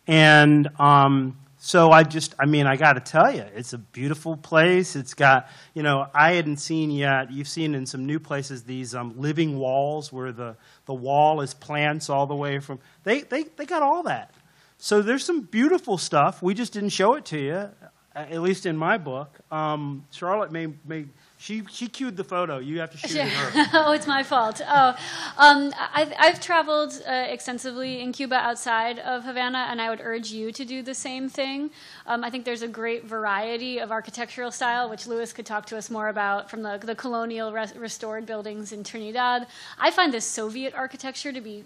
And 0.07 0.68
um, 0.78 1.36
so 1.64 1.92
I 1.92 2.02
just, 2.02 2.34
I 2.40 2.46
mean, 2.46 2.66
I 2.66 2.74
got 2.74 2.94
to 2.94 3.00
tell 3.00 3.32
you, 3.32 3.44
it's 3.54 3.72
a 3.72 3.78
beautiful 3.78 4.36
place. 4.36 4.96
It's 4.96 5.14
got, 5.14 5.48
you 5.74 5.84
know, 5.84 6.08
I 6.12 6.32
hadn't 6.32 6.56
seen 6.56 6.90
yet, 6.90 7.30
you've 7.30 7.46
seen 7.46 7.76
in 7.76 7.86
some 7.86 8.04
new 8.04 8.18
places 8.18 8.64
these 8.64 8.96
um, 8.96 9.14
living 9.16 9.56
walls 9.56 10.12
where 10.12 10.32
the, 10.32 10.56
the 10.86 10.92
wall 10.92 11.40
is 11.40 11.54
plants 11.54 12.10
all 12.10 12.26
the 12.26 12.34
way 12.34 12.58
from, 12.58 12.80
they, 13.04 13.20
they, 13.20 13.44
they 13.44 13.64
got 13.64 13.80
all 13.80 14.02
that. 14.02 14.34
So 14.78 15.02
there's 15.02 15.24
some 15.24 15.42
beautiful 15.42 15.98
stuff. 15.98 16.42
We 16.42 16.54
just 16.54 16.72
didn't 16.72 16.88
show 16.88 17.14
it 17.14 17.26
to 17.26 17.38
you, 17.38 17.70
at 18.12 18.42
least 18.42 18.66
in 18.66 18.76
my 18.76 18.98
book. 18.98 19.38
Um, 19.52 20.04
Charlotte 20.10 20.50
may, 20.50 20.66
may 20.84 21.04
she, 21.43 21.64
she 21.72 21.88
cued 21.88 22.16
the 22.16 22.22
photo. 22.22 22.59
You 22.59 22.78
have 22.78 22.93
to 22.93 22.99
shoot 22.99 23.16
it 23.16 23.28
her. 23.28 23.66
oh, 23.74 23.90
it's 23.90 24.07
my 24.07 24.22
fault. 24.22 24.61
Oh, 24.64 24.95
um, 25.36 25.74
I've, 25.93 26.12
I've 26.16 26.40
traveled 26.40 27.03
uh, 27.05 27.26
extensively 27.28 28.01
in 28.01 28.12
Cuba 28.12 28.36
outside 28.36 29.01
of 29.01 29.24
Havana, 29.24 29.66
and 29.68 29.82
I 29.82 29.90
would 29.90 30.01
urge 30.01 30.30
you 30.30 30.53
to 30.53 30.64
do 30.64 30.82
the 30.82 30.95
same 30.95 31.28
thing. 31.28 31.70
Um, 32.07 32.22
I 32.22 32.30
think 32.30 32.45
there's 32.45 32.62
a 32.62 32.68
great 32.68 33.07
variety 33.07 33.78
of 33.78 33.90
architectural 33.90 34.53
style, 34.53 34.88
which 34.88 35.09
Louis 35.09 35.32
could 35.32 35.45
talk 35.45 35.66
to 35.66 35.76
us 35.76 35.90
more 35.90 36.11
about 36.11 36.49
from 36.49 36.62
the, 36.62 36.78
the 36.78 36.95
colonial 36.95 37.53
res- 37.53 37.74
restored 37.74 38.24
buildings 38.24 38.70
in 38.70 38.84
Trinidad. 38.84 39.49
I 39.80 39.90
find 39.90 40.14
this 40.14 40.24
Soviet 40.24 40.74
architecture 40.76 41.32
to 41.32 41.40
be 41.40 41.64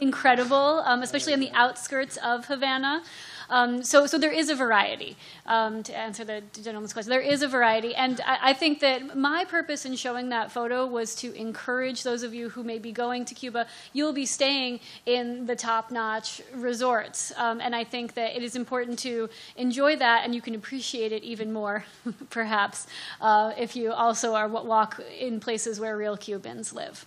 incredible, 0.00 0.82
um, 0.84 1.02
especially 1.04 1.32
on 1.32 1.38
the 1.38 1.52
outskirts 1.52 2.16
of 2.16 2.46
Havana. 2.46 3.04
Um, 3.50 3.82
so, 3.82 4.06
so 4.06 4.18
there 4.18 4.32
is 4.32 4.48
a 4.48 4.54
variety. 4.54 5.16
Um, 5.46 5.82
to 5.84 5.96
answer 5.96 6.24
the 6.24 6.42
gentleman's 6.62 6.92
question, 6.92 7.10
there 7.10 7.20
is 7.20 7.42
a 7.42 7.48
variety, 7.48 7.94
and 7.94 8.20
I, 8.26 8.50
I, 8.50 8.52
think 8.52 8.80
that 8.80 9.16
my 9.16 9.44
purpose 9.44 9.84
in 9.84 9.96
showing 9.96 10.28
that 10.28 10.52
photo 10.52 10.86
was 10.86 11.14
to 11.16 11.34
encourage 11.34 12.02
those 12.02 12.22
of 12.22 12.32
you 12.32 12.48
who 12.50 12.62
may 12.62 12.78
be 12.78 12.92
going 12.92 13.24
to 13.24 13.34
Cuba. 13.34 13.66
You'll 13.92 14.12
be 14.12 14.26
staying 14.26 14.80
in 15.06 15.46
the 15.46 15.56
top-notch 15.56 16.42
resorts, 16.54 17.32
um, 17.36 17.60
and 17.60 17.74
I 17.74 17.84
think 17.84 18.14
that 18.14 18.36
it 18.36 18.42
is 18.42 18.56
important 18.56 18.98
to 19.00 19.28
enjoy 19.56 19.96
that, 19.96 20.24
and 20.24 20.34
you 20.34 20.40
can 20.40 20.54
appreciate 20.54 21.12
it 21.12 21.22
even 21.22 21.52
more, 21.52 21.84
perhaps, 22.30 22.86
uh, 23.20 23.52
if 23.58 23.74
you 23.76 23.92
also 23.92 24.34
are 24.34 24.48
walk 24.48 25.00
in 25.18 25.40
places 25.40 25.80
where 25.80 25.96
real 25.96 26.16
Cubans 26.16 26.72
live. 26.72 27.06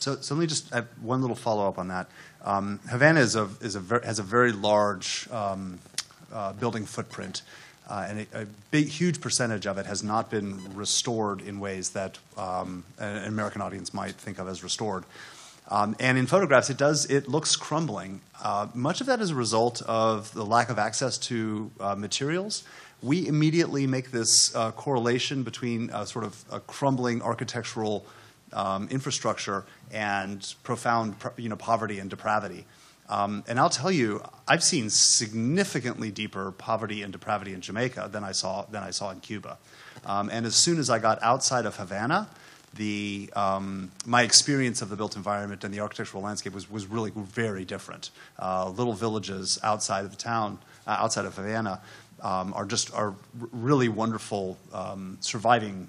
So, 0.00 0.16
so 0.16 0.34
let 0.34 0.40
me 0.40 0.46
just 0.46 0.72
have 0.72 0.88
one 1.02 1.20
little 1.20 1.36
follow 1.36 1.68
up 1.68 1.78
on 1.78 1.88
that. 1.88 2.08
Um, 2.44 2.80
Havana 2.88 3.20
is 3.20 3.36
a, 3.36 3.48
is 3.60 3.76
a 3.76 4.00
has 4.04 4.18
a 4.18 4.22
very 4.22 4.52
large 4.52 5.28
um, 5.30 5.78
uh, 6.32 6.52
building 6.54 6.86
footprint, 6.86 7.42
uh, 7.88 8.06
and 8.08 8.26
a, 8.32 8.42
a, 8.42 8.46
big, 8.70 8.88
huge 8.88 9.20
percentage 9.20 9.66
of 9.66 9.78
it 9.78 9.86
has 9.86 10.02
not 10.02 10.30
been 10.30 10.58
restored 10.74 11.42
in 11.42 11.60
ways 11.60 11.90
that 11.90 12.18
um, 12.38 12.84
an 12.98 13.24
American 13.24 13.60
audience 13.60 13.92
might 13.92 14.14
think 14.14 14.38
of 14.38 14.48
as 14.48 14.62
restored. 14.62 15.04
Um, 15.68 15.94
and 16.00 16.16
in 16.16 16.26
photographs, 16.26 16.70
it 16.70 16.78
does 16.78 17.04
it 17.06 17.28
looks 17.28 17.56
crumbling. 17.56 18.20
Uh, 18.42 18.68
much 18.74 19.00
of 19.00 19.06
that 19.06 19.20
is 19.20 19.30
a 19.30 19.34
result 19.34 19.82
of 19.82 20.32
the 20.32 20.44
lack 20.44 20.70
of 20.70 20.78
access 20.78 21.18
to 21.18 21.70
uh, 21.78 21.94
materials. 21.94 22.64
We 23.02 23.26
immediately 23.26 23.86
make 23.86 24.10
this 24.10 24.54
uh, 24.54 24.72
correlation 24.72 25.42
between 25.42 25.90
sort 26.06 26.24
of 26.24 26.44
a 26.50 26.60
crumbling 26.60 27.22
architectural 27.22 28.04
um, 28.52 28.88
infrastructure 28.90 29.64
and 29.92 30.54
profound 30.62 31.16
you 31.36 31.48
know, 31.48 31.56
poverty 31.56 31.98
and 31.98 32.10
depravity. 32.10 32.66
Um, 33.08 33.42
and 33.48 33.58
I'll 33.58 33.70
tell 33.70 33.90
you, 33.90 34.22
I've 34.46 34.62
seen 34.62 34.88
significantly 34.88 36.12
deeper 36.12 36.52
poverty 36.52 37.02
and 37.02 37.12
depravity 37.12 37.52
in 37.52 37.60
Jamaica 37.60 38.08
than 38.12 38.22
I 38.22 38.32
saw, 38.32 38.66
than 38.66 38.84
I 38.84 38.90
saw 38.90 39.10
in 39.10 39.18
Cuba. 39.20 39.58
Um, 40.06 40.30
and 40.30 40.46
as 40.46 40.54
soon 40.54 40.78
as 40.78 40.88
I 40.88 41.00
got 41.00 41.20
outside 41.20 41.66
of 41.66 41.76
Havana, 41.76 42.28
the, 42.74 43.28
um, 43.34 43.90
my 44.06 44.22
experience 44.22 44.80
of 44.80 44.90
the 44.90 44.96
built 44.96 45.16
environment 45.16 45.64
and 45.64 45.74
the 45.74 45.80
architectural 45.80 46.22
landscape 46.22 46.54
was, 46.54 46.70
was 46.70 46.86
really 46.86 47.10
very 47.16 47.64
different. 47.64 48.10
Uh, 48.38 48.68
little 48.70 48.92
villages 48.92 49.58
outside 49.64 50.04
of 50.04 50.12
the 50.12 50.16
town, 50.16 50.58
uh, 50.86 50.90
outside 50.90 51.24
of 51.24 51.34
Havana, 51.34 51.80
um, 52.22 52.52
are 52.54 52.64
just 52.64 52.94
are 52.94 53.14
really 53.32 53.88
wonderful 53.88 54.56
um, 54.72 55.16
surviving 55.20 55.88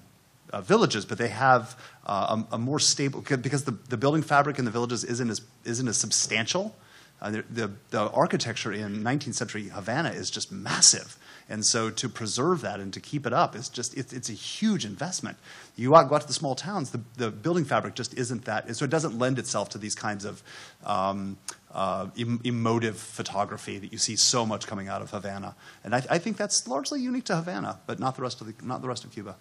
uh, 0.52 0.60
villages, 0.60 1.04
but 1.04 1.18
they 1.18 1.28
have 1.28 1.76
uh, 2.06 2.42
a, 2.52 2.54
a, 2.54 2.58
more 2.58 2.78
stable 2.78 3.20
because 3.20 3.64
the, 3.64 3.76
the 3.88 3.96
building 3.96 4.22
fabric 4.22 4.58
in 4.58 4.64
the 4.64 4.70
villages 4.70 5.04
isn't 5.04 5.30
as 5.30 5.40
isn't 5.64 5.88
as 5.88 5.96
substantial. 5.96 6.76
Uh, 7.20 7.30
the, 7.30 7.44
the, 7.50 7.70
the, 7.90 8.10
architecture 8.10 8.72
in 8.72 9.00
19th 9.00 9.34
century 9.34 9.68
Havana 9.68 10.10
is 10.10 10.28
just 10.28 10.50
massive, 10.50 11.16
and 11.48 11.64
so 11.64 11.88
to 11.88 12.08
preserve 12.08 12.62
that 12.62 12.80
and 12.80 12.92
to 12.92 12.98
keep 12.98 13.26
it 13.26 13.32
up 13.32 13.54
is 13.54 13.68
just 13.68 13.96
it's, 13.96 14.12
it's 14.12 14.28
a 14.28 14.32
huge 14.32 14.84
investment. 14.84 15.38
You 15.76 15.90
go 15.90 15.96
out 15.96 16.20
to 16.22 16.26
the 16.26 16.32
small 16.32 16.56
towns, 16.56 16.90
the, 16.90 17.00
the 17.16 17.30
building 17.30 17.64
fabric 17.64 17.94
just 17.94 18.12
isn't 18.14 18.44
that, 18.46 18.74
so 18.74 18.84
it 18.84 18.90
doesn't 18.90 19.18
lend 19.18 19.38
itself 19.38 19.68
to 19.70 19.78
these 19.78 19.94
kinds 19.94 20.24
of 20.24 20.42
um, 20.84 21.38
uh, 21.72 22.08
em- 22.18 22.40
emotive 22.42 22.98
photography 22.98 23.78
that 23.78 23.92
you 23.92 23.98
see 23.98 24.16
so 24.16 24.44
much 24.44 24.66
coming 24.66 24.88
out 24.88 25.00
of 25.00 25.12
Havana, 25.12 25.54
and 25.84 25.94
I, 25.94 26.02
I 26.10 26.18
think 26.18 26.36
that's 26.36 26.66
largely 26.66 27.00
unique 27.00 27.24
to 27.26 27.36
Havana, 27.36 27.78
but 27.86 28.00
not 28.00 28.16
the 28.16 28.22
rest 28.22 28.40
of 28.40 28.48
the, 28.48 28.66
not 28.66 28.82
the 28.82 28.88
rest 28.88 29.04
of 29.04 29.12
Cuba 29.12 29.36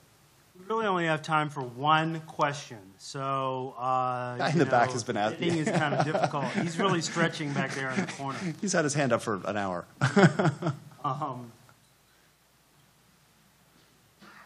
really 0.67 0.85
only 0.85 1.05
have 1.05 1.21
time 1.21 1.49
for 1.49 1.61
one 1.61 2.21
question. 2.21 2.77
So, 2.97 3.75
uh, 3.77 4.37
guy 4.37 4.49
in 4.51 4.57
the 4.57 4.65
know, 4.65 4.71
back 4.71 4.91
has 4.91 5.03
been 5.03 5.17
asking. 5.17 5.49
Thing 5.49 5.59
is 5.59 5.69
kind 5.69 5.93
of 5.93 6.05
difficult. 6.05 6.45
He's 6.61 6.77
really 6.77 7.01
stretching 7.01 7.53
back 7.53 7.73
there 7.73 7.89
in 7.91 8.01
the 8.01 8.11
corner. 8.11 8.37
He's 8.61 8.73
had 8.73 8.83
his 8.83 8.93
hand 8.93 9.11
up 9.11 9.21
for 9.21 9.41
an 9.45 9.57
hour. 9.57 9.85
um, 11.03 11.51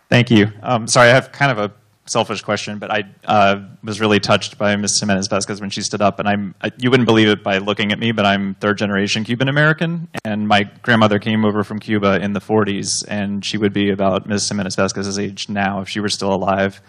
Thank 0.09 0.31
you. 0.31 0.51
Um, 0.61 0.87
sorry, 0.87 1.09
I 1.09 1.13
have 1.13 1.31
kind 1.31 1.51
of 1.51 1.57
a 1.57 1.73
selfish 2.05 2.41
question, 2.41 2.77
but 2.77 2.91
I 2.91 3.03
uh, 3.25 3.55
was 3.83 3.99
really 3.99 4.19
touched 4.19 4.57
by 4.57 4.75
Ms. 4.75 4.99
Jimenez 4.99 5.27
Vasquez 5.27 5.59
when 5.59 5.69
she 5.69 5.81
stood 5.81 6.01
up, 6.01 6.19
and 6.19 6.27
I'm 6.27 6.55
I, 6.61 6.71
you 6.77 6.89
wouldn't 6.91 7.07
believe 7.07 7.27
it 7.27 7.43
by 7.43 7.57
looking 7.57 7.91
at 7.91 7.99
me, 7.99 8.11
but 8.11 8.25
I'm 8.25 8.55
third 8.55 8.77
generation 8.77 9.23
Cuban 9.23 9.47
American, 9.47 10.07
and 10.23 10.47
my 10.47 10.63
grandmother 10.83 11.19
came 11.19 11.43
over 11.45 11.63
from 11.63 11.79
Cuba 11.79 12.19
in 12.21 12.33
the 12.33 12.39
40s, 12.39 13.03
and 13.07 13.43
she 13.43 13.57
would 13.57 13.73
be 13.73 13.89
about 13.91 14.27
Ms. 14.27 14.47
Jimenez 14.47 14.75
Vasquez's 14.75 15.17
age 15.17 15.49
now 15.49 15.81
if 15.81 15.89
she 15.89 15.99
were 15.99 16.09
still 16.09 16.33
alive, 16.33 16.81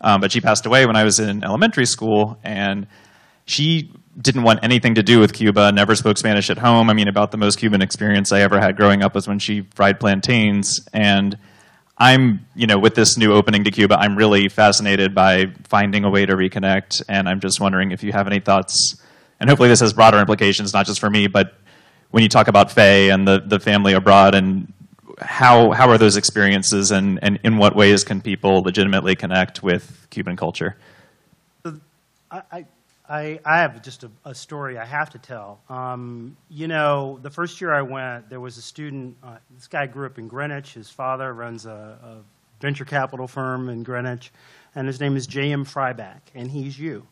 um, 0.00 0.20
but 0.20 0.32
she 0.32 0.40
passed 0.40 0.64
away 0.64 0.86
when 0.86 0.96
I 0.96 1.04
was 1.04 1.20
in 1.20 1.44
elementary 1.44 1.86
school, 1.86 2.38
and 2.42 2.86
she 3.44 3.92
didn't 4.20 4.42
want 4.42 4.60
anything 4.62 4.94
to 4.94 5.02
do 5.02 5.20
with 5.20 5.32
Cuba, 5.32 5.72
never 5.72 5.94
spoke 5.94 6.18
Spanish 6.18 6.50
at 6.50 6.58
home. 6.58 6.90
I 6.90 6.94
mean, 6.94 7.08
about 7.08 7.30
the 7.30 7.38
most 7.38 7.58
Cuban 7.58 7.80
experience 7.82 8.30
I 8.30 8.40
ever 8.40 8.60
had 8.60 8.76
growing 8.76 9.02
up 9.02 9.14
was 9.14 9.26
when 9.26 9.38
she 9.38 9.62
fried 9.74 10.00
plantains, 10.00 10.86
and 10.92 11.36
I'm, 12.02 12.44
you 12.56 12.66
know, 12.66 12.80
with 12.80 12.96
this 12.96 13.16
new 13.16 13.32
opening 13.32 13.62
to 13.62 13.70
Cuba, 13.70 13.96
I'm 13.96 14.16
really 14.16 14.48
fascinated 14.48 15.14
by 15.14 15.52
finding 15.62 16.02
a 16.02 16.10
way 16.10 16.26
to 16.26 16.34
reconnect, 16.34 17.00
and 17.08 17.28
I'm 17.28 17.38
just 17.38 17.60
wondering 17.60 17.92
if 17.92 18.02
you 18.02 18.10
have 18.10 18.26
any 18.26 18.40
thoughts. 18.40 19.00
And 19.38 19.48
hopefully, 19.48 19.68
this 19.68 19.78
has 19.78 19.92
broader 19.92 20.18
implications, 20.18 20.74
not 20.74 20.84
just 20.84 20.98
for 20.98 21.08
me, 21.08 21.28
but 21.28 21.54
when 22.10 22.24
you 22.24 22.28
talk 22.28 22.48
about 22.48 22.72
fe 22.72 23.10
and 23.10 23.26
the, 23.28 23.40
the 23.46 23.60
family 23.60 23.92
abroad, 23.92 24.34
and 24.34 24.72
how 25.20 25.70
how 25.70 25.88
are 25.88 25.96
those 25.96 26.16
experiences, 26.16 26.90
and, 26.90 27.20
and 27.22 27.38
in 27.44 27.56
what 27.56 27.76
ways 27.76 28.02
can 28.02 28.20
people 28.20 28.62
legitimately 28.62 29.14
connect 29.14 29.62
with 29.62 30.08
Cuban 30.10 30.34
culture? 30.34 30.76
I, 32.32 32.42
I 32.50 32.66
I, 33.08 33.40
I 33.44 33.58
have 33.58 33.82
just 33.82 34.04
a, 34.04 34.10
a, 34.24 34.34
story 34.34 34.78
I 34.78 34.84
have 34.84 35.10
to 35.10 35.18
tell. 35.18 35.60
Um, 35.68 36.36
you 36.48 36.68
know, 36.68 37.18
the 37.20 37.30
first 37.30 37.60
year 37.60 37.72
I 37.72 37.82
went, 37.82 38.30
there 38.30 38.40
was 38.40 38.58
a 38.58 38.62
student. 38.62 39.16
Uh, 39.22 39.36
this 39.54 39.66
guy 39.66 39.86
grew 39.86 40.06
up 40.06 40.18
in 40.18 40.28
Greenwich. 40.28 40.74
His 40.74 40.88
father 40.88 41.32
runs 41.34 41.66
a, 41.66 41.70
a 41.70 42.16
venture 42.60 42.84
capital 42.84 43.26
firm 43.26 43.68
in 43.68 43.82
Greenwich, 43.82 44.32
and 44.74 44.86
his 44.86 45.00
name 45.00 45.16
is 45.16 45.26
J.M. 45.26 45.64
Fryback, 45.64 46.20
and 46.34 46.50
he's 46.50 46.78
you. 46.78 47.06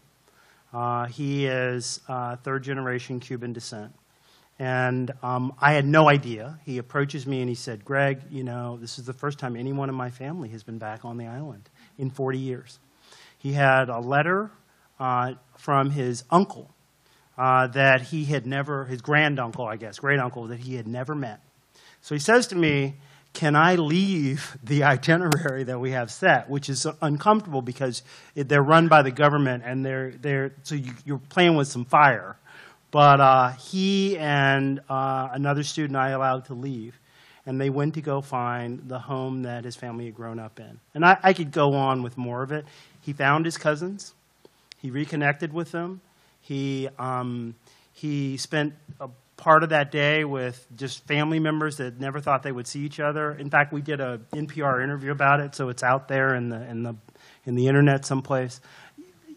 Uh, 0.72 1.07
he 1.07 1.47
is 1.47 2.01
uh, 2.09 2.36
third 2.36 2.62
generation 2.62 3.18
Cuban 3.18 3.53
descent. 3.53 3.92
And 4.61 5.11
um, 5.22 5.54
I 5.58 5.72
had 5.72 5.87
no 5.87 6.08
idea. 6.08 6.61
He 6.64 6.79
approaches 6.79 7.26
me 7.26 7.41
and 7.41 7.49
he 7.49 7.54
said, 7.54 7.83
Greg, 7.83 8.21
you 8.30 8.45
know, 8.45 8.76
this 8.76 8.99
is 8.99 9.07
the 9.07 9.14
first 9.14 9.38
time 9.38 9.57
anyone 9.57 9.88
in 9.88 9.95
my 9.95 10.11
family 10.11 10.50
has 10.50 10.62
been 10.62 10.76
back 10.76 11.04
on 11.04 11.17
the 11.17 11.26
island 11.26 11.71
in 11.96 12.11
40 12.11 12.38
years. 12.38 12.79
He 13.38 13.54
had 13.54 13.88
a 13.88 13.99
letter 13.99 14.50
uh, 15.00 15.32
from 15.56 15.90
his 15.90 16.22
uncle 16.30 16.70
uh, 17.36 17.66
that 17.68 18.02
he 18.02 18.24
had 18.26 18.46
never, 18.46 18.84
his 18.84 19.00
granduncle, 19.00 19.66
I 19.66 19.76
guess, 19.76 19.98
great 19.98 20.20
uncle, 20.20 20.48
that 20.48 20.60
he 20.60 20.74
had 20.74 20.86
never 20.86 21.14
met. 21.14 21.40
So 22.02 22.14
he 22.14 22.18
says 22.18 22.48
to 22.48 22.56
me, 22.56 22.96
Can 23.32 23.56
I 23.56 23.76
leave 23.76 24.58
the 24.62 24.84
itinerary 24.94 25.64
that 25.64 25.80
we 25.80 25.92
have 25.92 26.10
set, 26.10 26.48
which 26.50 26.68
is 26.68 26.86
uncomfortable 27.00 27.62
because 27.62 28.02
they're 28.34 28.62
run 28.62 28.88
by 28.88 29.02
the 29.02 29.10
government 29.10 29.62
and 29.66 29.84
they're, 29.84 30.12
they're 30.12 30.54
so 30.62 30.74
you, 30.74 31.14
are 31.14 31.20
playing 31.30 31.56
with 31.56 31.68
some 31.68 31.86
fire. 31.86 32.36
But 32.90 33.20
uh, 33.20 33.50
he 33.52 34.18
and 34.18 34.80
uh, 34.88 35.28
another 35.32 35.62
student 35.62 35.96
I 35.96 36.10
allowed 36.10 36.46
to 36.46 36.54
leave 36.54 36.98
and 37.46 37.60
they 37.60 37.70
went 37.70 37.94
to 37.94 38.02
go 38.02 38.20
find 38.20 38.82
the 38.86 38.98
home 38.98 39.42
that 39.42 39.64
his 39.64 39.76
family 39.76 40.04
had 40.04 40.14
grown 40.14 40.38
up 40.38 40.60
in. 40.60 40.78
And 40.94 41.04
I, 41.04 41.16
I, 41.22 41.32
could 41.32 41.52
go 41.52 41.72
on 41.72 42.02
with 42.02 42.18
more 42.18 42.42
of 42.42 42.52
it. 42.52 42.66
He 43.00 43.12
found 43.12 43.44
his 43.44 43.56
cousins. 43.56 44.14
He 44.80 44.90
reconnected 44.90 45.52
with 45.52 45.72
them. 45.72 46.00
He, 46.40 46.88
um, 46.98 47.54
he 47.92 48.36
spent 48.36 48.74
a 48.98 49.08
part 49.40 49.62
of 49.62 49.70
that 49.70 49.90
day 49.90 50.24
with 50.24 50.66
just 50.76 51.07
family 51.07 51.40
members 51.40 51.78
that 51.78 51.98
never 51.98 52.20
thought 52.20 52.42
they 52.42 52.52
would 52.52 52.66
see 52.66 52.80
each 52.80 53.00
other. 53.00 53.32
In 53.32 53.50
fact, 53.50 53.72
we 53.72 53.80
did 53.80 54.00
a 54.00 54.20
NPR 54.32 54.84
interview 54.84 55.11
about 55.11 55.40
it, 55.40 55.54
so 55.54 55.70
it's 55.70 55.82
out 55.82 56.08
there 56.08 56.34
in 56.34 56.50
the 56.50 56.62
in 56.68 56.82
the 56.82 56.94
in 57.46 57.54
the 57.54 57.66
internet 57.66 58.04
someplace. 58.04 58.61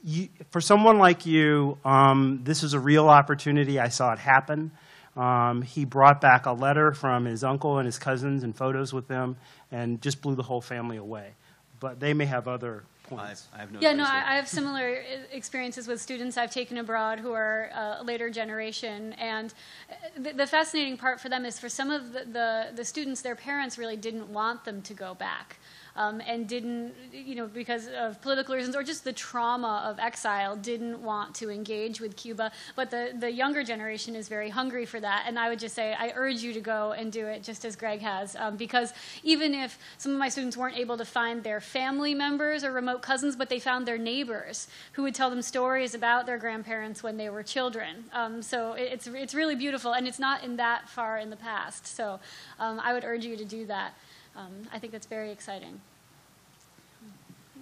You, 0.03 0.28
for 0.52 0.60
someone 0.60 0.98
like 0.98 1.26
you, 1.26 1.78
um, 1.86 2.41
this 2.44 2.64
is 2.64 2.74
a 2.74 2.80
real 2.80 3.07
opportunity. 3.07 3.80
I 3.80 3.88
saw 3.88 4.11
it 4.11 4.20
happen. 4.20 4.72
Um, 5.15 5.61
he 5.61 5.86
brought 5.86 6.20
back 6.20 6.45
a 6.45 6.52
letter 6.52 6.91
from 6.91 7.26
his 7.26 7.44
uncle 7.44 7.78
and 7.78 7.86
his 7.86 7.98
cousins 7.98 8.44
and 8.44 8.56
photos 8.56 8.91
with 8.91 9.07
them, 9.07 9.38
and 9.72 10.02
just 10.02 10.22
blew 10.22 10.36
the 10.36 10.44
whole 10.44 10.61
family 10.61 10.98
away. 10.98 11.34
But 11.80 11.99
they 11.99 12.14
may 12.14 12.26
have 12.26 12.48
other 12.48 12.84
points. 13.04 13.48
I 13.54 13.60
have 13.60 13.72
no. 13.72 13.80
Yeah, 13.80 13.94
no. 13.94 14.04
I, 14.04 14.34
I 14.34 14.36
have 14.36 14.48
similar 14.48 15.04
experiences 15.32 15.88
with 15.88 16.02
students 16.02 16.38
I've 16.38 16.52
taken 16.52 16.78
abroad 16.78 17.20
who 17.20 17.34
are 17.34 17.70
uh, 17.74 18.04
later 18.04 18.30
generation, 18.30 19.14
and 19.14 19.54
uh, 19.90 19.94
the, 20.18 20.34
the 20.34 20.48
fascinating 20.48 20.98
part 20.98 21.20
for 21.20 21.30
them 21.30 21.46
is 21.46 21.60
for 21.60 21.70
some 21.70 21.92
of 21.92 22.14
the, 22.14 22.26
the, 22.26 22.68
the 22.76 22.86
students, 22.86 23.22
their 23.22 23.36
parents 23.36 23.78
really 23.78 23.98
didn't 23.98 24.30
want 24.30 24.66
them 24.66 24.82
to 24.84 24.94
go 24.94 25.14
back. 25.14 25.58
Um, 25.95 26.24
and 26.26 26.49
didn't, 26.49 26.94
you 27.11 27.36
know, 27.36 27.45
because 27.45 27.88
of 27.88 28.20
political 28.20 28.56
reasons 28.56 28.76
or 28.76 28.82
just 28.82 29.03
the 29.03 29.14
trauma 29.14 29.84
of 29.86 29.99
exile, 29.99 30.56
didn't 30.56 31.03
want 31.03 31.36
to 31.36 31.52
engage 31.52 32.02
with 32.02 32.15
Cuba. 32.15 32.52
But 32.76 32.90
the, 32.90 33.14
the 33.20 33.32
younger 33.32 33.64
generation 33.64 34.15
is 34.15 34.28
very 34.28 34.49
hungry 34.49 34.86
for 34.88 34.99
that. 34.99 35.26
And 35.28 35.38
I 35.38 35.49
would 35.49 35.60
just 35.60 35.76
say, 35.76 35.94
I 35.94 36.11
urge 36.15 36.41
you 36.41 36.52
to 36.53 36.60
go 36.60 36.94
and 36.94 37.11
do 37.11 37.28
it 37.28 37.44
just 37.44 37.64
as 37.64 37.76
Greg 37.76 37.99
has. 37.99 38.36
Um, 38.36 38.57
because 38.57 38.91
even 39.22 39.53
if 39.53 39.78
some 39.99 40.11
of 40.11 40.18
my 40.18 40.30
students 40.30 40.57
weren't 40.57 40.78
able 40.78 40.98
to 40.98 41.06
find 41.06 41.44
their 41.44 41.61
family 41.61 42.15
members 42.15 42.64
or 42.64 42.72
remote 42.72 43.03
cousins, 43.03 43.36
but 43.36 43.49
they 43.49 43.60
found 43.60 43.88
their 43.88 43.99
neighbors 43.99 44.68
who 44.94 45.03
would 45.03 45.14
tell 45.14 45.30
them 45.30 45.44
stories 45.44 45.94
about 45.94 46.26
their 46.26 46.40
grandparents 46.40 47.03
when 47.03 47.18
they 47.18 47.30
were 47.30 47.44
children. 47.44 48.06
Um, 48.14 48.41
so 48.41 48.74
it, 48.74 48.90
it's, 48.94 49.06
it's 49.07 49.36
really 49.36 49.56
beautiful, 49.56 49.94
and 49.94 50.07
it's 50.07 50.20
not 50.20 50.44
in 50.44 50.56
that 50.57 50.90
far 50.90 51.20
in 51.20 51.30
the 51.30 51.36
past. 51.36 51.86
So 51.86 52.20
um, 52.60 52.80
I 52.80 52.94
would 52.94 53.03
urge 53.03 53.26
you 53.26 53.38
to 53.38 53.45
do 53.45 53.68
that. 53.68 53.94
Um, 54.36 54.68
I 54.72 54.80
think 54.80 54.92
that's 54.92 55.06
very 55.06 55.32
exciting. 55.32 55.80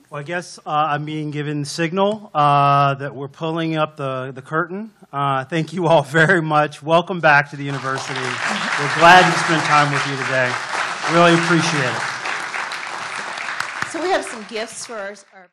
Well, 0.10 0.20
I 0.20 0.24
guess 0.24 0.60
uh, 0.60 0.70
I'm 0.70 1.06
being 1.06 1.32
given 1.32 1.64
signal 1.64 2.32
uh, 2.34 2.96
that 2.96 3.16
we're 3.16 3.30
pulling 3.30 3.78
up 3.78 3.96
the, 3.96 4.32
the 4.34 4.42
curtain. 4.42 4.92
Uh, 5.12 5.46
thank 5.46 5.72
you 5.74 5.88
all 5.88 6.04
very 6.04 6.42
much. 6.42 6.84
Welcome 6.84 7.20
back 7.20 7.50
to 7.52 7.56
the 7.56 7.64
university. 7.64 8.20
We're 8.20 8.96
glad 9.00 9.24
to 9.30 9.40
spend 9.40 9.62
time 9.64 9.92
with 9.92 10.06
you 10.08 10.18
today. 10.18 10.52
Really 11.14 11.34
appreciate 11.34 11.92
it. 11.92 12.12
So 13.90 14.02
we 14.02 14.10
have 14.10 14.24
some 14.24 14.46
gifts 14.50 14.86
for 14.86 14.98
our, 14.98 15.16
our 15.34 15.48